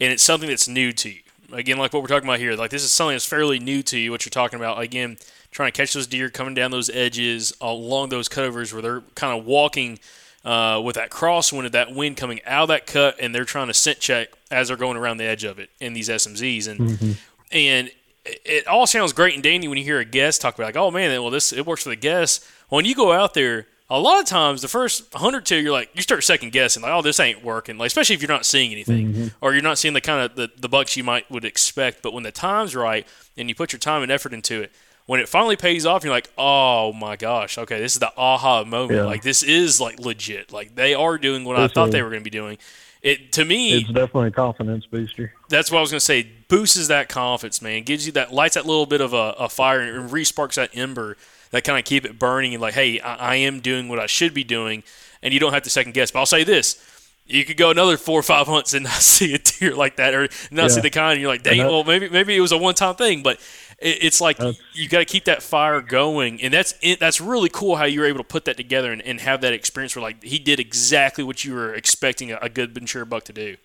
and 0.00 0.12
it's 0.12 0.22
something 0.22 0.48
that's 0.48 0.68
new 0.68 0.92
to 0.92 1.10
you. 1.10 1.20
Again, 1.52 1.76
like 1.78 1.92
what 1.92 2.02
we're 2.02 2.08
talking 2.08 2.28
about 2.28 2.38
here, 2.38 2.54
like 2.54 2.70
this 2.70 2.82
is 2.82 2.92
something 2.92 3.14
that's 3.14 3.26
fairly 3.26 3.58
new 3.58 3.82
to 3.84 3.98
you. 3.98 4.10
What 4.10 4.24
you're 4.24 4.30
talking 4.30 4.58
about, 4.58 4.80
again, 4.80 5.18
trying 5.50 5.70
to 5.70 5.76
catch 5.76 5.92
those 5.92 6.06
deer 6.06 6.30
coming 6.30 6.54
down 6.54 6.70
those 6.70 6.88
edges 6.90 7.52
along 7.60 8.08
those 8.08 8.28
cutovers 8.28 8.72
where 8.72 8.80
they're 8.82 9.02
kind 9.14 9.38
of 9.38 9.44
walking 9.44 9.98
uh, 10.44 10.80
with 10.84 10.96
that 10.96 11.10
crosswind 11.10 11.66
of 11.66 11.72
that 11.72 11.94
wind 11.94 12.16
coming 12.16 12.40
out 12.46 12.62
of 12.62 12.68
that 12.68 12.86
cut, 12.86 13.16
and 13.20 13.34
they're 13.34 13.44
trying 13.44 13.68
to 13.68 13.74
scent 13.74 14.00
check 14.00 14.28
as 14.50 14.68
they're 14.68 14.76
going 14.76 14.96
around 14.96 15.18
the 15.18 15.24
edge 15.24 15.44
of 15.44 15.58
it 15.58 15.70
in 15.78 15.92
these 15.92 16.08
SMZs, 16.08 16.66
and 16.68 17.16
and 17.52 17.88
it- 18.24 18.40
it 18.44 18.66
all 18.66 18.86
sounds 18.86 19.12
great 19.12 19.34
and 19.34 19.42
dandy 19.42 19.68
when 19.68 19.76
you 19.78 19.84
hear 19.84 19.98
a 19.98 20.04
guest 20.04 20.40
talk 20.40 20.54
about 20.54 20.66
like, 20.66 20.76
oh 20.76 20.90
man, 20.90 21.10
well 21.22 21.30
this 21.30 21.52
it 21.52 21.66
works 21.66 21.82
for 21.82 21.88
the 21.90 21.96
guests. 21.96 22.48
When 22.70 22.84
you 22.84 22.94
go 22.94 23.12
out 23.12 23.34
there, 23.34 23.66
a 23.92 24.00
lot 24.00 24.18
of 24.18 24.24
times 24.24 24.62
the 24.62 24.68
first 24.68 25.12
102 25.12 25.56
you're 25.56 25.70
like 25.70 25.90
you 25.92 26.00
start 26.00 26.24
second 26.24 26.50
guessing, 26.50 26.82
like, 26.82 26.92
oh 26.92 27.02
this 27.02 27.20
ain't 27.20 27.44
working. 27.44 27.76
Like 27.76 27.88
especially 27.88 28.14
if 28.14 28.22
you're 28.22 28.28
not 28.28 28.46
seeing 28.46 28.72
anything 28.72 29.12
mm-hmm. 29.12 29.26
or 29.42 29.52
you're 29.52 29.62
not 29.62 29.76
seeing 29.76 29.92
the 29.92 30.00
kind 30.00 30.22
of 30.22 30.34
the, 30.34 30.50
the 30.58 30.68
bucks 30.68 30.96
you 30.96 31.04
might 31.04 31.30
would 31.30 31.44
expect. 31.44 32.02
But 32.02 32.14
when 32.14 32.22
the 32.22 32.32
time's 32.32 32.74
right 32.74 33.06
and 33.36 33.50
you 33.50 33.54
put 33.54 33.72
your 33.72 33.78
time 33.78 34.02
and 34.02 34.10
effort 34.10 34.32
into 34.32 34.62
it, 34.62 34.72
when 35.04 35.20
it 35.20 35.28
finally 35.28 35.56
pays 35.56 35.84
off, 35.84 36.04
you're 36.04 36.12
like, 36.12 36.30
oh 36.38 36.94
my 36.94 37.16
gosh, 37.16 37.58
okay, 37.58 37.80
this 37.80 37.92
is 37.92 37.98
the 37.98 38.12
aha 38.16 38.64
moment. 38.64 39.00
Yeah. 39.00 39.04
Like 39.04 39.22
this 39.22 39.42
is 39.42 39.78
like 39.78 39.98
legit. 39.98 40.52
Like 40.52 40.74
they 40.74 40.94
are 40.94 41.18
doing 41.18 41.44
what 41.44 41.56
I 41.56 41.68
thought 41.68 41.90
they 41.90 42.02
were 42.02 42.08
going 42.08 42.22
to 42.22 42.24
be 42.24 42.30
doing. 42.30 42.56
It 43.02 43.32
to 43.32 43.44
me, 43.44 43.74
It's 43.74 43.88
definitely 43.88 44.28
a 44.28 44.30
confidence 44.30 44.86
booster. 44.86 45.34
that's 45.48 45.70
what 45.70 45.78
I 45.78 45.80
was 45.82 45.90
going 45.90 45.98
to 45.98 46.04
say. 46.04 46.30
Boosts 46.48 46.86
that 46.88 47.08
confidence, 47.08 47.60
man. 47.60 47.82
Gives 47.82 48.06
you 48.06 48.12
that, 48.12 48.32
lights 48.32 48.54
that 48.54 48.64
little 48.64 48.86
bit 48.86 49.00
of 49.00 49.12
a, 49.12 49.34
a 49.38 49.48
fire 49.48 49.80
and 49.80 50.08
resparks 50.08 50.54
that 50.54 50.70
ember 50.72 51.16
that 51.52 51.64
kind 51.64 51.78
of 51.78 51.84
keep 51.84 52.04
it 52.04 52.18
burning 52.18 52.52
and 52.54 52.60
like, 52.60 52.74
hey, 52.74 52.98
I, 53.00 53.14
I 53.14 53.34
am 53.36 53.60
doing 53.60 53.88
what 53.88 53.98
I 53.98 54.06
should 54.06 54.34
be 54.34 54.44
doing, 54.44 54.82
and 55.22 55.32
you 55.32 55.40
don't 55.40 55.52
have 55.52 55.62
to 55.62 55.70
second 55.70 55.94
guess. 55.94 56.10
But 56.10 56.18
I'll 56.18 56.26
say 56.26 56.44
this. 56.44 56.88
You 57.24 57.44
could 57.44 57.56
go 57.56 57.70
another 57.70 57.96
four 57.96 58.18
or 58.18 58.24
five 58.24 58.48
hunts 58.48 58.74
and 58.74 58.84
not 58.90 58.94
see 58.94 59.32
a 59.34 59.38
deer 59.38 59.74
like 59.76 59.96
that, 59.96 60.12
or 60.14 60.28
not 60.50 60.72
see 60.72 60.80
the 60.80 60.90
kind. 60.90 61.12
And 61.12 61.20
you're 61.22 61.30
like, 61.30 61.44
dang, 61.44 61.58
that- 61.58 61.70
well, 61.70 61.84
maybe 61.84 62.08
maybe 62.08 62.36
it 62.36 62.40
was 62.40 62.50
a 62.52 62.58
one 62.58 62.74
time 62.74 62.96
thing, 62.96 63.22
but 63.22 63.38
it, 63.78 63.98
it's 64.04 64.20
like 64.20 64.38
you 64.74 64.88
got 64.88 64.98
to 64.98 65.04
keep 65.04 65.24
that 65.26 65.42
fire 65.42 65.80
going, 65.80 66.42
and 66.42 66.52
that's 66.52 66.74
it, 66.82 66.98
that's 66.98 67.20
really 67.20 67.48
cool 67.48 67.76
how 67.76 67.84
you 67.84 68.00
were 68.00 68.06
able 68.06 68.18
to 68.18 68.24
put 68.24 68.44
that 68.46 68.56
together 68.56 68.92
and, 68.92 69.00
and 69.02 69.20
have 69.20 69.40
that 69.42 69.52
experience 69.52 69.94
where 69.94 70.02
like 70.02 70.22
he 70.24 70.38
did 70.38 70.58
exactly 70.58 71.22
what 71.22 71.44
you 71.44 71.54
were 71.54 71.72
expecting 71.74 72.32
a, 72.32 72.38
a 72.42 72.48
good 72.48 72.74
mature 72.74 73.04
buck 73.04 73.24
to 73.24 73.32
do. 73.32 73.56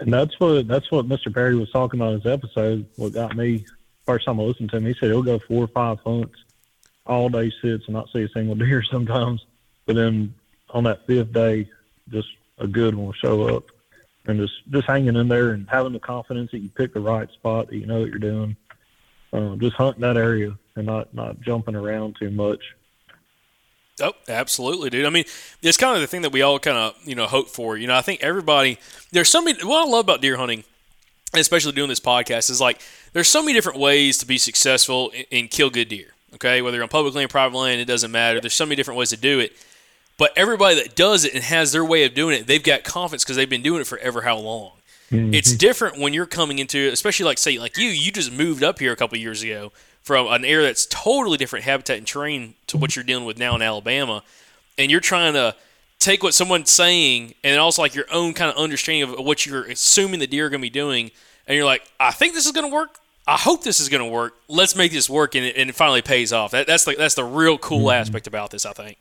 And 0.00 0.12
that's 0.12 0.38
what 0.40 0.66
that's 0.66 0.90
what 0.90 1.06
Mr. 1.06 1.32
Perry 1.32 1.54
was 1.56 1.70
talking 1.70 2.00
about 2.00 2.14
in 2.14 2.20
his 2.20 2.26
episode. 2.32 2.86
What 2.96 3.12
got 3.12 3.36
me 3.36 3.66
first 4.06 4.24
time 4.24 4.40
I 4.40 4.44
listened 4.44 4.70
to 4.70 4.78
him, 4.78 4.86
he 4.86 4.94
said 4.94 5.10
he'll 5.10 5.22
go 5.22 5.38
four 5.40 5.64
or 5.64 5.68
five 5.68 5.98
hunts, 6.00 6.34
all 7.12 7.28
day 7.28 7.52
sits 7.62 7.84
and 7.86 7.94
not 7.94 8.08
see 8.12 8.22
a 8.22 8.28
single 8.28 8.54
deer 8.56 8.82
sometimes. 8.82 9.44
But 9.86 9.96
then 9.96 10.34
on 10.70 10.84
that 10.84 11.06
fifth 11.06 11.32
day, 11.32 11.68
just 12.10 12.28
a 12.58 12.66
good 12.66 12.94
one 12.94 13.06
will 13.06 13.12
show 13.12 13.48
up, 13.56 13.64
and 14.26 14.38
just 14.38 14.54
just 14.70 14.86
hanging 14.86 15.16
in 15.16 15.28
there 15.28 15.50
and 15.50 15.68
having 15.68 15.92
the 15.92 16.00
confidence 16.00 16.50
that 16.52 16.58
you 16.58 16.68
pick 16.68 16.94
the 16.94 17.00
right 17.00 17.30
spot, 17.32 17.68
that 17.68 17.76
you 17.76 17.86
know 17.86 18.00
what 18.00 18.08
you're 18.08 18.18
doing. 18.18 18.56
Um, 19.32 19.58
just 19.58 19.76
hunting 19.76 20.02
that 20.02 20.16
area 20.16 20.56
and 20.76 20.86
not 20.86 21.12
not 21.14 21.40
jumping 21.40 21.74
around 21.74 22.16
too 22.18 22.30
much. 22.30 22.62
Oh, 24.00 24.14
absolutely, 24.28 24.90
dude. 24.90 25.04
I 25.04 25.10
mean, 25.10 25.24
it's 25.62 25.76
kind 25.76 25.94
of 25.94 26.00
the 26.00 26.06
thing 26.06 26.22
that 26.22 26.32
we 26.32 26.42
all 26.42 26.58
kind 26.58 26.76
of, 26.76 26.96
you 27.04 27.14
know, 27.14 27.26
hope 27.26 27.48
for. 27.48 27.76
You 27.76 27.86
know, 27.86 27.94
I 27.94 28.00
think 28.00 28.22
everybody, 28.22 28.78
there's 29.12 29.28
so 29.28 29.42
many, 29.42 29.62
what 29.64 29.86
I 29.86 29.90
love 29.90 30.06
about 30.06 30.22
deer 30.22 30.36
hunting, 30.36 30.64
especially 31.34 31.72
doing 31.72 31.88
this 31.88 32.00
podcast, 32.00 32.50
is 32.50 32.60
like 32.60 32.80
there's 33.12 33.28
so 33.28 33.42
many 33.42 33.52
different 33.52 33.78
ways 33.78 34.18
to 34.18 34.26
be 34.26 34.38
successful 34.38 35.12
and, 35.14 35.26
and 35.30 35.50
kill 35.50 35.68
good 35.70 35.88
deer. 35.88 36.14
Okay. 36.34 36.62
Whether 36.62 36.76
you're 36.76 36.84
on 36.84 36.88
public 36.88 37.14
land, 37.14 37.30
private 37.30 37.56
land, 37.56 37.80
it 37.80 37.86
doesn't 37.86 38.10
matter. 38.10 38.40
There's 38.40 38.54
so 38.54 38.66
many 38.66 38.76
different 38.76 38.98
ways 38.98 39.10
to 39.10 39.16
do 39.16 39.38
it. 39.38 39.52
But 40.18 40.32
everybody 40.36 40.76
that 40.76 40.94
does 40.94 41.24
it 41.24 41.34
and 41.34 41.42
has 41.42 41.72
their 41.72 41.84
way 41.84 42.04
of 42.04 42.14
doing 42.14 42.38
it, 42.38 42.46
they've 42.46 42.62
got 42.62 42.84
confidence 42.84 43.24
because 43.24 43.36
they've 43.36 43.48
been 43.48 43.62
doing 43.62 43.80
it 43.80 43.86
for 43.86 43.98
ever 43.98 44.22
how 44.22 44.36
long. 44.38 44.72
Mm-hmm. 45.10 45.34
It's 45.34 45.52
different 45.52 45.98
when 45.98 46.14
you're 46.14 46.26
coming 46.26 46.58
into, 46.58 46.88
especially 46.92 47.24
like 47.24 47.38
say 47.38 47.58
like 47.58 47.76
you, 47.76 47.88
you 47.88 48.10
just 48.10 48.32
moved 48.32 48.62
up 48.62 48.78
here 48.78 48.92
a 48.92 48.96
couple 48.96 49.18
years 49.18 49.42
ago 49.42 49.72
from 50.02 50.26
an 50.28 50.44
area 50.44 50.66
that's 50.66 50.86
totally 50.86 51.36
different 51.36 51.64
habitat 51.64 51.98
and 51.98 52.06
terrain 52.06 52.54
to 52.66 52.78
what 52.78 52.96
you're 52.96 53.04
dealing 53.04 53.24
with 53.24 53.38
now 53.38 53.54
in 53.54 53.62
Alabama, 53.62 54.22
and 54.78 54.90
you're 54.90 55.00
trying 55.00 55.34
to 55.34 55.54
take 55.98 56.22
what 56.22 56.34
someone's 56.34 56.70
saying 56.70 57.34
and 57.44 57.60
also 57.60 57.82
like 57.82 57.94
your 57.94 58.06
own 58.10 58.32
kind 58.32 58.50
of 58.50 58.56
understanding 58.56 59.02
of 59.02 59.24
what 59.24 59.46
you're 59.46 59.64
assuming 59.64 60.18
the 60.18 60.26
deer 60.26 60.46
are 60.46 60.50
going 60.50 60.60
to 60.60 60.66
be 60.66 60.70
doing, 60.70 61.10
and 61.46 61.56
you're 61.56 61.66
like, 61.66 61.82
I 62.00 62.10
think 62.10 62.34
this 62.34 62.46
is 62.46 62.52
going 62.52 62.68
to 62.68 62.74
work. 62.74 62.98
I 63.26 63.36
hope 63.36 63.62
this 63.62 63.78
is 63.78 63.88
going 63.88 64.02
to 64.02 64.08
work. 64.08 64.34
Let's 64.48 64.74
make 64.74 64.90
this 64.90 65.08
work, 65.08 65.34
and 65.34 65.44
it, 65.44 65.56
and 65.56 65.70
it 65.70 65.76
finally 65.76 66.02
pays 66.02 66.32
off. 66.32 66.50
That, 66.50 66.66
that's 66.66 66.84
the 66.84 66.96
that's 66.96 67.14
the 67.14 67.24
real 67.24 67.56
cool 67.58 67.90
aspect 67.90 68.26
about 68.26 68.50
this, 68.50 68.66
I 68.66 68.72
think. 68.72 68.98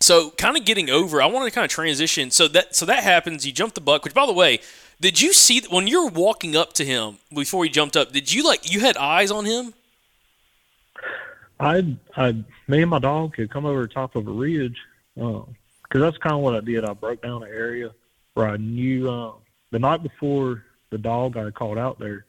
So, 0.00 0.30
kind 0.30 0.56
of 0.56 0.64
getting 0.64 0.90
over, 0.90 1.22
I 1.22 1.26
want 1.26 1.46
to 1.46 1.54
kind 1.54 1.64
of 1.64 1.70
transition. 1.70 2.30
So 2.30 2.48
that 2.48 2.74
so 2.74 2.86
that 2.86 3.02
happens. 3.02 3.46
You 3.46 3.52
jump 3.52 3.74
the 3.74 3.80
buck. 3.80 4.04
Which, 4.04 4.14
by 4.14 4.26
the 4.26 4.32
way, 4.32 4.60
did 5.00 5.20
you 5.20 5.32
see 5.32 5.62
when 5.70 5.86
you 5.86 6.04
were 6.04 6.10
walking 6.10 6.56
up 6.56 6.72
to 6.74 6.84
him 6.84 7.18
before 7.34 7.64
he 7.64 7.70
jumped 7.70 7.96
up? 7.96 8.12
Did 8.12 8.32
you 8.32 8.44
like 8.44 8.72
you 8.72 8.80
had 8.80 8.96
eyes 8.96 9.30
on 9.30 9.44
him? 9.44 9.74
I, 11.60 11.96
I, 12.16 12.32
me 12.66 12.82
and 12.82 12.90
my 12.90 12.98
dog 12.98 13.34
could 13.34 13.50
come 13.50 13.64
over 13.64 13.82
the 13.82 13.88
top 13.88 14.16
of 14.16 14.26
a 14.26 14.30
ridge, 14.30 14.76
because 15.14 15.46
that's 15.92 16.18
kind 16.18 16.34
of 16.34 16.40
what 16.40 16.54
I 16.54 16.60
did. 16.60 16.84
I 16.84 16.92
broke 16.92 17.22
down 17.22 17.42
an 17.42 17.48
area 17.48 17.92
where 18.34 18.48
I 18.48 18.56
knew 18.56 19.10
uh, 19.10 19.32
the 19.70 19.78
night 19.78 20.02
before 20.02 20.64
the 20.94 20.98
dog 20.98 21.36
I 21.36 21.50
called 21.50 21.76
out 21.76 21.98
there, 21.98 22.24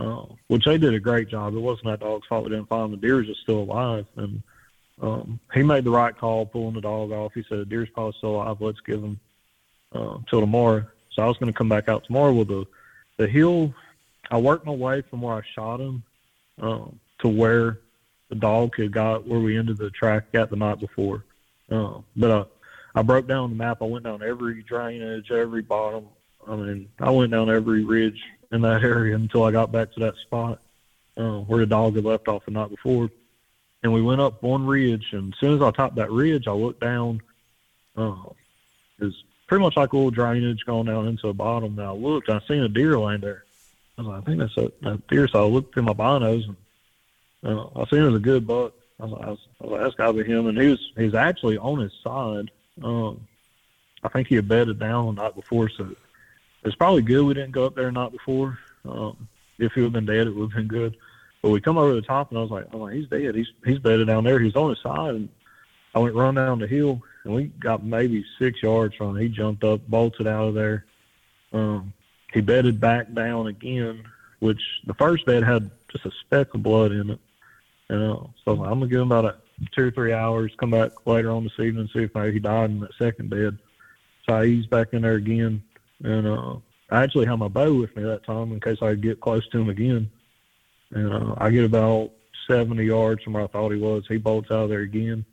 uh, 0.00 0.24
which 0.46 0.64
they 0.64 0.78
did 0.78 0.94
a 0.94 0.98
great 0.98 1.28
job. 1.28 1.54
It 1.54 1.58
wasn't 1.58 1.88
that 1.88 2.00
dog's 2.00 2.26
fault 2.26 2.44
we 2.44 2.50
didn't 2.50 2.70
find. 2.70 2.90
The 2.90 2.96
deer 2.96 3.16
was 3.16 3.26
just 3.26 3.42
still 3.42 3.58
alive, 3.58 4.06
and 4.16 4.42
um, 5.02 5.38
he 5.52 5.62
made 5.62 5.84
the 5.84 5.90
right 5.90 6.16
call 6.16 6.46
pulling 6.46 6.74
the 6.74 6.80
dog 6.80 7.12
off. 7.12 7.34
He 7.34 7.44
said 7.46 7.58
the 7.58 7.66
deer's 7.66 7.90
probably 7.90 8.14
still 8.16 8.36
alive. 8.36 8.56
Let's 8.60 8.80
give 8.80 9.04
him 9.04 9.20
uh, 9.92 10.16
till 10.30 10.40
tomorrow. 10.40 10.86
So 11.12 11.22
I 11.22 11.26
was 11.26 11.36
going 11.36 11.52
to 11.52 11.56
come 11.56 11.68
back 11.68 11.90
out 11.90 12.04
tomorrow 12.04 12.32
with 12.32 12.48
the 12.48 12.64
the 13.18 13.28
hill. 13.28 13.74
I 14.30 14.38
worked 14.38 14.64
my 14.64 14.72
way 14.72 15.02
from 15.02 15.20
where 15.20 15.34
I 15.34 15.42
shot 15.54 15.80
him 15.80 16.02
um, 16.62 16.98
to 17.18 17.28
where 17.28 17.80
the 18.30 18.36
dog 18.36 18.74
had 18.76 18.90
got 18.90 19.26
where 19.26 19.40
we 19.40 19.58
ended 19.58 19.76
the 19.76 19.90
track 19.90 20.28
at 20.32 20.48
the 20.48 20.56
night 20.56 20.80
before. 20.80 21.24
Uh, 21.70 21.98
but 22.16 22.30
I, 22.30 23.00
I 23.00 23.02
broke 23.02 23.28
down 23.28 23.50
the 23.50 23.56
map. 23.56 23.82
I 23.82 23.84
went 23.84 24.04
down 24.04 24.22
every 24.22 24.62
drainage, 24.62 25.30
every 25.30 25.62
bottom. 25.62 26.06
I 26.46 26.56
mean, 26.56 26.88
I 26.98 27.10
went 27.10 27.32
down 27.32 27.50
every 27.50 27.84
ridge 27.84 28.22
in 28.52 28.62
that 28.62 28.82
area 28.82 29.14
until 29.14 29.44
I 29.44 29.52
got 29.52 29.72
back 29.72 29.92
to 29.92 30.00
that 30.00 30.16
spot 30.16 30.60
uh, 31.16 31.40
where 31.40 31.60
the 31.60 31.66
dog 31.66 31.96
had 31.96 32.04
left 32.04 32.28
off 32.28 32.44
the 32.44 32.50
night 32.52 32.70
before. 32.70 33.10
And 33.82 33.92
we 33.92 34.02
went 34.02 34.20
up 34.20 34.42
one 34.42 34.66
ridge, 34.66 35.12
and 35.12 35.32
as 35.32 35.38
soon 35.38 35.54
as 35.54 35.62
I 35.62 35.70
topped 35.70 35.96
that 35.96 36.10
ridge, 36.10 36.48
I 36.48 36.52
looked 36.52 36.80
down. 36.80 37.20
Uh, 37.96 38.16
it 38.98 39.04
was 39.04 39.24
pretty 39.46 39.62
much 39.62 39.76
like 39.76 39.92
little 39.92 40.10
drainage 40.10 40.64
going 40.64 40.86
down 40.86 41.06
into 41.06 41.28
the 41.28 41.34
bottom. 41.34 41.78
And 41.78 41.86
I 41.86 41.92
looked, 41.92 42.28
and 42.28 42.40
I 42.40 42.46
seen 42.46 42.62
a 42.62 42.68
deer 42.68 42.98
laying 42.98 43.20
there. 43.20 43.44
I 43.96 44.02
was 44.02 44.08
like, 44.08 44.22
I 44.22 44.24
think 44.24 44.38
that's 44.38 44.56
a, 44.56 44.88
a 44.88 44.98
deer. 45.08 45.28
So 45.28 45.44
I 45.44 45.48
looked 45.48 45.74
through 45.74 45.84
my 45.84 45.92
binos, 45.92 46.44
and 47.42 47.58
uh, 47.58 47.68
I 47.76 47.86
seen 47.86 48.00
it 48.00 48.06
was 48.06 48.16
a 48.16 48.20
good 48.20 48.46
buck. 48.46 48.72
I 49.00 49.04
was, 49.04 49.12
I 49.12 49.30
was, 49.30 49.38
I 49.60 49.64
was 49.64 49.72
like, 49.72 49.80
that's 49.82 49.94
got 49.94 50.06
to 50.08 50.24
be 50.24 50.24
him. 50.24 50.48
And 50.48 50.58
he 50.58 50.68
was 50.68 50.92
he 50.96 51.04
was 51.04 51.14
actually 51.14 51.58
on 51.58 51.78
his 51.78 51.92
side. 52.02 52.50
Um, 52.82 53.28
I 54.02 54.08
think 54.08 54.26
he 54.26 54.34
had 54.34 54.48
bedded 54.48 54.80
down 54.80 55.14
the 55.14 55.22
night 55.22 55.36
before, 55.36 55.68
so 55.68 55.94
it's 56.64 56.76
probably 56.76 57.02
good 57.02 57.24
we 57.24 57.34
didn't 57.34 57.52
go 57.52 57.64
up 57.64 57.74
there 57.74 57.86
the 57.86 57.92
night 57.92 58.12
before. 58.12 58.58
Um, 58.84 59.28
if 59.58 59.72
he 59.72 59.80
would 59.80 59.94
have 59.94 60.04
been 60.04 60.06
dead, 60.06 60.26
it 60.26 60.34
would 60.34 60.52
have 60.52 60.56
been 60.56 60.68
good. 60.68 60.96
But 61.42 61.50
we 61.50 61.60
come 61.60 61.78
over 61.78 61.94
the 61.94 62.02
top, 62.02 62.30
and 62.30 62.38
I 62.38 62.42
was 62.42 62.50
like, 62.50 62.66
I'm 62.72 62.88
he's 62.88 63.08
dead. 63.08 63.34
He's 63.34 63.48
he's 63.64 63.78
bedded 63.78 64.08
down 64.08 64.24
there. 64.24 64.40
He's 64.40 64.56
on 64.56 64.70
his 64.70 64.80
side, 64.80 65.14
and 65.14 65.28
I 65.94 66.00
went 66.00 66.14
run 66.14 66.34
down 66.34 66.58
the 66.58 66.66
hill, 66.66 67.00
and 67.24 67.34
we 67.34 67.44
got 67.44 67.84
maybe 67.84 68.24
six 68.38 68.62
yards 68.62 68.94
from 68.96 69.16
him. 69.16 69.22
He 69.22 69.28
jumped 69.28 69.64
up, 69.64 69.86
bolted 69.88 70.26
out 70.26 70.48
of 70.48 70.54
there. 70.54 70.84
Um, 71.52 71.92
he 72.32 72.40
bedded 72.40 72.80
back 72.80 73.12
down 73.14 73.46
again, 73.46 74.04
which 74.40 74.60
the 74.86 74.94
first 74.94 75.26
bed 75.26 75.44
had 75.44 75.70
just 75.90 76.06
a 76.06 76.10
speck 76.20 76.54
of 76.54 76.62
blood 76.62 76.92
in 76.92 77.10
it. 77.10 77.20
And 77.88 78.12
uh, 78.12 78.24
so 78.44 78.52
I'm 78.64 78.80
gonna 78.80 78.88
give 78.88 79.00
him 79.00 79.12
about 79.12 79.24
a 79.24 79.36
two 79.74 79.86
or 79.86 79.90
three 79.90 80.12
hours. 80.12 80.52
Come 80.58 80.72
back 80.72 81.06
later 81.06 81.30
on 81.30 81.44
this 81.44 81.58
evening 81.58 81.82
and 81.82 81.90
see 81.90 82.04
if 82.04 82.14
maybe 82.14 82.32
he 82.32 82.38
died 82.38 82.70
in 82.70 82.80
that 82.80 82.94
second 82.98 83.30
bed. 83.30 83.58
So 84.28 84.42
he's 84.42 84.66
back 84.66 84.88
in 84.92 85.02
there 85.02 85.14
again, 85.14 85.62
and 86.02 86.26
uh, 86.26 86.56
I 86.90 87.02
actually 87.02 87.26
had 87.26 87.36
my 87.36 87.48
bow 87.48 87.74
with 87.74 87.94
me 87.96 88.02
that 88.04 88.24
time 88.24 88.52
in 88.52 88.60
case 88.60 88.78
I 88.80 88.90
could 88.90 89.02
get 89.02 89.20
close 89.20 89.46
to 89.48 89.60
him 89.60 89.68
again. 89.68 90.10
And 90.90 91.12
uh, 91.12 91.34
I 91.38 91.50
get 91.50 91.64
about 91.64 92.12
70 92.46 92.82
yards 92.84 93.22
from 93.22 93.34
where 93.34 93.44
I 93.44 93.48
thought 93.48 93.72
he 93.72 93.78
was. 93.78 94.06
He 94.08 94.16
bolts 94.16 94.50
out 94.50 94.64
of 94.64 94.68
there 94.70 94.80
again. 94.80 95.24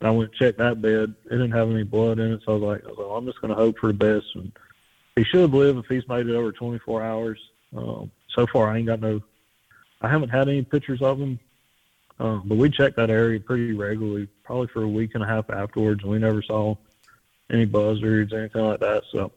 And 0.00 0.08
I 0.08 0.10
went 0.10 0.30
and 0.30 0.38
checked 0.38 0.58
that 0.58 0.80
bed. 0.80 1.14
It 1.26 1.30
didn't 1.30 1.52
have 1.52 1.70
any 1.70 1.82
blood 1.82 2.18
in 2.18 2.32
it, 2.32 2.40
so 2.44 2.52
I 2.52 2.54
was 2.56 2.62
like, 2.62 2.98
like 2.98 3.06
I'm 3.10 3.26
just 3.26 3.40
gonna 3.40 3.54
hope 3.54 3.78
for 3.78 3.88
the 3.88 3.92
best. 3.92 4.26
And 4.34 4.52
he 5.16 5.24
should 5.24 5.52
live 5.52 5.76
if 5.76 5.86
he's 5.86 6.08
made 6.08 6.26
it 6.26 6.34
over 6.34 6.52
24 6.52 7.02
hours. 7.02 7.38
Um, 7.76 8.10
so 8.28 8.46
far, 8.46 8.68
I 8.68 8.78
ain't 8.78 8.86
got 8.86 9.00
no. 9.00 9.22
I 10.00 10.08
haven't 10.08 10.30
had 10.30 10.48
any 10.48 10.62
pictures 10.62 11.02
of 11.02 11.18
him, 11.20 11.38
uh, 12.18 12.40
but 12.44 12.58
we 12.58 12.70
checked 12.70 12.96
that 12.96 13.10
area 13.10 13.40
pretty 13.40 13.72
regularly, 13.72 14.28
probably 14.42 14.66
for 14.68 14.82
a 14.82 14.88
week 14.88 15.12
and 15.14 15.22
a 15.22 15.26
half 15.26 15.48
afterwards, 15.50 16.02
and 16.02 16.10
we 16.10 16.18
never 16.18 16.42
saw 16.42 16.76
any 17.50 17.64
buzzards, 17.64 18.32
or 18.32 18.40
anything 18.40 18.64
like 18.64 18.80
that. 18.80 19.04
So 19.12 19.32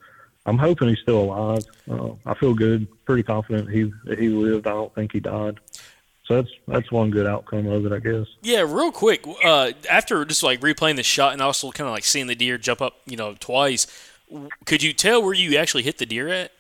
I'm 0.48 0.58
hoping 0.58 0.88
he's 0.88 1.00
still 1.00 1.24
alive. 1.24 1.66
Uh, 1.92 2.12
I 2.26 2.34
feel 2.34 2.54
good, 2.54 2.88
pretty 3.06 3.22
confident 3.22 3.70
he 3.70 3.92
he 4.16 4.30
lived. 4.30 4.66
I 4.66 4.72
don't 4.72 4.94
think 4.96 5.12
he 5.12 5.20
died. 5.20 5.60
So 6.26 6.36
that's 6.36 6.50
that's 6.68 6.92
one 6.92 7.12
good 7.12 7.28
outcome 7.28 7.68
of 7.68 7.86
it, 7.86 7.92
I 7.92 8.00
guess. 8.00 8.28
Yeah, 8.42 8.62
real 8.62 8.92
quick. 8.92 9.26
Uh, 9.44 9.72
after 9.90 10.24
just 10.26 10.44
like 10.44 10.62
replaying 10.62 10.96
the 10.96 11.04
shot 11.04 11.34
and 11.34 11.42
also 11.42 11.72
kind 11.72 11.88
of 11.88 11.94
like 11.94 12.06
seeing 12.06 12.28
the 12.28 12.36
deer 12.36 12.58
jump 12.58 12.82
up, 12.82 12.96
you 13.06 13.18
know, 13.18 13.36
twice, 13.38 13.88
could 14.66 14.82
you 14.82 14.94
tell 14.94 15.22
where 15.22 15.34
you 15.34 15.58
actually 15.58 15.84
hit 15.84 15.98
the 15.98 16.06
deer 16.06 16.30
at? 16.30 16.52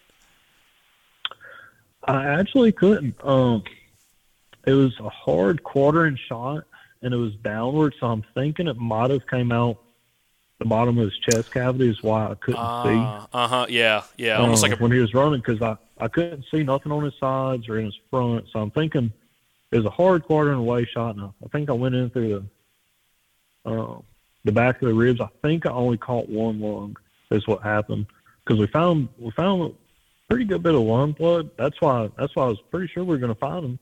I 2.03 2.25
actually 2.25 2.73
couldn't. 2.73 3.15
Um, 3.23 3.63
it 4.65 4.73
was 4.73 4.97
a 4.99 5.09
hard 5.09 5.63
quartering 5.63 6.17
shot, 6.27 6.65
and 7.01 7.13
it 7.13 7.17
was 7.17 7.35
downward. 7.35 7.95
So 7.99 8.07
I'm 8.07 8.23
thinking 8.33 8.67
it 8.67 8.77
might 8.77 9.11
have 9.11 9.27
came 9.27 9.53
out 9.53 9.77
the 10.59 10.65
bottom 10.65 10.97
of 10.97 11.05
his 11.05 11.17
chest 11.19 11.51
cavity. 11.51 11.89
Is 11.89 12.01
why 12.01 12.27
I 12.27 12.35
couldn't 12.35 12.59
see. 12.59 12.99
Uh 13.33 13.47
huh. 13.47 13.65
Yeah, 13.69 14.03
yeah. 14.17 14.37
Almost 14.37 14.63
uh, 14.63 14.69
like 14.69 14.79
a 14.79 14.81
when 14.81 14.91
he 14.91 14.99
was 14.99 15.13
running 15.13 15.39
because 15.39 15.61
I 15.61 15.77
I 15.99 16.07
couldn't 16.07 16.45
see 16.51 16.63
nothing 16.63 16.91
on 16.91 17.03
his 17.03 17.13
sides 17.19 17.69
or 17.69 17.79
in 17.79 17.85
his 17.85 17.99
front. 18.09 18.45
So 18.51 18.59
I'm 18.59 18.71
thinking 18.71 19.11
it 19.71 19.77
was 19.77 19.85
a 19.85 19.91
hard 19.91 20.23
quartering 20.23 20.59
away 20.59 20.85
shot, 20.85 21.15
and 21.15 21.25
I, 21.25 21.29
I 21.43 21.47
think 21.49 21.69
I 21.69 21.73
went 21.73 21.95
in 21.95 22.09
through 22.09 22.49
the 23.65 23.71
uh, 23.71 23.99
the 24.43 24.51
back 24.51 24.81
of 24.81 24.87
the 24.87 24.93
ribs. 24.93 25.21
I 25.21 25.29
think 25.41 25.65
I 25.65 25.71
only 25.71 25.97
caught 25.97 26.29
one 26.29 26.59
lung. 26.59 26.95
Is 27.29 27.45
what 27.45 27.61
happened 27.61 28.05
because 28.45 28.57
we 28.57 28.67
found 28.67 29.09
we 29.19 29.31
found 29.31 29.61
a 29.61 29.71
pretty 30.29 30.45
good 30.45 30.63
bit 30.63 30.75
of 30.75 30.81
lung 30.81 31.11
blood. 31.11 31.49
That's 31.57 31.79
why 31.81 32.09
that's 32.17 32.35
why 32.35 32.45
I 32.45 32.47
was 32.47 32.61
pretty 32.71 32.87
sure 32.87 33.03
we 33.03 33.09
were 33.09 33.17
going 33.17 33.33
to 33.33 33.39
find 33.39 33.65
him. 33.65 33.79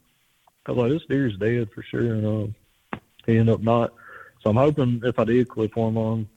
I 0.65 0.71
was 0.71 0.79
like, 0.79 0.91
this 0.91 1.07
deer's 1.07 1.37
dead 1.37 1.69
for 1.73 1.83
sure, 1.83 2.15
and 2.15 2.25
uh, 2.25 2.97
he 3.27 3.37
ended 3.37 3.53
up 3.53 3.61
not. 3.61 3.93
So 4.41 4.49
I'm 4.49 4.55
hoping 4.55 5.01
if 5.03 5.19
I 5.19 5.25
did 5.25 5.47
clip 5.47 5.75
one 5.75 5.93
lung, 5.93 6.27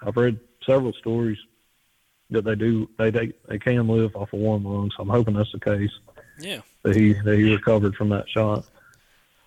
I've 0.00 0.16
read 0.16 0.38
several 0.64 0.92
stories 0.94 1.38
that 2.30 2.44
they 2.44 2.54
do 2.54 2.88
they 2.98 3.10
they, 3.10 3.32
they 3.48 3.58
can 3.58 3.88
live 3.88 4.14
off 4.16 4.32
of 4.32 4.40
one 4.40 4.64
lung. 4.64 4.90
So 4.96 5.02
I'm 5.02 5.08
hoping 5.08 5.34
that's 5.34 5.52
the 5.52 5.60
case 5.60 5.90
yeah. 6.38 6.60
that 6.82 6.96
he 6.96 7.12
that 7.12 7.36
he 7.36 7.54
recovered 7.54 7.94
from 7.96 8.08
that 8.10 8.28
shot. 8.28 8.64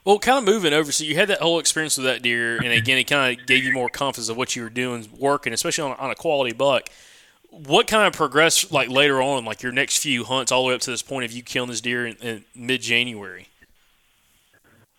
Well, 0.03 0.17
kind 0.17 0.39
of 0.39 0.43
moving 0.45 0.73
over. 0.73 0.91
So 0.91 1.03
you 1.03 1.15
had 1.15 1.27
that 1.29 1.41
whole 1.41 1.59
experience 1.59 1.95
with 1.95 2.07
that 2.07 2.23
deer, 2.23 2.57
and 2.57 2.73
again, 2.73 2.97
it 2.97 3.03
kind 3.03 3.39
of 3.39 3.45
gave 3.45 3.63
you 3.63 3.71
more 3.71 3.87
confidence 3.87 4.29
of 4.29 4.37
what 4.37 4.55
you 4.55 4.63
were 4.63 4.69
doing, 4.69 5.07
working, 5.15 5.53
especially 5.53 5.91
on, 5.91 5.97
on 5.97 6.09
a 6.09 6.15
quality 6.15 6.53
buck. 6.53 6.89
What 7.51 7.85
kind 7.85 8.07
of 8.07 8.13
progressed 8.13 8.71
like 8.71 8.89
later 8.89 9.21
on, 9.21 9.45
like 9.45 9.61
your 9.61 9.71
next 9.71 9.99
few 9.99 10.23
hunts, 10.23 10.51
all 10.51 10.63
the 10.63 10.69
way 10.69 10.73
up 10.73 10.81
to 10.81 10.89
this 10.89 11.03
point 11.03 11.25
of 11.25 11.31
you 11.31 11.43
killing 11.43 11.69
this 11.69 11.81
deer 11.81 12.07
in, 12.07 12.15
in 12.15 12.45
mid 12.55 12.81
January? 12.81 13.47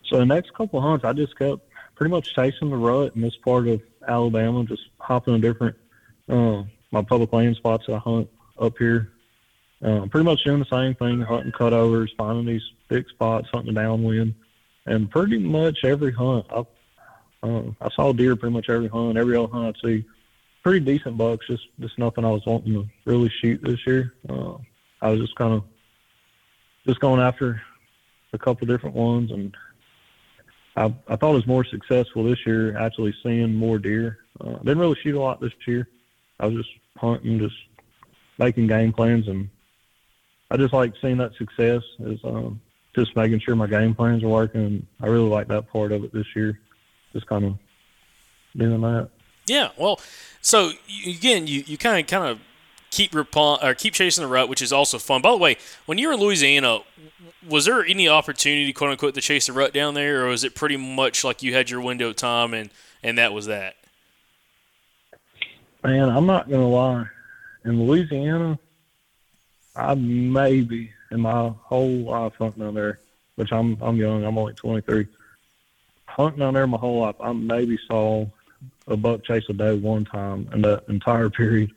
So 0.05 0.19
the 0.19 0.27
next 0.27 0.55
couple 0.55 0.79
of 0.79 0.85
hunts, 0.85 1.05
I 1.05 1.15
just 1.15 1.37
kept 1.37 1.63
pretty 1.97 2.11
much 2.11 2.33
chasing 2.35 2.71
the 2.71 2.77
rut 2.77 3.17
in 3.17 3.23
this 3.23 3.37
part 3.37 3.67
of 3.67 3.81
Alabama, 4.09 4.65
just 4.65 4.83
hopping 4.99 5.35
to 5.35 5.41
different 5.41 5.77
uh, 6.29 6.63
my 6.91 7.03
public 7.03 7.33
land 7.33 7.57
spots 7.57 7.87
that 7.87 7.95
I 7.95 7.99
hunt 7.99 8.29
up 8.59 8.77
here. 8.79 9.13
Uh, 9.83 10.07
pretty 10.07 10.25
much 10.25 10.45
doing 10.45 10.61
the 10.61 10.67
same 10.67 10.95
thing, 10.95 11.21
hunting 11.21 11.51
cutovers, 11.53 12.09
finding 12.17 12.47
these 12.47 12.63
big 12.89 13.09
spots, 13.09 13.49
hunting 13.53 13.75
downwind, 13.75 14.35
and 14.87 15.11
pretty 15.11 15.39
much 15.39 15.85
every 15.85 16.13
hunt 16.13 16.47
I 16.51 16.65
uh, 17.43 17.63
I 17.81 17.91
saw 17.91 18.13
deer 18.13 18.37
pretty 18.37 18.53
much 18.53 18.69
every 18.69 18.89
hunt, 18.89 19.19
every 19.19 19.37
other 19.37 19.49
hunt 19.49 19.77
I 19.77 19.87
see. 19.89 20.05
Pretty 20.63 20.81
decent 20.81 21.19
bucks, 21.19 21.47
just 21.49 21.65
just 21.81 21.99
nothing 21.99 22.25
I 22.25 22.31
was 22.31 22.47
wanting 22.47 22.75
to 22.75 22.89
really 23.05 23.31
shoot 23.41 23.61
this 23.63 23.85
year. 23.85 24.15
Uh, 24.29 24.55
I 25.01 25.11
was 25.11 25.21
just 25.21 25.35
kind 25.35 25.55
of 25.55 25.65
just 26.87 27.01
going 27.01 27.21
after 27.21 27.61
a 28.33 28.39
couple 28.39 28.67
different 28.69 28.95
ones, 28.95 29.33
and 29.33 29.55
I 30.77 30.93
I 31.09 31.17
thought 31.17 31.33
it 31.33 31.35
was 31.35 31.47
more 31.47 31.65
successful 31.65 32.25
this 32.25 32.45
year 32.47 32.77
actually 32.79 33.15
seeing 33.23 33.55
more 33.55 33.79
deer. 33.79 34.19
Uh, 34.41 34.57
didn't 34.59 34.79
really 34.79 34.99
shoot 35.03 35.15
a 35.15 35.21
lot 35.21 35.41
this 35.41 35.53
year. 35.67 35.89
I 36.41 36.47
was 36.47 36.57
just 36.57 36.71
hunting, 36.97 37.39
just 37.39 37.57
making 38.39 38.67
game 38.67 38.93
plans, 38.93 39.29
and 39.29 39.49
I 40.51 40.57
just 40.57 40.73
like 40.73 40.95
seeing 41.01 41.19
that 41.19 41.35
success 41.35 41.83
is 42.01 42.19
um, 42.25 42.61
just 42.95 43.15
making 43.17 43.41
sure 43.41 43.55
my 43.55 43.67
game 43.67 43.95
plans 43.95 44.23
are 44.23 44.29
working. 44.29 44.87
I 45.01 45.07
really 45.07 45.29
like 45.29 45.49
that 45.49 45.71
part 45.71 45.93
of 45.93 46.05
it 46.05 46.13
this 46.13 46.27
year. 46.35 46.59
Just 47.13 47.27
kind 47.27 47.45
of 47.45 47.59
doing 48.57 48.81
that. 48.81 49.11
Yeah, 49.47 49.71
well, 49.77 50.01
so 50.41 50.73
again, 51.07 51.47
you, 51.47 51.65
you 51.67 51.77
kind 51.77 52.01
of 52.01 52.07
kind 52.07 52.31
of 52.31 52.41
keep 52.93 53.13
repon- 53.13 53.61
or 53.63 53.71
uh, 53.71 53.75
keep 53.75 53.95
chasing 53.95 54.23
the 54.23 54.29
rut, 54.29 54.49
which 54.49 54.63
is 54.63 54.73
also 54.73 54.99
fun. 54.99 55.23
By 55.23 55.31
the 55.33 55.39
way, 55.39 55.57
when 55.87 55.99
you 55.99 56.07
were 56.07 56.15
in 56.15 56.21
Louisiana, 56.21 56.81
was 57.49 57.65
there 57.65 57.85
any 57.85 58.07
opportunity, 58.09 58.73
quote 58.73 58.91
unquote, 58.91 59.15
to 59.15 59.21
chase 59.21 59.47
the 59.47 59.53
rut 59.53 59.73
down 59.73 59.95
there, 59.95 60.25
or 60.25 60.29
was 60.29 60.45
it 60.45 60.55
pretty 60.55 60.77
much 60.77 61.25
like 61.25 61.43
you 61.43 61.55
had 61.55 61.71
your 61.71 61.81
window 61.81 62.13
time 62.13 62.55
and 62.55 62.71
and 63.03 63.19
that 63.19 63.33
was 63.33 63.47
that? 63.47 63.75
Man, 65.83 66.09
I'm 66.09 66.27
not 66.27 66.49
gonna 66.49 66.69
lie. 66.69 67.07
In 67.65 67.85
Louisiana, 67.85 68.59
I 69.75 69.95
maybe 69.95 70.93
in 71.11 71.21
my 71.21 71.49
whole 71.49 72.05
life 72.05 72.35
hunting 72.39 72.63
down 72.63 72.75
there, 72.75 73.01
which 73.35 73.53
I'm 73.53 73.77
I'm 73.81 73.97
young, 73.97 74.23
I'm 74.25 74.39
only 74.39 74.53
23. 74.53 75.09
Hunting 76.07 76.41
down 76.41 76.55
there 76.55 76.67
my 76.67 76.77
whole 76.77 77.01
life, 77.01 77.17
I 77.21 77.33
maybe 77.33 77.79
saw 77.89 78.27
a 78.87 78.97
buck 78.97 79.25
chase 79.25 79.45
a 79.49 79.55
doe 79.55 79.77
one 79.77 80.05
time 80.05 80.49
in 80.53 80.61
that 80.63 80.85
entire 80.89 81.31
period. 81.31 81.73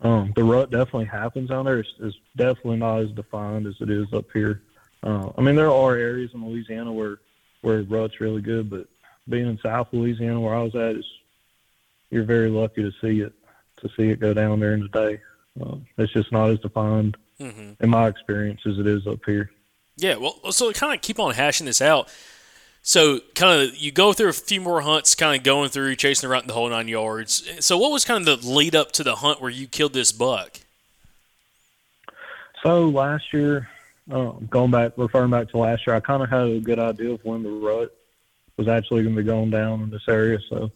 Um, 0.00 0.32
the 0.36 0.44
rut 0.44 0.70
definitely 0.70 1.06
happens 1.06 1.48
down 1.50 1.64
there. 1.64 1.78
It's, 1.80 1.92
it's 2.00 2.16
definitely 2.36 2.76
not 2.76 3.00
as 3.00 3.10
defined 3.10 3.66
as 3.66 3.74
it 3.80 3.90
is 3.90 4.12
up 4.12 4.26
here. 4.32 4.62
Uh, 5.02 5.30
I 5.36 5.40
mean, 5.40 5.56
there 5.56 5.70
are 5.70 5.96
areas 5.96 6.30
in 6.34 6.46
Louisiana 6.46 6.92
where 6.92 7.18
where 7.62 7.82
rut's 7.82 8.20
really 8.20 8.40
good, 8.40 8.70
but 8.70 8.86
being 9.28 9.46
in 9.46 9.58
South 9.58 9.88
Louisiana 9.92 10.40
where 10.40 10.54
I 10.54 10.62
was 10.62 10.74
at, 10.76 10.96
is 10.96 11.04
you're 12.10 12.24
very 12.24 12.48
lucky 12.50 12.82
to 12.82 12.92
see 13.00 13.20
it 13.20 13.32
to 13.78 13.88
see 13.96 14.10
it 14.10 14.20
go 14.20 14.32
down 14.32 14.60
there 14.60 14.74
in 14.74 14.80
the 14.80 14.88
day. 14.88 15.20
Um, 15.60 15.86
it's 15.96 16.12
just 16.12 16.32
not 16.32 16.50
as 16.50 16.58
defined 16.60 17.16
Mm-hmm. 17.40 17.84
in 17.84 17.88
my 17.90 18.08
experience 18.08 18.60
as 18.66 18.80
it 18.80 18.86
is 18.88 19.06
up 19.06 19.20
here. 19.24 19.52
Yeah, 19.96 20.16
well, 20.16 20.50
so 20.50 20.72
kind 20.72 20.92
of 20.92 21.00
keep 21.02 21.20
on 21.20 21.34
hashing 21.34 21.66
this 21.66 21.80
out. 21.80 22.08
So, 22.88 23.20
kind 23.34 23.60
of, 23.60 23.76
you 23.76 23.92
go 23.92 24.14
through 24.14 24.30
a 24.30 24.32
few 24.32 24.62
more 24.62 24.80
hunts, 24.80 25.14
kind 25.14 25.36
of 25.36 25.44
going 25.44 25.68
through, 25.68 25.94
chasing 25.96 26.26
around 26.26 26.46
the 26.46 26.54
whole 26.54 26.70
nine 26.70 26.88
yards. 26.88 27.46
So, 27.60 27.76
what 27.76 27.92
was 27.92 28.02
kind 28.02 28.26
of 28.26 28.40
the 28.40 28.48
lead 28.48 28.74
up 28.74 28.92
to 28.92 29.04
the 29.04 29.16
hunt 29.16 29.42
where 29.42 29.50
you 29.50 29.66
killed 29.66 29.92
this 29.92 30.10
buck? 30.10 30.60
So 32.62 32.88
last 32.88 33.30
year, 33.34 33.68
um, 34.10 34.48
going 34.50 34.70
back, 34.70 34.92
referring 34.96 35.30
back 35.30 35.50
to 35.50 35.58
last 35.58 35.86
year, 35.86 35.96
I 35.96 36.00
kind 36.00 36.22
of 36.22 36.30
had 36.30 36.48
a 36.48 36.60
good 36.60 36.78
idea 36.78 37.12
of 37.12 37.22
when 37.26 37.42
the 37.42 37.50
rut 37.50 37.94
was 38.56 38.68
actually 38.68 39.02
going 39.02 39.14
to 39.14 39.20
be 39.20 39.26
going 39.26 39.50
down 39.50 39.82
in 39.82 39.90
this 39.90 40.08
area. 40.08 40.38
So 40.48 40.70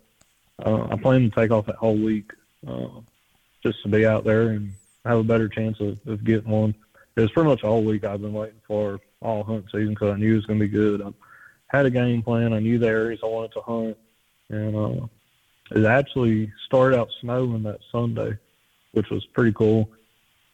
uh, 0.67 0.89
I 0.91 0.97
plan 0.97 1.23
to 1.23 1.31
take 1.31 1.51
off 1.51 1.65
that 1.65 1.77
whole 1.77 1.97
week 1.97 2.31
uh, 2.69 2.89
just 3.63 3.83
to 3.85 3.89
be 3.89 4.05
out 4.05 4.25
there 4.25 4.51
and 4.51 4.75
have 5.07 5.17
a 5.17 5.25
better 5.25 5.49
chance 5.49 5.81
of, 5.81 5.99
of 6.07 6.23
getting 6.25 6.51
one. 6.51 6.75
It 7.17 7.23
was 7.23 7.33
pretty 7.33 7.49
much 7.49 7.65
all 7.65 7.83
week 7.83 8.05
I've 8.05 8.21
been 8.21 8.35
waiting 8.35 8.61
for 8.67 9.01
all 9.23 9.45
hunt 9.45 9.65
season 9.73 9.95
because 9.95 10.13
I 10.13 10.19
knew 10.19 10.35
it 10.35 10.37
was 10.37 10.47
going 10.47 10.59
to 10.59 10.67
be 10.67 10.71
good. 10.71 11.01
I 11.01 11.11
had 11.73 11.87
a 11.87 11.91
game 11.91 12.23
plan. 12.23 12.53
I 12.53 12.59
knew 12.59 12.79
the 12.79 12.87
areas 12.87 13.21
I 13.23 13.27
wanted 13.27 13.53
to 13.53 13.61
hunt, 13.63 13.97
and 14.51 14.77
uh, 14.77 15.07
it 15.71 15.85
actually 15.87 16.53
started 16.67 16.99
out 16.99 17.09
snowing 17.21 17.63
that 17.63 17.81
Sunday, 17.91 18.37
which 18.93 19.09
was 19.11 19.25
pretty 19.27 19.53
cool. 19.53 19.91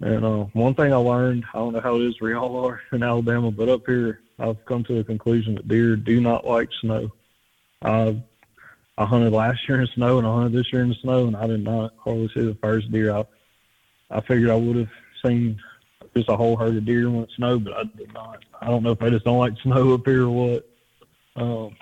And 0.00 0.24
uh, 0.24 0.44
one 0.52 0.74
thing 0.74 0.92
I 0.92 0.96
learned, 0.96 1.44
I 1.52 1.58
don't 1.58 1.72
know 1.72 1.80
how 1.80 1.96
it 1.96 2.02
is 2.02 2.20
where 2.20 2.30
y'all 2.30 2.64
are 2.64 2.80
in 2.92 3.02
Alabama, 3.02 3.50
but 3.50 3.68
up 3.68 3.84
here, 3.84 4.20
I've 4.38 4.64
come 4.64 4.84
to 4.84 4.94
the 4.94 5.02
conclusion 5.02 5.56
that 5.56 5.66
deer 5.66 5.96
do 5.96 6.20
not 6.20 6.46
like 6.46 6.68
snow. 6.80 7.10
I 7.82 8.22
I 8.96 9.04
hunted 9.04 9.32
last 9.32 9.68
year 9.68 9.80
in 9.80 9.86
snow 9.88 10.18
and 10.18 10.26
I 10.26 10.32
hunted 10.32 10.52
this 10.52 10.72
year 10.72 10.82
in 10.82 10.90
the 10.90 10.94
snow, 10.96 11.26
and 11.26 11.36
I 11.36 11.48
did 11.48 11.64
not 11.64 11.94
hardly 11.98 12.28
see 12.28 12.46
the 12.46 12.56
first 12.62 12.92
deer. 12.92 13.12
I 13.12 13.24
I 14.10 14.20
figured 14.20 14.50
I 14.50 14.54
would 14.54 14.76
have 14.76 14.90
seen 15.24 15.58
just 16.16 16.28
a 16.28 16.36
whole 16.36 16.56
herd 16.56 16.76
of 16.76 16.84
deer 16.84 17.10
when 17.10 17.24
it 17.24 17.30
snowed, 17.36 17.64
but 17.64 17.74
I 17.76 17.84
did 17.96 18.12
not. 18.14 18.44
I 18.60 18.66
don't 18.66 18.84
know 18.84 18.92
if 18.92 19.00
they 19.00 19.10
just 19.10 19.24
don't 19.24 19.38
like 19.38 19.58
snow 19.62 19.94
up 19.94 20.06
here 20.06 20.24
or 20.24 20.30
what. 20.30 20.68
Um, 21.38 21.76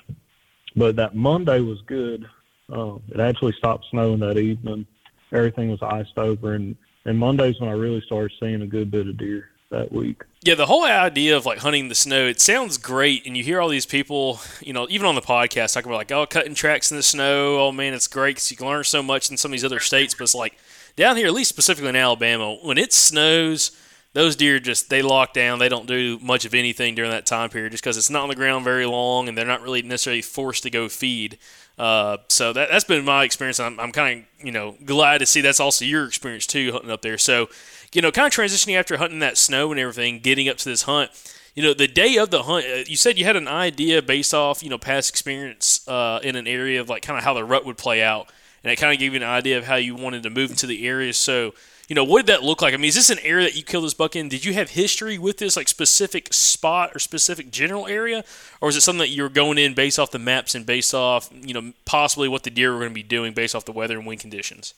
but 0.77 0.97
that 0.97 1.15
Monday 1.15 1.61
was 1.61 1.81
good. 1.87 2.27
Uh, 2.71 2.97
it 3.09 3.21
actually 3.21 3.55
stopped 3.59 3.87
snowing 3.91 4.21
that 4.21 4.39
evening. 4.39 4.87
Everything 5.33 5.71
was 5.71 5.83
iced 5.83 6.19
over, 6.19 6.55
and 6.55 6.77
and 7.05 7.19
Monday's 7.19 7.59
when 7.61 7.71
I 7.71 7.73
really 7.73 8.03
started 8.07 8.33
seeing 8.41 8.63
a 8.63 8.67
good 8.67 8.91
bit 8.91 9.09
of 9.09 9.17
deer 9.17 9.49
that 9.71 9.91
week. 9.93 10.23
Yeah, 10.43 10.55
the 10.55 10.67
whole 10.67 10.85
idea 10.85 11.37
of 11.37 11.47
like 11.47 11.59
hunting 11.59 11.89
the 11.89 11.95
snow, 11.95 12.27
it 12.27 12.41
sounds 12.41 12.79
great, 12.79 13.27
and 13.27 13.37
you 13.37 13.43
hear 13.43 13.61
all 13.61 13.69
these 13.69 13.87
people, 13.87 14.41
you 14.61 14.73
know, 14.73 14.87
even 14.91 15.07
on 15.07 15.15
the 15.15 15.23
podcast 15.23 15.75
talking 15.75 15.91
about 15.91 15.99
like, 15.99 16.13
oh, 16.13 16.27
cutting 16.27 16.55
tracks 16.55 16.91
in 16.91 16.97
the 16.97 17.03
snow. 17.03 17.61
Oh 17.61 17.73
man, 17.73 17.95
it's 17.95 18.07
great 18.07 18.37
because 18.37 18.51
you 18.51 18.57
can 18.57 18.67
learn 18.67 18.85
so 18.85 19.03
much 19.03 19.31
in 19.31 19.37
some 19.37 19.51
of 19.51 19.53
these 19.53 19.65
other 19.65 19.81
states. 19.81 20.15
But 20.15 20.25
it's 20.25 20.35
like 20.35 20.59
down 20.97 21.17
here, 21.17 21.27
at 21.27 21.35
least 21.35 21.49
specifically 21.49 21.89
in 21.89 21.97
Alabama, 21.97 22.55
when 22.63 22.79
it 22.79 22.93
snows, 22.93 23.71
those 24.17 24.35
deer 24.35 24.59
just 24.59 24.89
they 24.89 25.03
lock 25.03 25.35
down. 25.35 25.59
They 25.59 25.69
don't 25.69 25.87
do 25.87 26.19
much 26.21 26.47
of 26.47 26.55
anything 26.55 26.95
during 26.95 27.11
that 27.11 27.27
time 27.27 27.51
period 27.51 27.73
just 27.73 27.85
because 27.85 27.99
it's 27.99 28.09
not 28.09 28.23
on 28.23 28.31
the 28.31 28.35
ground 28.35 28.64
very 28.64 28.87
long, 28.87 29.29
and 29.29 29.37
they're 29.37 29.45
not 29.45 29.61
really 29.61 29.83
necessarily 29.83 30.23
forced 30.23 30.62
to 30.62 30.71
go 30.71 30.89
feed. 30.89 31.37
Uh, 31.79 32.17
so 32.29 32.55
that, 32.55 32.71
that's 32.71 32.85
been 32.85 33.05
my 33.05 33.25
experience. 33.25 33.61
I'm, 33.61 33.79
I'm 33.79 33.93
kind 33.93 34.21
of 34.21 34.47
you 34.47 34.53
know 34.53 34.75
glad 34.87 35.19
to 35.19 35.27
see 35.27 35.43
that's 35.43 35.61
also 35.61 35.85
your 35.85 36.07
experience 36.07 36.47
too 36.47 36.73
hunting 36.73 36.91
up 36.91 37.03
there. 37.03 37.19
So 37.19 37.51
you 37.93 38.01
know, 38.01 38.11
kind 38.11 38.27
of 38.27 38.33
transitioning 38.33 38.79
after 38.79 38.97
hunting 38.97 39.19
that 39.19 39.37
snow 39.37 39.71
and 39.71 39.79
everything, 39.79 40.21
getting 40.21 40.49
up 40.49 40.57
to 40.59 40.64
this 40.64 40.83
hunt. 40.83 41.11
You 41.55 41.62
know, 41.62 41.75
the 41.75 41.89
day 41.89 42.17
of 42.17 42.31
the 42.31 42.45
hunt, 42.45 42.64
uh, 42.64 42.85
you 42.87 42.97
said 42.97 43.19
you 43.19 43.27
had 43.27 43.37
an 43.37 43.49
idea 43.49 44.01
based 44.01 44.33
off 44.33 44.62
you 44.62 44.71
know 44.71 44.79
past 44.79 45.11
experience 45.11 45.87
uh, 45.87 46.21
in 46.23 46.37
an 46.37 46.47
area 46.47 46.81
of 46.81 46.89
like 46.89 47.03
kind 47.03 47.19
of 47.19 47.25
how 47.25 47.35
the 47.35 47.45
rut 47.45 47.67
would 47.67 47.77
play 47.77 48.03
out, 48.03 48.33
and 48.64 48.73
it 48.73 48.77
kind 48.77 48.95
of 48.95 48.99
gave 48.99 49.12
you 49.12 49.19
an 49.19 49.29
idea 49.29 49.59
of 49.59 49.64
how 49.64 49.77
you 49.77 49.95
wanted 49.95 50.23
to 50.23 50.31
move 50.31 50.49
into 50.49 50.67
the 50.67 50.89
area. 50.89 51.12
So 51.12 51.53
you 51.89 51.95
know, 51.95 52.05
what 52.05 52.26
did 52.26 52.34
that 52.34 52.43
look 52.43 52.62
like? 52.62 52.74
I 52.74 52.78
mean, 52.78 52.89
is 52.89 52.97
this 52.97 53.11
an 53.11 53.18
area 53.22 53.45
that 53.45 53.57
you 53.57 53.62
killed 53.62 53.84
this 53.84 53.95
buck 53.95 54.16
in? 54.16 54.28
Did 54.28 54.45
you 54.45 54.55
have 54.55 54.70
history 54.70 55.18
with 55.18 55.39
this, 55.39 55.57
like 55.57 55.68
specific 55.68 56.32
spot 56.34 56.91
or 56.95 56.99
specific 56.99 57.51
general 57.51 57.87
area, 57.87 58.24
or 58.61 58.68
is 58.68 58.76
it 58.76 58.80
something 58.80 58.99
that 58.99 59.11
you 59.11 59.22
were 59.22 59.28
going 59.28 59.57
in 59.57 59.74
based 59.74 59.99
off 59.99 60.11
the 60.11 60.18
maps 60.18 60.55
and 60.57 60.66
based 60.66 60.95
off, 60.95 61.30
you 61.32 61.55
know, 61.55 61.72
possibly 61.84 62.28
what 62.28 62.43
the 62.43 62.51
deer 62.51 62.72
were 62.72 62.80
going 62.80 62.91
to 62.91 62.95
be 62.95 63.05
doing 63.05 63.34
based 63.34 63.55
off 63.55 63.64
the 63.64 63.72
weather 63.72 63.97
and 63.97 64.07
wind 64.07 64.20
conditions? 64.20 64.74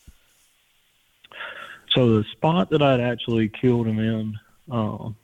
So 1.95 2.19
the 2.19 2.25
spot 2.33 2.69
that 2.71 2.83
I'd 2.83 3.01
actually 3.01 3.49
killed 3.49 3.87
him 3.87 3.99
in, 3.99 4.39
um, 4.71 5.17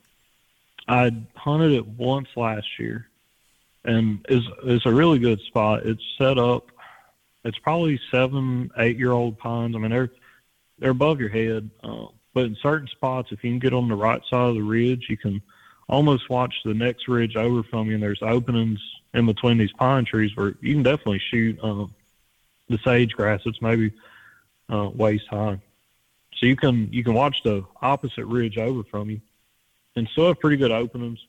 I'd 0.89 1.27
hunted 1.35 1.73
it 1.73 1.87
once 1.87 2.29
last 2.35 2.67
year, 2.79 3.09
and 3.85 4.25
it's 4.31 4.47
is 4.65 4.87
a 4.87 4.93
really 4.93 5.19
good 5.19 5.41
spot. 5.43 5.85
It's 5.85 6.03
set 6.17 6.39
up. 6.39 6.71
It's 7.45 7.59
probably 7.59 8.01
seven, 8.11 8.71
eight 8.79 8.97
year 8.97 9.13
old 9.13 9.39
pines. 9.39 9.77
I 9.77 9.79
mean, 9.79 9.91
they're 9.91 10.11
they're 10.79 10.91
above 10.91 11.21
your 11.21 11.29
head, 11.29 11.71
uh, 11.83 12.07
but 12.33 12.47
in 12.47 12.57
certain 12.57 12.89
spots, 12.89 13.31
if 13.31 13.45
you 13.45 13.51
can 13.51 13.59
get 13.61 13.73
on 13.73 13.89
the 13.89 13.95
right 13.95 14.21
side 14.29 14.49
of 14.49 14.55
the 14.55 14.63
ridge, 14.63 15.07
you 15.09 15.17
can 15.17 15.41
almost 15.89 16.29
watch 16.29 16.55
the 16.65 16.75
next 16.75 17.09
ridge 17.09 17.37
over 17.37 17.63
from 17.63 17.89
you. 17.89 17.95
And 17.95 18.03
there's 18.03 18.23
openings 18.23 18.81
in 19.13 19.27
between 19.27 19.59
these 19.59 19.73
pine 19.73 20.05
trees 20.05 20.37
where 20.37 20.55
you 20.61 20.75
can 20.75 20.83
definitely 20.83 21.23
shoot 21.31 21.59
um, 21.63 21.95
the 22.69 22.79
sage 22.85 23.13
grass. 23.13 23.41
It's 23.47 23.63
maybe 23.63 23.93
uh, 24.69 24.91
waist 24.93 25.27
high. 25.31 25.61
So 26.37 26.47
you 26.47 26.57
can 26.57 26.93
you 26.93 27.05
can 27.05 27.15
watch 27.15 27.43
the 27.45 27.65
opposite 27.81 28.27
ridge 28.27 28.59
over 28.59 28.83
from 28.83 29.11
you, 29.11 29.21
and 29.95 30.09
still 30.09 30.27
have 30.27 30.41
pretty 30.41 30.57
good 30.57 30.73
openings, 30.73 31.25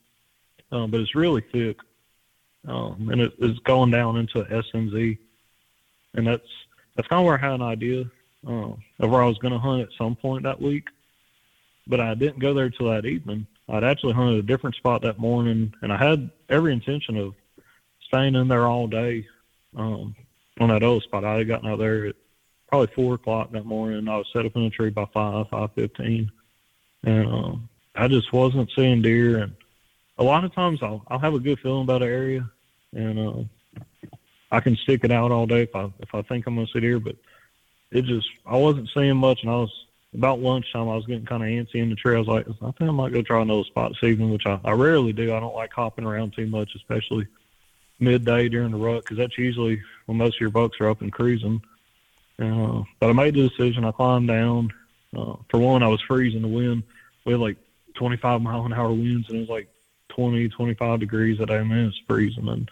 um, 0.72 0.90
but 0.90 1.00
it's 1.00 1.14
really 1.14 1.42
thick, 1.42 1.78
um, 2.68 3.10
and 3.12 3.22
it, 3.22 3.34
it's 3.38 3.60
going 3.60 3.92
down 3.92 4.18
into 4.18 4.44
SMZ, 4.44 5.20
and 6.16 6.26
that's 6.26 6.48
that's 6.96 7.08
kind 7.08 7.20
of 7.20 7.26
where 7.28 7.38
I 7.38 7.42
had 7.42 7.54
an 7.54 7.62
idea 7.62 8.06
uh, 8.48 8.74
of 9.00 9.10
where 9.10 9.24
I 9.24 9.28
was 9.28 9.38
going 9.38 9.54
to 9.54 9.60
hunt 9.60 9.82
at 9.82 9.90
some 9.98 10.16
point 10.16 10.44
that 10.44 10.62
week, 10.62 10.86
but 11.88 12.00
I 12.00 12.14
didn't 12.16 12.40
go 12.40 12.54
there 12.54 12.70
till 12.70 12.90
that 12.90 13.06
evening. 13.06 13.48
I'd 13.68 13.84
actually 13.84 14.14
hunted 14.14 14.40
a 14.40 14.44
different 14.44 14.76
spot 14.76 15.02
that 15.02 15.20
morning, 15.20 15.74
and 15.82 15.92
I 15.92 15.98
had 15.98 16.30
every 16.50 16.72
intention 16.72 17.18
of 17.18 17.34
staying 18.08 18.36
in 18.36 18.48
there 18.48 18.68
all 18.68 18.88
day 18.88 19.26
um, 19.76 20.16
on 20.60 20.70
that 20.70 20.84
old 20.84 21.04
spot. 21.04 21.26
I 21.26 21.36
had 21.36 21.48
gotten 21.48 21.70
out 21.70 21.80
there 21.80 22.08
at 22.08 22.16
probably 22.68 22.94
four 22.94 23.16
o'clock 23.16 23.52
that 23.52 23.66
morning. 23.66 24.08
I 24.08 24.18
was 24.18 24.28
set 24.32 24.46
up 24.46 24.56
in 24.56 24.64
a 24.64 24.70
tree 24.70 24.90
by 24.90 25.06
five, 25.06 25.50
five 25.50 25.72
fifteen, 25.74 26.32
and 27.04 27.28
um, 27.28 27.70
I 27.96 28.08
just 28.08 28.32
wasn't 28.32 28.72
seeing 28.76 29.02
deer. 29.02 29.40
And 29.40 29.56
a 30.18 30.24
lot 30.24 30.44
of 30.44 30.54
times 30.54 30.84
I'll 30.84 31.04
I'll 31.08 31.20
have 31.20 31.34
a 31.34 31.40
good 31.40 31.60
feeling 31.60 31.84
about 31.84 32.04
an 32.04 32.10
area, 32.10 32.50
and 32.94 33.20
uh, 33.20 33.82
I 34.52 34.60
can 34.60 34.76
stick 34.76 35.04
it 35.04 35.12
out 35.12 35.32
all 35.32 35.48
day 35.48 35.64
if 35.64 35.76
I 35.76 35.92
if 36.00 36.14
I 36.14 36.22
think 36.22 36.46
I'm 36.46 36.56
gonna 36.56 36.68
see 36.68 36.80
deer. 36.80 37.00
But 37.00 37.16
it 37.92 38.06
just 38.06 38.28
I 38.46 38.58
wasn't 38.58 38.90
seeing 38.94 39.18
much, 39.18 39.42
and 39.42 39.52
I 39.52 39.56
was 39.56 39.86
about 40.14 40.40
lunchtime. 40.40 40.90
I 40.90 40.96
was 40.96 41.06
getting 41.06 41.26
kind 41.26 41.44
of 41.44 41.50
antsy 41.50 41.76
in 41.76 41.90
the 41.90 41.96
tree. 41.96 42.16
I 42.16 42.20
was 42.20 42.28
like, 42.28 42.48
I 42.48 42.72
think 42.72 42.90
I 42.90 42.92
might 42.92 43.14
go 43.14 43.22
try 43.22 43.42
another 43.42 43.64
spot 43.64 43.92
this 43.92 44.10
evening, 44.10 44.32
which 44.32 44.46
I, 44.46 44.60
I 44.64 44.72
rarely 44.72 45.14
do. 45.14 45.34
I 45.34 45.40
don't 45.40 45.56
like 45.56 45.74
hopping 45.74 46.06
around 46.06 46.34
too 46.34 46.48
much, 46.48 46.74
especially 46.76 47.28
midday 48.00 48.50
during 48.50 48.72
the 48.72 48.78
rut, 48.78 49.04
because 49.04 49.18
that's 49.18 49.38
usually 49.38 49.82
when 50.06 50.18
most 50.18 50.38
of 50.38 50.42
your 50.42 50.50
bucks 50.50 50.80
are 50.80 50.90
up 50.90 51.02
and 51.02 51.12
cruising. 51.12 51.62
Uh, 52.40 52.84
but 53.00 53.10
I 53.10 53.14
made 53.14 53.36
the 53.36 53.48
decision. 53.50 53.86
I 53.86 53.92
climbed 53.92 54.28
down. 54.28 54.74
Uh, 55.16 55.36
for 55.50 55.60
one, 55.60 55.84
I 55.84 55.88
was 55.88 56.02
freezing 56.02 56.42
the 56.42 56.48
wind. 56.48 56.84
We 57.24 57.34
had 57.34 57.42
like 57.42 57.58
25 57.96 58.42
mile 58.42 58.66
an 58.66 58.74
hour 58.74 58.92
winds, 58.92 59.30
and 59.30 59.38
it 59.38 59.42
was 59.42 59.50
like 59.50 59.70
20, 60.10 60.50
25 60.50 61.00
degrees 61.00 61.38
that 61.38 61.48
day. 61.48 61.58
and 61.58 61.72
it 61.72 61.86
was 61.86 62.02
freezing. 62.08 62.48
And 62.48 62.70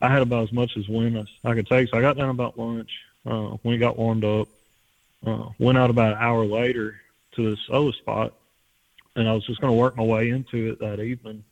I 0.00 0.10
had 0.10 0.22
about 0.22 0.44
as 0.44 0.52
much 0.52 0.76
as 0.76 0.88
wind 0.88 1.16
as 1.16 1.26
I 1.44 1.54
could 1.54 1.66
take. 1.66 1.88
So 1.88 1.98
I 1.98 2.02
got 2.02 2.16
down 2.16 2.30
about 2.30 2.58
lunch. 2.58 2.90
Uh, 3.24 3.56
when 3.62 3.74
it 3.74 3.78
got 3.78 3.98
warmed 3.98 4.24
up, 4.24 4.46
uh, 5.24 5.48
went 5.58 5.78
out 5.78 5.90
about 5.90 6.12
an 6.12 6.18
hour 6.18 6.44
later 6.44 7.00
to 7.36 7.50
this 7.50 7.60
other 7.70 7.92
spot, 7.92 8.34
and 9.14 9.28
I 9.28 9.32
was 9.32 9.46
just 9.46 9.60
going 9.60 9.72
to 9.72 9.78
work 9.78 9.96
my 9.96 10.02
way 10.02 10.30
into 10.30 10.72
it 10.72 10.80
that 10.80 11.00
evening. 11.00 11.44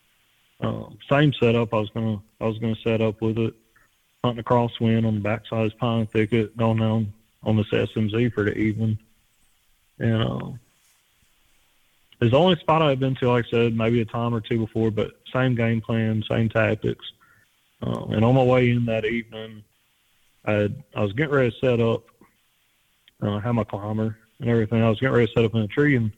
Um, 0.61 0.99
same 1.11 1.33
setup. 1.33 1.75
I 1.75 1.79
was 1.79 1.91
gonna 1.91 2.23
I 2.41 2.47
was 2.47 2.59
gonna 2.59 2.77
set 2.85 3.01
up 3.01 3.21
with 3.21 3.39
it, 3.39 3.55
hunting 4.23 4.41
a 4.41 4.45
crosswind 4.45 5.07
on 5.07 5.15
the 5.15 5.21
backside 5.21 5.65
of 5.65 5.71
this 5.71 5.79
pine 5.79 6.07
thicket, 6.07 6.57
going 6.57 6.79
down 6.79 7.13
on 7.43 7.57
this 7.57 7.67
SMZ 7.71 8.33
for 8.33 8.45
the 8.45 8.57
evening. 8.57 8.99
And 9.99 10.23
um, 10.23 10.61
it's 12.21 12.31
the 12.31 12.39
only 12.39 12.57
spot 12.57 12.83
I've 12.83 13.01
been 13.01 13.17
to, 13.17 13.31
like 13.31 13.47
I 13.47 13.51
said, 13.51 13.77
maybe 13.77 14.01
a 14.01 14.05
time 14.05 14.35
or 14.35 14.41
two 14.41 14.59
before, 14.59 14.91
but 14.91 15.13
same 15.33 15.55
game 15.55 15.81
plan, 15.81 16.23
same 16.29 16.49
tactics. 16.49 17.05
Um, 17.83 18.13
and 18.13 18.25
on 18.25 18.35
my 18.35 18.43
way 18.43 18.71
in 18.71 18.87
that 18.87 19.05
evening, 19.05 19.63
I 20.47 20.71
I 20.95 21.03
was 21.03 21.13
getting 21.13 21.35
ready 21.35 21.51
to 21.51 21.59
set 21.59 21.81
up. 21.81 22.05
Uh, 23.23 23.39
had 23.39 23.53
my 23.53 23.65
climber 23.65 24.19
and 24.41 24.51
everything. 24.51 24.83
I 24.83 24.89
was 24.89 25.01
getting 25.01 25.15
ready 25.15 25.27
to 25.27 25.33
set 25.33 25.45
up 25.45 25.55
in 25.55 25.63
a 25.63 25.69
tree, 25.69 25.97
and 25.97 26.13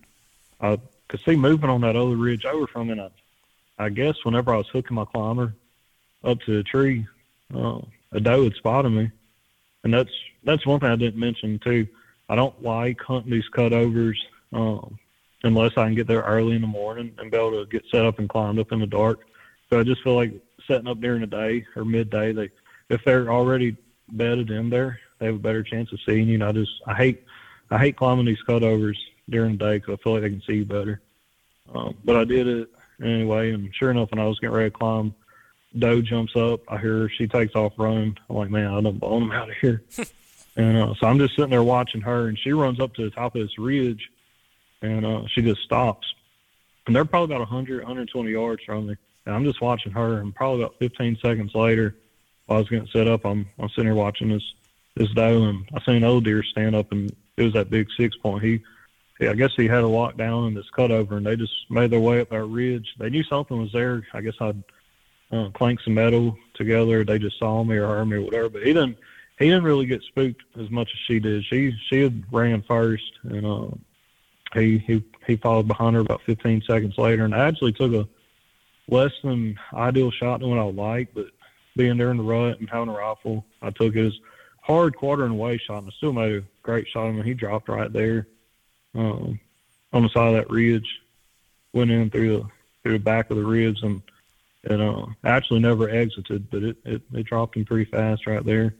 I 0.60 0.78
could 1.08 1.20
see 1.20 1.36
movement 1.36 1.70
on 1.70 1.80
that 1.82 1.96
other 1.96 2.16
ridge 2.16 2.44
over 2.44 2.66
from 2.66 2.90
it. 2.90 2.98
I, 2.98 3.10
I 3.84 3.88
guess 3.90 4.24
whenever 4.24 4.52
I 4.52 4.58
was 4.58 4.68
hooking 4.68 4.96
my 4.96 5.04
climber 5.04 5.54
up 6.24 6.40
to 6.40 6.56
the 6.56 6.62
tree, 6.62 7.06
uh, 7.54 7.80
a 8.12 8.20
doe 8.20 8.44
had 8.44 8.54
spotted 8.54 8.90
me, 8.90 9.10
and 9.84 9.92
that's 9.92 10.10
that's 10.42 10.66
one 10.66 10.80
thing 10.80 10.90
I 10.90 10.96
didn't 10.96 11.20
mention 11.20 11.58
too. 11.58 11.86
I 12.28 12.34
don't 12.34 12.60
like 12.62 13.00
hunting 13.00 13.32
these 13.32 13.48
cutovers 13.52 14.16
um, 14.52 14.98
unless 15.42 15.72
I 15.76 15.84
can 15.84 15.94
get 15.94 16.06
there 16.06 16.22
early 16.22 16.56
in 16.56 16.62
the 16.62 16.66
morning 16.66 17.14
and 17.18 17.30
be 17.30 17.36
able 17.36 17.64
to 17.64 17.70
get 17.70 17.84
set 17.90 18.04
up 18.04 18.18
and 18.18 18.28
climbed 18.28 18.58
up 18.58 18.72
in 18.72 18.80
the 18.80 18.86
dark. 18.86 19.20
So 19.70 19.78
I 19.78 19.82
just 19.82 20.02
feel 20.02 20.14
like 20.14 20.32
setting 20.66 20.88
up 20.88 21.00
during 21.00 21.20
the 21.20 21.26
day 21.26 21.66
or 21.76 21.84
midday. 21.84 22.32
They 22.32 22.50
if 22.88 23.04
they're 23.04 23.30
already 23.30 23.76
bedded 24.08 24.50
in 24.50 24.70
there, 24.70 25.00
they 25.18 25.26
have 25.26 25.36
a 25.36 25.38
better 25.38 25.62
chance 25.62 25.92
of 25.92 25.98
seeing 26.06 26.28
you. 26.28 26.34
And 26.34 26.44
I 26.44 26.52
just 26.52 26.72
I 26.86 26.94
hate 26.94 27.24
I 27.70 27.78
hate 27.78 27.96
climbing 27.96 28.26
these 28.26 28.42
cutovers 28.48 28.96
during 29.28 29.56
the 29.56 29.64
day 29.64 29.78
because 29.78 29.98
I 29.98 30.02
feel 30.02 30.12
like 30.14 30.22
they 30.22 30.30
can 30.30 30.42
see 30.46 30.54
you 30.54 30.64
better. 30.64 31.00
Um, 31.74 31.96
but 32.04 32.16
I 32.16 32.24
did 32.24 32.46
it 32.46 32.68
anyway, 33.02 33.52
and 33.52 33.74
sure 33.74 33.90
enough, 33.90 34.10
when 34.10 34.20
I 34.20 34.26
was 34.26 34.38
getting 34.38 34.54
ready 34.54 34.70
to 34.70 34.76
climb, 34.76 35.14
Doe 35.78 36.00
jumps 36.00 36.36
up. 36.36 36.60
I 36.68 36.78
hear 36.78 37.00
her. 37.00 37.08
She 37.08 37.26
takes 37.26 37.54
off 37.54 37.72
running. 37.76 38.16
I'm 38.30 38.36
like, 38.36 38.50
man, 38.50 38.72
I 38.72 38.80
done 38.80 38.98
blown 38.98 39.28
them 39.28 39.32
out 39.32 39.50
of 39.50 39.56
here. 39.56 39.82
and 40.56 40.76
uh, 40.76 40.94
so 40.98 41.06
I'm 41.06 41.18
just 41.18 41.34
sitting 41.34 41.50
there 41.50 41.62
watching 41.62 42.00
her, 42.02 42.28
and 42.28 42.38
she 42.38 42.52
runs 42.52 42.80
up 42.80 42.94
to 42.94 43.04
the 43.04 43.10
top 43.10 43.34
of 43.34 43.42
this 43.42 43.58
ridge, 43.58 44.10
and 44.82 45.04
uh, 45.04 45.22
she 45.28 45.42
just 45.42 45.62
stops. 45.62 46.06
And 46.86 46.94
they're 46.94 47.04
probably 47.04 47.34
about 47.34 47.50
100, 47.50 47.78
120 47.78 48.30
yards 48.30 48.62
from 48.64 48.86
me. 48.86 48.96
And 49.26 49.34
I'm 49.34 49.44
just 49.44 49.60
watching 49.60 49.92
her, 49.92 50.20
and 50.20 50.34
probably 50.34 50.62
about 50.62 50.78
15 50.78 51.18
seconds 51.20 51.52
later, 51.54 51.96
while 52.46 52.58
I 52.58 52.60
was 52.60 52.68
getting 52.68 52.88
set 52.92 53.08
up, 53.08 53.24
I'm 53.24 53.48
I'm 53.58 53.68
sitting 53.70 53.86
there 53.86 53.94
watching 53.94 54.28
this 54.28 54.54
this 54.96 55.10
doe, 55.10 55.44
and 55.44 55.68
I 55.74 55.80
seen 55.84 56.02
old 56.04 56.24
deer 56.24 56.42
stand 56.42 56.74
up, 56.74 56.90
and 56.90 57.14
it 57.36 57.42
was 57.42 57.52
that 57.52 57.70
big 57.70 57.88
six 57.96 58.16
point. 58.16 58.42
He, 58.42 58.60
I 59.20 59.34
guess 59.34 59.52
he 59.56 59.68
had 59.68 59.84
a 59.84 59.88
lock 59.88 60.16
down 60.16 60.46
in 60.46 60.54
this 60.54 60.66
cutover, 60.76 61.12
and 61.12 61.26
they 61.26 61.36
just 61.36 61.70
made 61.70 61.90
their 61.90 62.00
way 62.00 62.20
up 62.20 62.30
that 62.30 62.44
ridge. 62.44 62.94
They 62.98 63.10
knew 63.10 63.22
something 63.24 63.60
was 63.60 63.72
there. 63.72 64.06
I 64.12 64.20
guess 64.20 64.34
I'd 64.40 64.62
uh, 65.32 65.50
clank 65.50 65.80
some 65.80 65.94
metal 65.94 66.36
together. 66.54 67.04
They 67.04 67.18
just 67.18 67.38
saw 67.38 67.62
me 67.62 67.76
or 67.76 67.86
heard 67.86 68.06
me 68.06 68.16
or 68.16 68.22
whatever. 68.22 68.48
But 68.48 68.62
he 68.62 68.72
didn't. 68.72 68.96
He 69.38 69.46
didn't 69.46 69.64
really 69.64 69.84
get 69.84 70.02
spooked 70.02 70.42
as 70.58 70.70
much 70.70 70.88
as 70.90 70.98
she 71.06 71.20
did. 71.20 71.44
She 71.44 71.74
she 71.88 72.00
had 72.02 72.24
ran 72.32 72.62
first, 72.62 73.12
and 73.24 73.46
uh, 73.46 73.68
he 74.54 74.78
he 74.78 75.04
he 75.26 75.36
followed 75.36 75.68
behind 75.68 75.94
her 75.94 76.00
about 76.00 76.22
15 76.22 76.62
seconds 76.62 76.96
later, 76.96 77.24
and 77.24 77.34
I 77.34 77.46
actually 77.46 77.72
took 77.72 77.92
a 77.92 78.08
less 78.88 79.12
than 79.22 79.58
ideal 79.74 80.10
shot 80.10 80.40
than 80.40 80.50
what 80.50 80.58
I 80.58 80.62
like, 80.62 81.08
but 81.12 81.26
being 81.76 81.98
there 81.98 82.10
in 82.10 82.16
the 82.16 82.22
rut 82.22 82.58
and 82.60 82.70
having 82.70 82.88
a 82.88 82.92
rifle, 82.92 83.44
I 83.60 83.70
took 83.70 83.94
his 83.94 84.18
hard 84.66 84.96
quarter 84.96 85.24
and 85.24 85.32
away 85.32 85.58
shot, 85.58 85.78
and 85.78 85.88
I 85.88 85.94
still 85.96 86.12
made 86.12 86.32
a 86.32 86.42
great 86.62 86.88
shot. 86.88 87.06
I 87.06 87.12
mean, 87.12 87.24
he 87.24 87.34
dropped 87.34 87.68
right 87.68 87.92
there 87.92 88.26
um, 88.94 89.38
on 89.92 90.02
the 90.02 90.08
side 90.08 90.28
of 90.28 90.34
that 90.34 90.50
ridge, 90.50 90.88
went 91.72 91.90
in 91.90 92.10
through 92.10 92.36
the 92.36 92.44
through 92.82 92.98
the 92.98 93.04
back 93.04 93.30
of 93.30 93.36
the 93.36 93.44
ribs, 93.44 93.82
and 93.82 94.02
it 94.64 94.80
uh, 94.80 95.06
actually 95.24 95.60
never 95.60 95.88
exited, 95.88 96.50
but 96.50 96.62
it, 96.64 96.76
it 96.84 97.02
it 97.12 97.26
dropped 97.26 97.56
him 97.56 97.64
pretty 97.64 97.88
fast 97.90 98.26
right 98.26 98.44
there. 98.44 98.74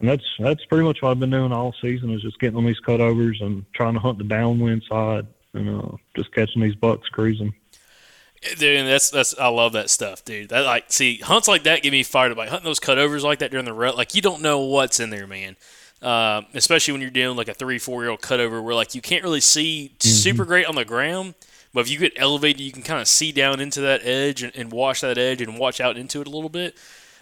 and 0.00 0.08
that's 0.08 0.24
that's 0.38 0.64
pretty 0.66 0.84
much 0.84 1.00
what 1.00 1.10
I've 1.10 1.20
been 1.20 1.30
doing 1.30 1.52
all 1.52 1.74
season 1.80 2.10
is 2.10 2.22
just 2.22 2.40
getting 2.40 2.56
on 2.56 2.66
these 2.66 2.80
cutovers 2.80 3.40
and 3.40 3.64
trying 3.72 3.94
to 3.94 4.00
hunt 4.00 4.18
the 4.18 4.24
downwind 4.24 4.82
side 4.88 5.26
and 5.52 5.80
uh, 5.80 5.96
just 6.16 6.32
catching 6.32 6.62
these 6.62 6.74
bucks 6.74 7.08
cruising. 7.08 7.54
Dude, 8.58 8.86
that's 8.86 9.10
that's 9.10 9.36
I 9.38 9.48
love 9.48 9.72
that 9.72 9.90
stuff, 9.90 10.24
dude. 10.24 10.50
That 10.50 10.64
like 10.64 10.84
see 10.88 11.18
hunts 11.18 11.48
like 11.48 11.62
that 11.64 11.82
get 11.82 11.92
me 11.92 12.02
fired 12.02 12.32
up. 12.32 12.38
Like 12.38 12.48
hunting 12.50 12.66
those 12.66 12.80
cutovers 12.80 13.22
like 13.22 13.38
that 13.40 13.50
during 13.50 13.64
the 13.64 13.72
rut, 13.72 13.96
like 13.96 14.14
you 14.14 14.22
don't 14.22 14.42
know 14.42 14.60
what's 14.60 15.00
in 15.00 15.10
there, 15.10 15.26
man. 15.26 15.56
Uh, 16.02 16.42
especially 16.52 16.92
when 16.92 17.00
you're 17.00 17.10
doing 17.10 17.36
like 17.36 17.48
a 17.48 17.54
three, 17.54 17.78
four 17.78 18.02
year 18.02 18.10
old 18.10 18.20
cutover 18.20 18.62
where 18.62 18.74
like 18.74 18.94
you 18.94 19.00
can't 19.00 19.22
really 19.24 19.40
see 19.40 19.92
super 20.00 20.44
great 20.44 20.66
on 20.66 20.74
the 20.74 20.84
ground, 20.84 21.34
but 21.72 21.80
if 21.80 21.90
you 21.90 21.98
get 21.98 22.12
elevated, 22.16 22.60
you 22.60 22.72
can 22.72 22.82
kind 22.82 23.00
of 23.00 23.08
see 23.08 23.32
down 23.32 23.58
into 23.60 23.80
that 23.80 24.02
edge 24.04 24.42
and, 24.42 24.54
and 24.54 24.70
watch 24.70 25.00
that 25.00 25.16
edge 25.16 25.40
and 25.40 25.58
watch 25.58 25.80
out 25.80 25.96
into 25.96 26.20
it 26.20 26.26
a 26.26 26.30
little 26.30 26.50
bit. 26.50 26.76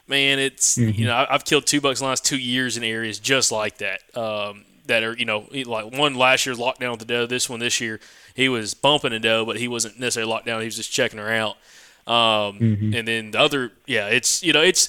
Man, 0.09 0.41
it's 0.41 0.77
you 0.77 1.05
know 1.07 1.15
I- 1.15 1.33
I've 1.33 1.45
killed 1.45 1.65
two 1.67 1.81
bucks 1.81 2.01
in 2.01 2.05
the 2.05 2.09
last 2.09 2.25
two 2.25 2.39
years 2.39 2.77
in 2.77 2.83
areas 2.83 3.21
just 3.21 3.53
like 3.53 3.79
that. 3.79 4.01
Um, 4.17 4.65
that 4.87 5.03
are 5.03 5.17
you 5.17 5.25
know 5.25 5.47
like 5.67 5.93
one 5.93 6.15
last 6.15 6.47
year's 6.47 6.59
locked 6.59 6.81
down 6.81 6.91
with 6.91 7.01
the 7.01 7.07
doe. 7.07 7.27
This 7.27 7.49
one 7.49 7.61
this 7.61 7.81
year 7.81 8.01
he 8.35 8.49
was 8.49 8.75
bumping 8.75 9.13
a 9.13 9.19
doe, 9.19 9.45
but 9.45 9.59
he 9.59 9.69
wasn't 9.69 9.99
necessarily 9.99 10.31
locked 10.31 10.47
down. 10.47 10.61
He 10.61 10.67
was 10.67 10.77
just 10.77 10.93
checking 10.93 11.19
her 11.19 11.31
out. 11.33 11.57
Um, 12.07 12.59
And 12.95 13.07
then 13.07 13.31
the 13.31 13.39
other, 13.39 13.73
yeah, 13.87 14.09
it's 14.09 14.43
you 14.43 14.53
know 14.53 14.63
it's 14.63 14.89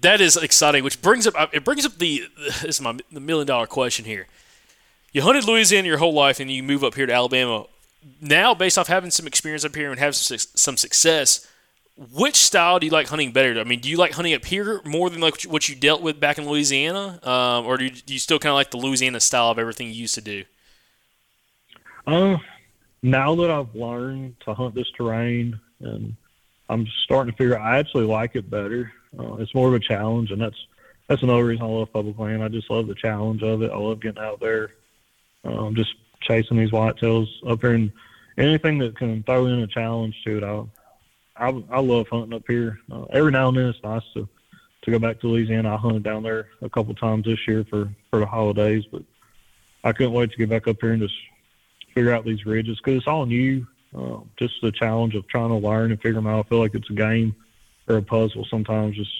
that 0.00 0.20
is 0.20 0.36
exciting. 0.36 0.84
Which 0.84 1.02
brings 1.02 1.26
up 1.26 1.34
it 1.52 1.64
brings 1.64 1.84
up 1.84 1.98
the 1.98 2.24
this 2.38 2.64
is 2.64 2.80
my 2.80 2.96
the 3.10 3.20
million 3.20 3.46
dollar 3.46 3.66
question 3.66 4.04
here. 4.04 4.26
You 5.12 5.22
hunted 5.22 5.44
Louisiana 5.44 5.88
your 5.88 5.98
whole 5.98 6.12
life, 6.12 6.38
and 6.38 6.50
you 6.50 6.62
move 6.62 6.84
up 6.84 6.94
here 6.94 7.06
to 7.06 7.12
Alabama. 7.12 7.64
Now, 8.20 8.54
based 8.54 8.78
off 8.78 8.86
having 8.86 9.10
some 9.10 9.26
experience 9.26 9.64
up 9.64 9.74
here 9.74 9.90
and 9.90 9.98
having 9.98 10.12
some 10.12 10.38
some 10.54 10.76
success, 10.76 11.46
which 11.98 12.36
style 12.36 12.78
do 12.78 12.86
you 12.86 12.92
like 12.92 13.08
hunting 13.08 13.32
better? 13.32 13.58
I 13.58 13.64
mean, 13.64 13.80
do 13.80 13.88
you 13.88 13.96
like 13.96 14.12
hunting 14.12 14.34
up 14.34 14.44
here 14.44 14.80
more 14.84 15.10
than 15.10 15.20
like 15.20 15.42
what 15.42 15.68
you 15.68 15.74
dealt 15.74 16.00
with 16.00 16.20
back 16.20 16.38
in 16.38 16.48
Louisiana, 16.48 17.18
um, 17.24 17.66
or 17.66 17.76
do 17.76 17.84
you, 17.84 17.90
do 17.90 18.12
you 18.12 18.20
still 18.20 18.38
kind 18.38 18.50
of 18.50 18.54
like 18.54 18.70
the 18.70 18.76
Louisiana 18.76 19.18
style 19.18 19.50
of 19.50 19.58
everything 19.58 19.88
you 19.88 19.94
used 19.94 20.14
to 20.14 20.20
do? 20.20 20.44
Uh, 22.06 22.36
now 23.02 23.34
that 23.34 23.50
I've 23.50 23.74
learned 23.74 24.36
to 24.40 24.54
hunt 24.54 24.74
this 24.74 24.90
terrain 24.96 25.58
and 25.80 26.14
I'm 26.68 26.86
starting 27.04 27.32
to 27.32 27.36
figure 27.36 27.58
I 27.58 27.78
actually 27.78 28.04
like 28.04 28.36
it 28.36 28.48
better. 28.48 28.92
Uh, 29.18 29.34
it's 29.36 29.54
more 29.54 29.68
of 29.68 29.74
a 29.74 29.80
challenge, 29.80 30.30
and 30.30 30.40
that's 30.40 30.66
that's 31.08 31.22
another 31.22 31.44
reason 31.44 31.64
I 31.64 31.68
love 31.68 31.92
public 31.92 32.18
land. 32.18 32.44
I 32.44 32.48
just 32.48 32.70
love 32.70 32.86
the 32.86 32.94
challenge 32.94 33.42
of 33.42 33.62
it. 33.62 33.72
I 33.72 33.76
love 33.76 34.00
getting 34.00 34.22
out 34.22 34.40
there, 34.40 34.72
um, 35.44 35.74
just 35.74 35.94
chasing 36.20 36.58
these 36.58 36.70
whitetails 36.70 37.26
up 37.46 37.60
here, 37.62 37.72
and 37.72 37.90
anything 38.36 38.78
that 38.78 38.96
can 38.96 39.22
throw 39.22 39.46
in 39.46 39.60
a 39.60 39.66
challenge 39.66 40.14
to 40.24 40.38
it. 40.38 40.44
I 40.44 40.62
I, 41.38 41.62
I 41.70 41.80
love 41.80 42.08
hunting 42.08 42.34
up 42.34 42.44
here. 42.46 42.80
Uh, 42.90 43.04
every 43.10 43.30
now 43.30 43.48
and 43.48 43.56
then 43.56 43.66
it's 43.66 43.82
nice 43.82 44.02
to 44.14 44.28
to 44.82 44.90
go 44.90 44.98
back 44.98 45.20
to 45.20 45.28
Louisiana. 45.28 45.74
I 45.74 45.76
hunted 45.76 46.02
down 46.02 46.22
there 46.22 46.48
a 46.62 46.70
couple 46.70 46.94
times 46.94 47.24
this 47.24 47.46
year 47.46 47.64
for 47.68 47.88
for 48.10 48.20
the 48.20 48.26
holidays, 48.26 48.84
but 48.90 49.02
I 49.84 49.92
couldn't 49.92 50.12
wait 50.12 50.30
to 50.30 50.36
get 50.36 50.48
back 50.48 50.66
up 50.68 50.76
here 50.80 50.92
and 50.92 51.02
just 51.02 51.14
figure 51.94 52.12
out 52.12 52.24
these 52.24 52.44
ridges 52.46 52.78
because 52.78 52.98
it's 52.98 53.06
all 53.06 53.26
new. 53.26 53.66
Uh, 53.96 54.18
just 54.38 54.54
the 54.60 54.70
challenge 54.70 55.14
of 55.14 55.26
trying 55.28 55.48
to 55.48 55.54
learn 55.54 55.90
and 55.90 56.00
figure 56.00 56.14
them 56.14 56.26
out. 56.26 56.44
I 56.44 56.48
feel 56.48 56.58
like 56.58 56.74
it's 56.74 56.90
a 56.90 56.94
game 56.94 57.34
or 57.88 57.96
a 57.96 58.02
puzzle 58.02 58.46
sometimes. 58.50 58.96
Just 58.96 59.12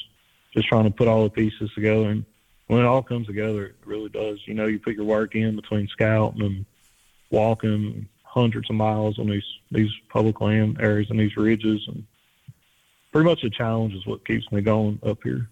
just 0.54 0.68
trying 0.68 0.84
to 0.84 0.90
put 0.90 1.08
all 1.08 1.24
the 1.24 1.30
pieces 1.30 1.70
together, 1.74 2.08
and 2.08 2.24
when 2.66 2.80
it 2.80 2.86
all 2.86 3.02
comes 3.02 3.26
together, 3.26 3.66
it 3.66 3.74
really 3.84 4.10
does. 4.10 4.40
You 4.46 4.54
know, 4.54 4.66
you 4.66 4.78
put 4.78 4.94
your 4.94 5.04
work 5.04 5.34
in 5.34 5.56
between 5.56 5.88
scouting 5.88 6.42
and 6.42 6.66
walking 7.30 8.08
hundreds 8.24 8.68
of 8.70 8.76
miles 8.76 9.18
on 9.18 9.26
these 9.28 9.46
these 9.70 9.90
public 10.08 10.40
land 10.40 10.78
areas 10.80 11.10
and 11.10 11.18
these 11.18 11.36
ridges, 11.36 11.82
and 11.88 12.04
pretty 13.12 13.28
much 13.28 13.42
the 13.42 13.50
challenge 13.50 13.94
is 13.94 14.06
what 14.06 14.26
keeps 14.26 14.50
me 14.52 14.60
going 14.60 14.98
up 15.04 15.18
here. 15.22 15.48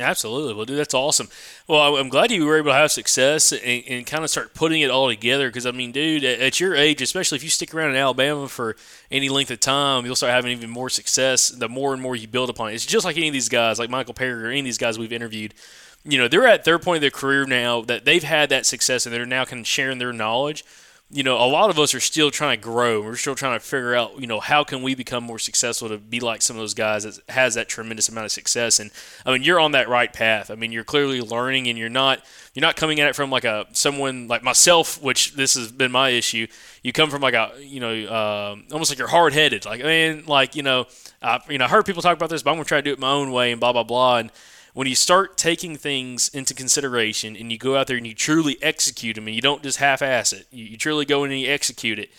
Absolutely. 0.00 0.54
Well, 0.54 0.64
dude, 0.64 0.78
that's 0.78 0.92
awesome. 0.94 1.28
Well, 1.68 1.96
I'm 1.96 2.08
glad 2.08 2.32
you 2.32 2.44
were 2.44 2.56
able 2.56 2.72
to 2.72 2.76
have 2.76 2.90
success 2.90 3.52
and, 3.52 3.84
and 3.86 4.04
kind 4.04 4.24
of 4.24 4.30
start 4.30 4.52
putting 4.52 4.80
it 4.80 4.90
all 4.90 5.08
together. 5.08 5.48
Because 5.48 5.66
I 5.66 5.70
mean, 5.70 5.92
dude, 5.92 6.24
at, 6.24 6.40
at 6.40 6.58
your 6.58 6.74
age, 6.74 7.00
especially 7.00 7.36
if 7.36 7.44
you 7.44 7.50
stick 7.50 7.72
around 7.72 7.90
in 7.90 7.96
Alabama 7.96 8.48
for 8.48 8.74
any 9.12 9.28
length 9.28 9.52
of 9.52 9.60
time, 9.60 10.04
you'll 10.04 10.16
start 10.16 10.32
having 10.32 10.50
even 10.50 10.68
more 10.68 10.90
success. 10.90 11.48
The 11.50 11.68
more 11.68 11.92
and 11.92 12.02
more 12.02 12.16
you 12.16 12.26
build 12.26 12.50
upon 12.50 12.70
it, 12.70 12.74
it's 12.74 12.84
just 12.84 13.04
like 13.04 13.16
any 13.16 13.28
of 13.28 13.32
these 13.32 13.48
guys, 13.48 13.78
like 13.78 13.88
Michael 13.88 14.14
Perry 14.14 14.42
or 14.42 14.48
any 14.48 14.60
of 14.60 14.64
these 14.64 14.78
guys 14.78 14.98
we've 14.98 15.12
interviewed. 15.12 15.54
You 16.02 16.18
know, 16.18 16.26
they're 16.26 16.46
at 16.46 16.64
their 16.64 16.80
point 16.80 16.96
of 16.96 17.00
their 17.02 17.10
career 17.10 17.46
now 17.46 17.82
that 17.82 18.04
they've 18.04 18.24
had 18.24 18.48
that 18.48 18.66
success 18.66 19.06
and 19.06 19.14
they're 19.14 19.24
now 19.24 19.44
kind 19.44 19.60
of 19.60 19.66
sharing 19.66 19.98
their 19.98 20.12
knowledge 20.12 20.64
you 21.10 21.22
know, 21.22 21.36
a 21.36 21.46
lot 21.46 21.70
of 21.70 21.78
us 21.78 21.94
are 21.94 22.00
still 22.00 22.30
trying 22.30 22.58
to 22.58 22.62
grow. 22.62 23.00
We're 23.02 23.16
still 23.16 23.34
trying 23.34 23.58
to 23.58 23.64
figure 23.64 23.94
out, 23.94 24.18
you 24.18 24.26
know, 24.26 24.40
how 24.40 24.64
can 24.64 24.82
we 24.82 24.94
become 24.94 25.22
more 25.22 25.38
successful 25.38 25.88
to 25.90 25.98
be 25.98 26.18
like 26.18 26.40
some 26.40 26.56
of 26.56 26.60
those 26.60 26.74
guys 26.74 27.04
that 27.04 27.18
has 27.28 27.54
that 27.54 27.68
tremendous 27.68 28.08
amount 28.08 28.24
of 28.24 28.32
success. 28.32 28.80
And 28.80 28.90
I 29.24 29.32
mean, 29.32 29.42
you're 29.42 29.60
on 29.60 29.72
that 29.72 29.88
right 29.88 30.12
path. 30.12 30.50
I 30.50 30.54
mean, 30.54 30.72
you're 30.72 30.82
clearly 30.82 31.20
learning, 31.20 31.68
and 31.68 31.78
you're 31.78 31.90
not 31.90 32.24
you're 32.54 32.62
not 32.62 32.76
coming 32.76 33.00
at 33.00 33.08
it 33.08 33.14
from 33.14 33.30
like 33.30 33.44
a 33.44 33.66
someone 33.72 34.28
like 34.28 34.42
myself, 34.42 35.00
which 35.02 35.34
this 35.34 35.54
has 35.54 35.70
been 35.70 35.92
my 35.92 36.08
issue. 36.08 36.46
You 36.82 36.92
come 36.92 37.10
from 37.10 37.20
like 37.20 37.34
a 37.34 37.52
you 37.60 37.80
know 37.80 37.92
um 37.92 38.64
almost 38.72 38.90
like 38.90 38.98
you're 38.98 39.08
hard 39.08 39.34
headed. 39.34 39.66
Like 39.66 39.82
man, 39.82 40.24
like 40.26 40.56
you 40.56 40.62
know, 40.62 40.86
I, 41.22 41.38
you 41.48 41.58
know, 41.58 41.66
I 41.66 41.68
heard 41.68 41.84
people 41.84 42.02
talk 42.02 42.16
about 42.16 42.30
this, 42.30 42.42
but 42.42 42.50
I'm 42.50 42.56
gonna 42.56 42.64
try 42.64 42.78
to 42.78 42.82
do 42.82 42.92
it 42.92 42.98
my 42.98 43.10
own 43.10 43.30
way 43.30 43.52
and 43.52 43.60
blah 43.60 43.72
blah 43.72 43.84
blah. 43.84 44.16
And 44.16 44.32
when 44.74 44.86
you 44.88 44.94
start 44.94 45.36
taking 45.38 45.76
things 45.76 46.28
into 46.28 46.52
consideration 46.52 47.36
and 47.36 47.50
you 47.50 47.56
go 47.58 47.76
out 47.76 47.86
there 47.86 47.96
and 47.96 48.06
you 48.06 48.14
truly 48.14 48.58
execute 48.62 49.14
them 49.16 49.26
and 49.28 49.34
you 49.34 49.40
don't 49.40 49.62
just 49.62 49.78
half-ass 49.78 50.32
it, 50.32 50.46
you, 50.50 50.64
you 50.64 50.76
truly 50.76 51.04
go 51.04 51.24
in 51.24 51.30
and 51.30 51.40
you 51.40 51.48
execute 51.50 51.98
it. 51.98 52.10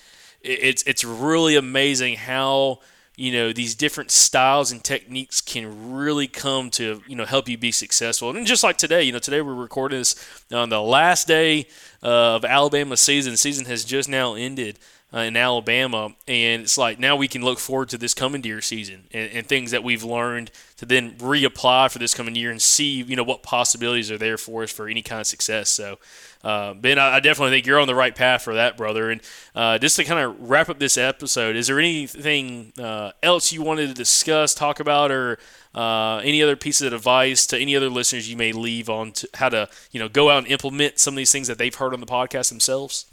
it- 0.41 0.60
It's 0.64 0.84
it's 0.84 1.03
really 1.03 1.56
amazing 1.56 2.16
how 2.16 2.80
you 3.18 3.32
know 3.32 3.53
these 3.53 3.76
different 3.76 4.12
styles 4.12 4.72
and 4.74 4.84
techniques 4.84 5.39
can 5.41 5.93
really 5.93 6.28
come 6.28 6.70
to 6.72 7.01
you 7.08 7.16
know 7.16 7.26
help 7.26 7.47
you 7.47 7.58
be 7.58 7.72
successful. 7.72 8.30
And 8.36 8.45
just 8.47 8.64
like 8.64 8.78
today, 8.78 9.03
you 9.03 9.12
know, 9.14 9.20
today 9.20 9.41
we're 9.41 9.53
recording 9.53 9.99
this 9.99 10.16
on 10.51 10.70
the 10.70 10.82
last 10.82 11.28
day 11.28 11.68
uh, 12.03 12.36
of 12.36 12.45
Alabama 12.45 12.97
season. 12.97 13.38
Season 13.38 13.66
has 13.66 13.84
just 13.86 14.10
now 14.10 14.34
ended 14.36 14.80
uh, 15.14 15.20
in 15.20 15.38
Alabama, 15.38 16.14
and 16.28 16.64
it's 16.64 16.78
like 16.78 16.99
now 16.99 17.16
we 17.16 17.28
can 17.28 17.43
look 17.43 17.60
forward 17.60 17.89
to 17.89 17.97
this 17.97 18.14
coming 18.14 18.41
deer 18.41 18.62
season 18.62 19.08
and, 19.12 19.32
and 19.32 19.47
things 19.47 19.72
that 19.72 19.84
we've 19.84 20.03
learned 20.03 20.51
to 20.78 20.86
then 20.86 21.12
reapply 21.18 21.91
for 21.91 21.99
this 21.99 22.14
coming 22.14 22.36
year 22.36 22.51
and 22.51 22.62
see 22.62 23.01
you 23.03 23.16
know 23.16 23.24
what 23.24 23.43
possibilities 23.43 24.12
are 24.12 24.18
there 24.18 24.38
for 24.38 24.64
us 24.64 24.72
for 24.72 24.88
any 24.88 25.01
kind 25.01 25.22
of 25.22 25.28
success. 25.28 25.70
So. 25.70 25.97
Uh, 26.43 26.76
ben, 26.76 26.99
I 26.99 27.16
I 27.16 27.20
definitely 27.22 27.58
think 27.58 27.66
you're 27.66 27.80
on 27.80 27.88
the 27.88 27.95
right 27.95 28.16
path 28.16 28.43
for 28.43 28.53
that, 28.53 28.78
brother. 28.78 29.10
And 29.10 29.20
uh, 29.56 29.80
just 29.80 29.95
to 29.95 30.03
kind 30.03 30.20
of 30.20 30.39
wrap 30.39 30.70
up 30.70 30.78
this 30.78 30.95
episode, 30.95 31.56
is 31.56 31.66
there 31.66 31.80
anything 31.80 32.72
uh, 32.78 33.14
else 33.24 33.51
you 33.51 33.64
wanted 33.64 33.88
to 33.88 33.95
discuss, 33.95 34.53
talk 34.53 34.80
about, 34.80 35.12
or 35.12 35.39
uh, 35.74 36.18
any 36.18 36.43
other 36.43 36.56
pieces 36.56 36.86
of 36.86 36.93
advice 36.93 37.47
to 37.47 37.58
any 37.58 37.76
other 37.76 37.89
listeners 37.89 38.30
you 38.30 38.38
may 38.38 38.51
leave 38.51 38.91
on 38.91 39.14
how 39.34 39.49
to, 39.49 39.68
you 39.91 39.99
know, 39.99 40.08
go 40.08 40.30
out 40.30 40.38
and 40.38 40.47
implement 40.47 40.99
some 40.99 41.16
of 41.16 41.18
these 41.18 41.32
things 41.32 41.47
that 41.47 41.58
they've 41.58 41.74
heard 41.74 41.95
on 41.95 41.99
the 41.99 42.06
podcast 42.06 42.49
themselves? 42.49 43.08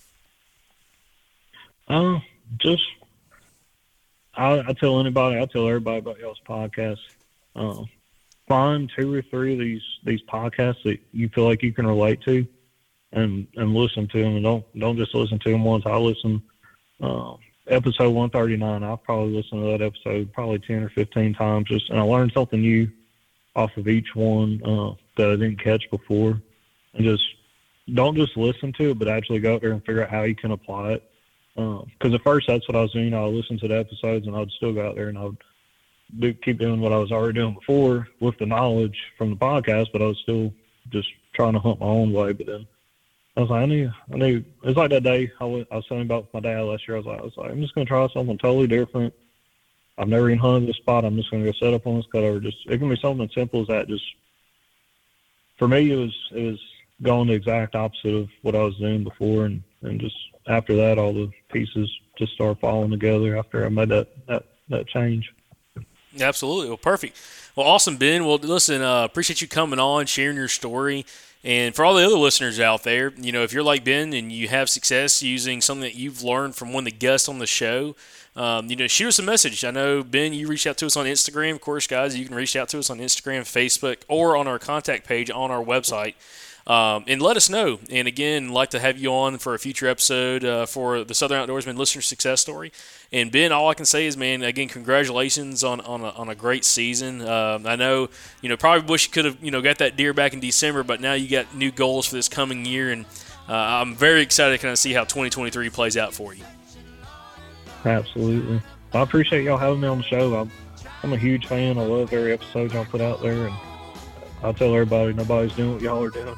Uh, 1.89 2.19
just 2.59 2.83
I, 4.35 4.61
I 4.61 4.73
tell 4.73 5.01
anybody, 5.01 5.39
I 5.39 5.47
tell 5.47 5.69
everybody 5.69 5.99
about 5.99 6.19
y'all's 6.19 6.41
podcast. 6.49 6.99
Uh, 7.55 7.83
find 8.49 8.91
two 8.97 9.13
or 9.15 9.23
three 9.23 9.53
of 9.55 9.59
these 9.59 9.83
these 10.05 10.23
podcasts 10.23 10.83
that 10.85 10.99
you 11.13 11.29
feel 11.29 11.45
like 11.45 11.63
you 11.63 11.73
can 11.73 11.87
relate 11.87 12.21
to, 12.23 12.47
and 13.13 13.47
and 13.57 13.75
listen 13.75 14.09
to 14.09 14.23
them. 14.23 14.37
And 14.37 14.45
don't 14.45 14.79
don't 14.79 14.97
just 14.97 15.15
listen 15.15 15.39
to 15.41 15.51
them 15.51 15.65
once. 15.65 15.85
I 15.87 15.97
listen. 15.97 16.43
Uh, 17.01 17.35
episode 17.67 18.11
one 18.11 18.31
thirty 18.31 18.57
nine. 18.57 18.83
I've 18.83 19.03
probably 19.03 19.35
listened 19.35 19.63
to 19.63 19.71
that 19.73 19.83
episode 19.83 20.33
probably 20.33 20.61
ten 20.61 20.83
or 20.83 20.91
fifteen 20.91 21.35
times. 21.35 21.69
Just 21.69 21.91
and 21.91 21.99
I 21.99 22.03
learned 22.03 22.33
something 22.33 22.61
new 22.61 22.91
off 23.55 23.77
of 23.77 23.87
each 23.87 24.15
one 24.15 24.63
uh, 24.65 24.95
that 25.19 25.31
I 25.31 25.37
didn't 25.37 25.63
catch 25.63 25.91
before, 25.91 26.41
and 26.95 27.05
just 27.05 27.25
don't 27.93 28.17
just 28.17 28.37
listen 28.37 28.73
to 28.75 28.91
it, 28.91 28.99
but 28.99 29.09
actually 29.09 29.41
go 29.41 29.57
out 29.57 29.61
there 29.61 29.73
and 29.73 29.85
figure 29.85 30.05
out 30.05 30.11
how 30.11 30.23
you 30.23 30.35
can 30.35 30.53
apply 30.53 30.93
it 30.93 31.12
Um, 31.57 31.91
because 31.93 32.15
at 32.15 32.23
first 32.23 32.47
that's 32.47 32.67
what 32.67 32.77
I 32.77 32.83
was 32.83 32.93
doing. 32.93 33.13
I 33.13 33.25
listened 33.25 33.61
to 33.61 33.69
the 33.69 33.79
episodes 33.79 34.27
and 34.27 34.35
I 34.35 34.41
would 34.41 34.51
still 34.53 34.73
go 34.73 34.89
out 34.89 34.97
there 34.97 35.09
and 35.09 35.19
I 35.19 35.25
would 35.25 35.37
do, 36.19 36.33
keep 36.35 36.59
doing 36.59 36.81
what 36.81 36.93
I 36.93 36.99
was 36.99 37.13
already 37.13 37.39
doing 37.39 37.55
before 37.55 38.09
with 38.21 38.39
the 38.39 38.47
knowledge 38.47 38.99
from 39.19 39.31
the 39.31 39.37
podcast, 39.37 39.89
but 39.93 40.03
I 40.03 40.07
was 40.07 40.19
still 40.19 40.53
just 40.91 41.09
trying 41.35 41.53
to 41.53 41.59
hunt 41.59 41.81
my 41.81 41.87
own 41.87 42.13
way. 42.13 42.33
But 42.33 42.47
then 42.47 42.67
I 43.37 43.41
was 43.41 43.51
like, 43.51 43.63
I 43.63 43.67
knew, 43.67 43.91
I 44.13 44.17
knew. 44.17 44.45
It's 44.63 44.77
like 44.77 44.91
that 44.91 45.03
day 45.03 45.31
I 45.41 45.45
was, 45.45 45.67
I 45.71 45.77
was 45.77 45.87
telling 45.87 46.05
about 46.05 46.33
my 46.33 46.41
dad 46.41 46.61
last 46.63 46.87
year. 46.89 46.97
I 46.97 47.01
was 47.01 47.07
like, 47.07 47.21
I 47.21 47.25
was 47.25 47.37
like, 47.37 47.51
I'm 47.51 47.61
just 47.61 47.75
gonna 47.75 47.87
try 47.87 48.07
something 48.09 48.39
totally 48.39 48.67
different. 48.67 49.13
I've 49.99 50.09
never 50.09 50.29
even 50.31 50.39
hunted 50.39 50.69
this 50.69 50.77
spot. 50.77 51.05
I'm 51.05 51.17
just 51.17 51.31
gonna 51.31 51.45
go 51.45 51.53
set 51.53 51.75
up 51.75 51.87
on 51.87 51.97
this 51.97 52.07
cutover. 52.13 52.43
Just 52.43 52.59
it 52.67 52.79
can 52.79 52.89
be 52.89 52.97
something 52.97 53.25
as 53.27 53.35
simple 53.35 53.61
as 53.61 53.69
that. 53.69 53.89
Just 53.89 54.05
for 55.59 55.69
me, 55.69 55.91
it 55.91 55.97
was 55.97 56.15
it 56.33 56.43
was 56.43 56.61
going 57.03 57.29
the 57.29 57.35
exact 57.35 57.75
opposite 57.75 58.15
of 58.15 58.29
what 58.43 58.55
I 58.55 58.63
was 58.63 58.77
doing 58.77 59.05
before, 59.05 59.47
and 59.47 59.63
and 59.83 60.01
just 60.01 60.17
after 60.49 60.75
that, 60.77 60.99
all 60.99 61.13
the 61.13 61.31
pieces 61.53 61.91
just 62.19 62.33
start 62.33 62.61
falling 62.61 62.91
together 62.91 63.37
after 63.37 63.65
I 63.65 63.69
made 63.69 63.89
that 63.91 64.09
that 64.27 64.45
that 64.69 64.87
change. 64.89 65.33
Absolutely. 66.21 66.69
Well, 66.69 66.77
perfect. 66.77 67.19
Well, 67.57 67.67
awesome, 67.67 67.97
Ben. 67.97 68.25
Well, 68.27 68.37
listen, 68.37 68.83
uh, 68.83 69.05
appreciate 69.05 69.41
you 69.41 69.49
coming 69.49 69.79
on, 69.79 70.07
sharing 70.07 70.37
your 70.37 70.49
story, 70.49 71.07
And 71.45 71.75
for 71.75 71.85
all 71.85 71.95
the 71.95 72.07
other 72.07 72.17
listeners 72.19 72.61
out 72.61 72.85
there, 72.85 73.13
you 73.17 73.33
know, 73.33 73.43
if 73.43 73.53
you're 73.53 73.65
like 73.65 73.85
Ben 73.85 74.13
and 74.13 74.31
you 74.31 74.47
have 74.49 74.71
success 74.71 75.23
using 75.23 75.61
something 75.61 75.83
that 75.83 75.97
you've 75.97 76.23
learned 76.23 76.55
from 76.55 76.73
one 76.73 76.87
of 76.87 76.93
the 76.93 76.97
guests 76.97 77.29
on 77.29 77.41
the 77.41 77.47
show, 77.47 77.97
um, 78.37 78.69
you 78.71 78.77
know, 78.77 78.87
shoot 78.87 79.09
us 79.09 79.19
a 79.19 79.23
message. 79.23 79.65
I 79.65 79.73
know 79.73 80.05
Ben, 80.05 80.33
you 80.33 80.47
reached 80.47 80.69
out 80.69 80.79
to 80.79 80.87
us 80.87 80.97
on 80.97 81.07
Instagram. 81.07 81.53
Of 81.53 81.61
course, 81.61 81.87
guys, 81.89 82.17
you 82.17 82.27
can 82.27 82.37
reach 82.37 82.55
out 82.55 82.69
to 82.71 82.79
us 82.79 82.91
on 82.91 82.99
Instagram, 82.99 83.41
Facebook, 83.41 84.03
or 84.09 84.37
on 84.37 84.47
our 84.47 84.59
contact 84.61 85.07
page 85.07 85.31
on 85.31 85.51
our 85.51 85.63
website. 85.63 86.15
Um, 86.67 87.05
and 87.09 87.21
let 87.21 87.37
us 87.37 87.51
know. 87.51 87.81
And 87.91 88.07
again, 88.07 88.51
like 88.51 88.71
to 88.71 88.79
have 88.79 88.97
you 88.99 89.13
on 89.13 89.39
for 89.39 89.55
a 89.55 89.59
future 89.59 89.89
episode 89.89 90.45
uh, 90.45 90.67
for 90.67 91.03
the 91.03 91.15
Southern 91.15 91.45
Outdoorsman 91.45 91.77
listener 91.77 92.03
success 92.03 92.41
story. 92.41 92.73
And 93.13 93.33
Ben, 93.33 93.51
all 93.51 93.69
I 93.69 93.75
can 93.75 93.85
say 93.85 94.07
is, 94.07 94.17
man, 94.17 94.43
again, 94.43 94.69
congratulations 94.69 95.65
on 95.65 95.81
on 95.81 96.03
a, 96.03 96.11
on 96.11 96.29
a 96.29 96.35
great 96.35 96.65
season. 96.65 97.21
Um, 97.23 97.67
I 97.67 97.77
know, 97.77 98.09
you 98.41 98.49
know, 98.49 98.57
probably 98.57 98.89
wish 98.89 99.07
you 99.07 99.13
could 99.13 99.25
have, 99.25 99.43
you 99.43 99.51
know, 99.51 99.61
got 99.61 99.79
that 99.79 99.97
deer 99.97 100.15
back 100.15 100.35
in 100.35 100.41
December, 100.41 100.85
but 100.85 101.01
now 101.01 101.15
you 101.15 101.29
got 101.29 101.55
new 101.55 101.73
goals 101.73 102.07
for 102.07 102.15
this 102.15 102.29
coming 102.29 102.65
year, 102.65 102.93
and 102.93 103.07
uh, 103.49 103.55
I'm 103.55 103.97
very 103.97 104.23
excited 104.23 104.57
to 104.57 104.63
kind 104.63 104.73
of 104.73 104.79
see 104.79 104.93
how 104.93 105.03
2023 105.03 105.69
plays 105.71 105.97
out 105.97 106.15
for 106.15 106.33
you. 106.33 106.45
Absolutely. 107.85 108.63
I 108.95 109.01
appreciate 109.01 109.43
y'all 109.45 109.59
having 109.59 109.81
me 109.81 109.89
on 109.89 109.99
the 109.99 110.05
show. 110.05 110.35
I'm, 110.37 110.51
I'm 111.03 111.13
a 111.13 111.17
huge 111.17 111.47
fan. 111.47 111.77
I 111.79 111.83
love 111.83 112.13
every 112.13 112.33
episode 112.33 112.73
y'all 112.73 112.85
put 112.85 113.01
out 113.01 113.21
there, 113.21 113.47
and 113.49 113.55
I'll 114.43 114.55
tell 114.55 114.75
everybody 114.75 115.13
nobody's 115.13 115.53
doing 115.55 115.75
what 115.75 115.83
y'all 115.83 116.03
are 116.03 116.11
doing 116.11 116.37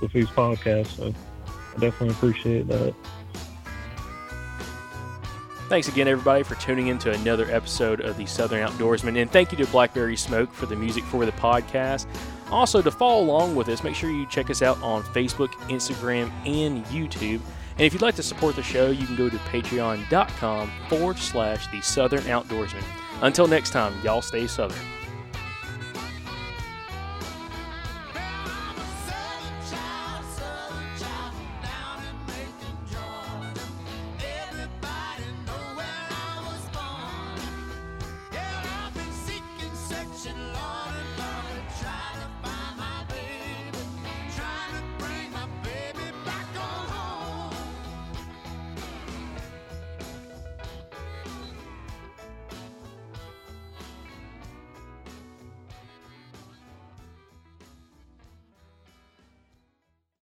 with 0.00 0.12
these 0.12 0.28
podcasts. 0.28 0.96
So 0.96 1.14
I 1.46 1.78
definitely 1.78 2.10
appreciate 2.10 2.68
that. 2.68 2.94
Thanks 5.68 5.88
again, 5.88 6.06
everybody, 6.06 6.44
for 6.44 6.54
tuning 6.56 6.88
in 6.88 6.98
to 6.98 7.12
another 7.12 7.50
episode 7.50 8.00
of 8.00 8.16
the 8.16 8.26
Southern 8.26 8.66
Outdoorsman. 8.66 9.20
And 9.20 9.30
thank 9.30 9.50
you 9.50 9.58
to 9.58 9.66
Blackberry 9.72 10.16
Smoke 10.16 10.52
for 10.52 10.66
the 10.66 10.76
music 10.76 11.02
for 11.04 11.26
the 11.26 11.32
podcast. 11.32 12.06
Also, 12.50 12.80
to 12.80 12.90
follow 12.90 13.24
along 13.24 13.56
with 13.56 13.68
us, 13.68 13.82
make 13.82 13.96
sure 13.96 14.10
you 14.10 14.26
check 14.26 14.48
us 14.48 14.62
out 14.62 14.80
on 14.80 15.02
Facebook, 15.02 15.48
Instagram, 15.68 16.30
and 16.46 16.84
YouTube. 16.86 17.40
And 17.72 17.80
if 17.80 17.92
you'd 17.92 18.02
like 18.02 18.14
to 18.14 18.22
support 18.22 18.54
the 18.54 18.62
show, 18.62 18.90
you 18.90 19.06
can 19.06 19.16
go 19.16 19.28
to 19.28 19.36
patreon.com 19.36 20.70
forward 20.88 21.18
slash 21.18 21.66
the 21.72 21.80
Southern 21.80 22.22
Outdoorsman. 22.22 22.84
Until 23.22 23.48
next 23.48 23.70
time, 23.70 23.92
y'all 24.04 24.22
stay. 24.22 24.46
Southern 24.46 24.78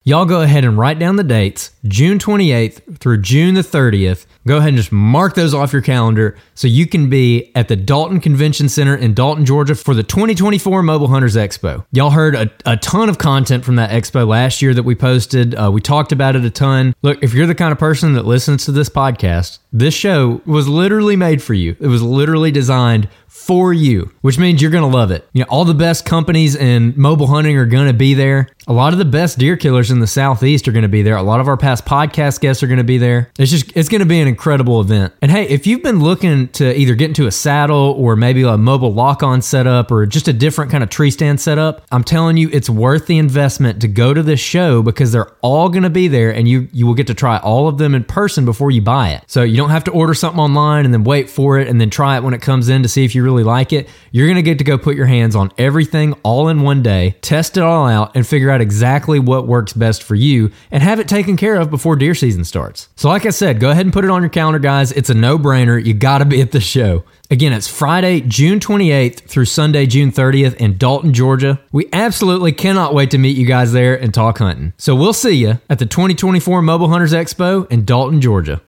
Y'all 0.04 0.26
go 0.26 0.42
ahead 0.42 0.66
and 0.66 0.80
write 0.80 0.98
down 0.98 1.16
the 1.16 1.24
dates, 1.24 1.76
June 1.84 2.18
28th 2.18 2.98
through 2.98 3.22
June 3.22 3.54
the 3.54 3.62
30th. 3.62 4.26
Go 4.48 4.58
ahead 4.58 4.70
and 4.70 4.78
just 4.78 4.92
mark 4.92 5.36
those 5.36 5.54
off 5.54 5.72
your 5.72 5.84
calendar 5.84 6.36
so 6.56 6.68
you 6.68 6.88
can 6.88 7.08
be 7.08 7.52
at 7.54 7.68
the 7.68 7.76
Dalton 7.76 8.20
Convention 8.20 8.68
Center 8.68 8.96
in 8.96 9.14
Dalton, 9.14 9.46
Georgia 9.46 9.76
for 9.76 9.94
the 9.94 10.02
2024 10.02 10.82
Mobile 10.82 11.08
Hunters 11.08 11.36
Expo. 11.36 11.86
Y'all 11.92 12.10
heard 12.10 12.34
a, 12.34 12.50
a 12.66 12.78
ton 12.78 13.10
of 13.10 13.20
content 13.20 13.64
from 13.64 13.76
that 13.76 13.92
expo 13.92 14.28
last 14.28 14.64
year 14.64 14.74
that 14.74 14.82
we 14.82 14.96
posted. 14.96 15.54
Uh, 15.54 15.70
we 15.72 15.82
talked 15.82 16.12
about 16.12 16.36
it 16.36 16.44
a 16.44 16.50
ton. 16.50 16.96
Look, 17.04 17.22
if 17.22 17.36
you're 17.36 17.46
the 17.46 17.54
kind 17.54 17.72
of 17.72 17.78
person 17.78 18.14
that 18.14 18.26
listens 18.26 18.66
to 18.66 18.72
this 18.72 18.90
podcast, 18.90 19.60
this 19.72 19.94
show 19.94 20.42
was 20.48 20.68
literally 20.68 21.16
made 21.16 21.44
for 21.44 21.54
you. 21.54 21.76
It 21.80 21.88
was 21.88 22.02
literally 22.02 22.50
designed 22.50 23.08
for 23.32 23.72
you, 23.72 24.12
which 24.20 24.38
means 24.38 24.62
you're 24.62 24.70
going 24.70 24.84
to 24.84 24.98
love 24.98 25.10
it. 25.10 25.26
You 25.32 25.40
know, 25.40 25.48
all 25.50 25.64
the 25.64 25.74
best 25.74 26.04
companies 26.04 26.54
in 26.54 26.94
mobile 26.98 27.28
hunting 27.28 27.56
are 27.56 27.66
going 27.66 27.88
to 27.88 27.94
be 27.94 28.14
there. 28.14 28.50
A 28.68 28.74
lot 28.74 28.92
of 28.92 29.00
the 29.00 29.06
best 29.06 29.40
deer 29.40 29.56
killers 29.56 29.90
in 29.90 30.02
the 30.02 30.06
southeast 30.06 30.68
are 30.68 30.74
going 30.74 30.84
to 30.84 30.90
be 30.90 31.02
there. 31.02 31.16
A 31.16 31.24
lot 31.24 31.40
of 31.40 31.48
our 31.48 31.56
past 31.56 31.86
podcast 31.86 32.42
guests 32.42 32.62
are 32.62 32.68
going 32.68 32.78
to 32.78 32.84
be 32.84 32.98
there. 32.98 33.32
It's 33.40 33.50
just 33.50 33.76
it's 33.76 33.88
going 33.88 34.02
to 34.02 34.06
be 34.06 34.20
an 34.20 34.28
incredible 34.28 34.82
event. 34.82 35.14
And 35.22 35.32
hey, 35.32 35.48
if 35.48 35.66
you've 35.66 35.82
been 35.82 36.02
looking 36.02 36.50
to 36.50 36.78
either 36.78 36.94
get 36.94 37.08
into 37.08 37.26
a 37.26 37.32
saddle 37.32 37.96
or 37.98 38.18
maybe 38.18 38.44
a 38.44 38.58
mobile 38.58 38.94
lock-on 38.94 39.42
setup 39.42 39.92
or 39.92 40.06
just 40.06 40.28
a 40.28 40.34
different 40.34 40.70
kind 40.70 40.84
of 40.84 40.90
tree 40.90 41.10
stand 41.10 41.40
setup, 41.40 41.86
I'm 41.90 42.04
telling 42.04 42.36
you 42.36 42.50
it's 42.52 42.70
worth 42.70 43.08
the 43.08 43.18
investment 43.18 43.82
to 43.82 43.88
go 43.88 44.14
to 44.14 44.22
this 44.22 44.42
show 44.42 44.84
because 44.84 45.14
they're 45.14 45.32
all 45.42 45.70
going 45.70 45.84
to 45.84 45.90
be 45.90 46.10
there 46.10 46.32
and 46.32 46.50
you 46.50 46.68
you 46.74 46.86
will 46.86 46.96
get 46.96 47.08
to 47.08 47.14
try 47.14 47.38
all 47.38 47.70
of 47.70 47.78
them 47.78 47.96
in 47.96 48.04
person 48.04 48.44
before 48.44 48.72
you 48.72 48.82
buy 48.82 49.12
it. 49.12 49.24
So 49.28 49.42
you 49.42 49.56
don't 49.56 49.70
have 49.70 49.86
to 49.86 49.92
order 49.92 50.14
something 50.14 50.40
online 50.40 50.84
and 50.84 50.94
then 50.94 51.06
wait 51.06 51.30
for 51.30 51.60
it 51.60 51.70
and 51.70 51.80
then 51.80 51.90
try 51.90 52.18
it 52.18 52.24
when 52.24 52.34
it 52.34 52.42
comes 52.42 52.68
in 52.68 52.84
to 52.84 52.90
see 52.90 53.06
if 53.06 53.16
you 53.16 53.21
really 53.22 53.44
like 53.44 53.74
it. 53.74 53.90
You're 54.12 54.28
going 54.28 54.36
to 54.36 54.42
get 54.42 54.58
to 54.58 54.64
go 54.64 54.78
put 54.78 54.96
your 54.96 55.06
hands 55.06 55.36
on 55.36 55.52
everything 55.58 56.14
all 56.24 56.50
in 56.50 56.62
one 56.62 56.82
day, 56.82 57.16
test 57.22 57.58
it 57.58 57.64
all 57.64 57.88
out 57.88 58.16
and 58.16 58.26
figure 58.26 58.50
out 58.50 58.62
exactly 58.62 59.20
what 59.20 59.48
works 59.48 59.74
best 59.74 60.04
for 60.04 60.16
you 60.16 60.52
and 60.72 60.84
have 60.84 61.00
it 61.00 61.08
taken 61.08 61.38
care 61.38 61.56
of 61.56 61.70
before 61.70 61.96
deer 61.96 62.16
season 62.16 62.44
starts. 62.44 62.90
So 62.96 63.10
like 63.10 63.26
I 63.26 63.30
said, 63.30 63.60
go 63.60 63.72
ahead 63.72 63.86
and 63.86 63.94
put 63.94 64.06
it 64.06 64.12
on 64.12 64.22
your 64.22 64.30
calendar 64.30 64.60
guys. 64.60 64.92
It's 64.92 65.10
a 65.10 65.14
no-brainer. 65.14 65.84
You 65.84 65.94
got 65.94 66.20
to 66.20 66.26
be 66.26 66.42
at 66.42 66.52
the 66.52 66.62
show. 66.62 67.04
Again, 67.30 67.54
it's 67.54 67.68
Friday, 67.68 68.20
June 68.20 68.60
28th 68.60 69.22
through 69.22 69.46
Sunday, 69.46 69.86
June 69.86 70.12
30th 70.12 70.56
in 70.56 70.78
Dalton, 70.78 71.14
Georgia. 71.14 71.62
We 71.72 71.88
absolutely 71.94 72.52
cannot 72.52 72.94
wait 72.94 73.12
to 73.12 73.18
meet 73.18 73.38
you 73.38 73.46
guys 73.46 73.72
there 73.72 73.96
and 73.96 74.14
talk 74.14 74.40
hunting. 74.40 74.74
So 74.78 74.96
we'll 74.96 75.14
see 75.14 75.36
you 75.36 75.60
at 75.70 75.80
the 75.80 75.86
2024 75.86 76.62
Mobile 76.62 76.90
Hunters 76.90 77.14
Expo 77.14 77.72
in 77.72 77.86
Dalton, 77.86 78.20
Georgia. 78.20 78.60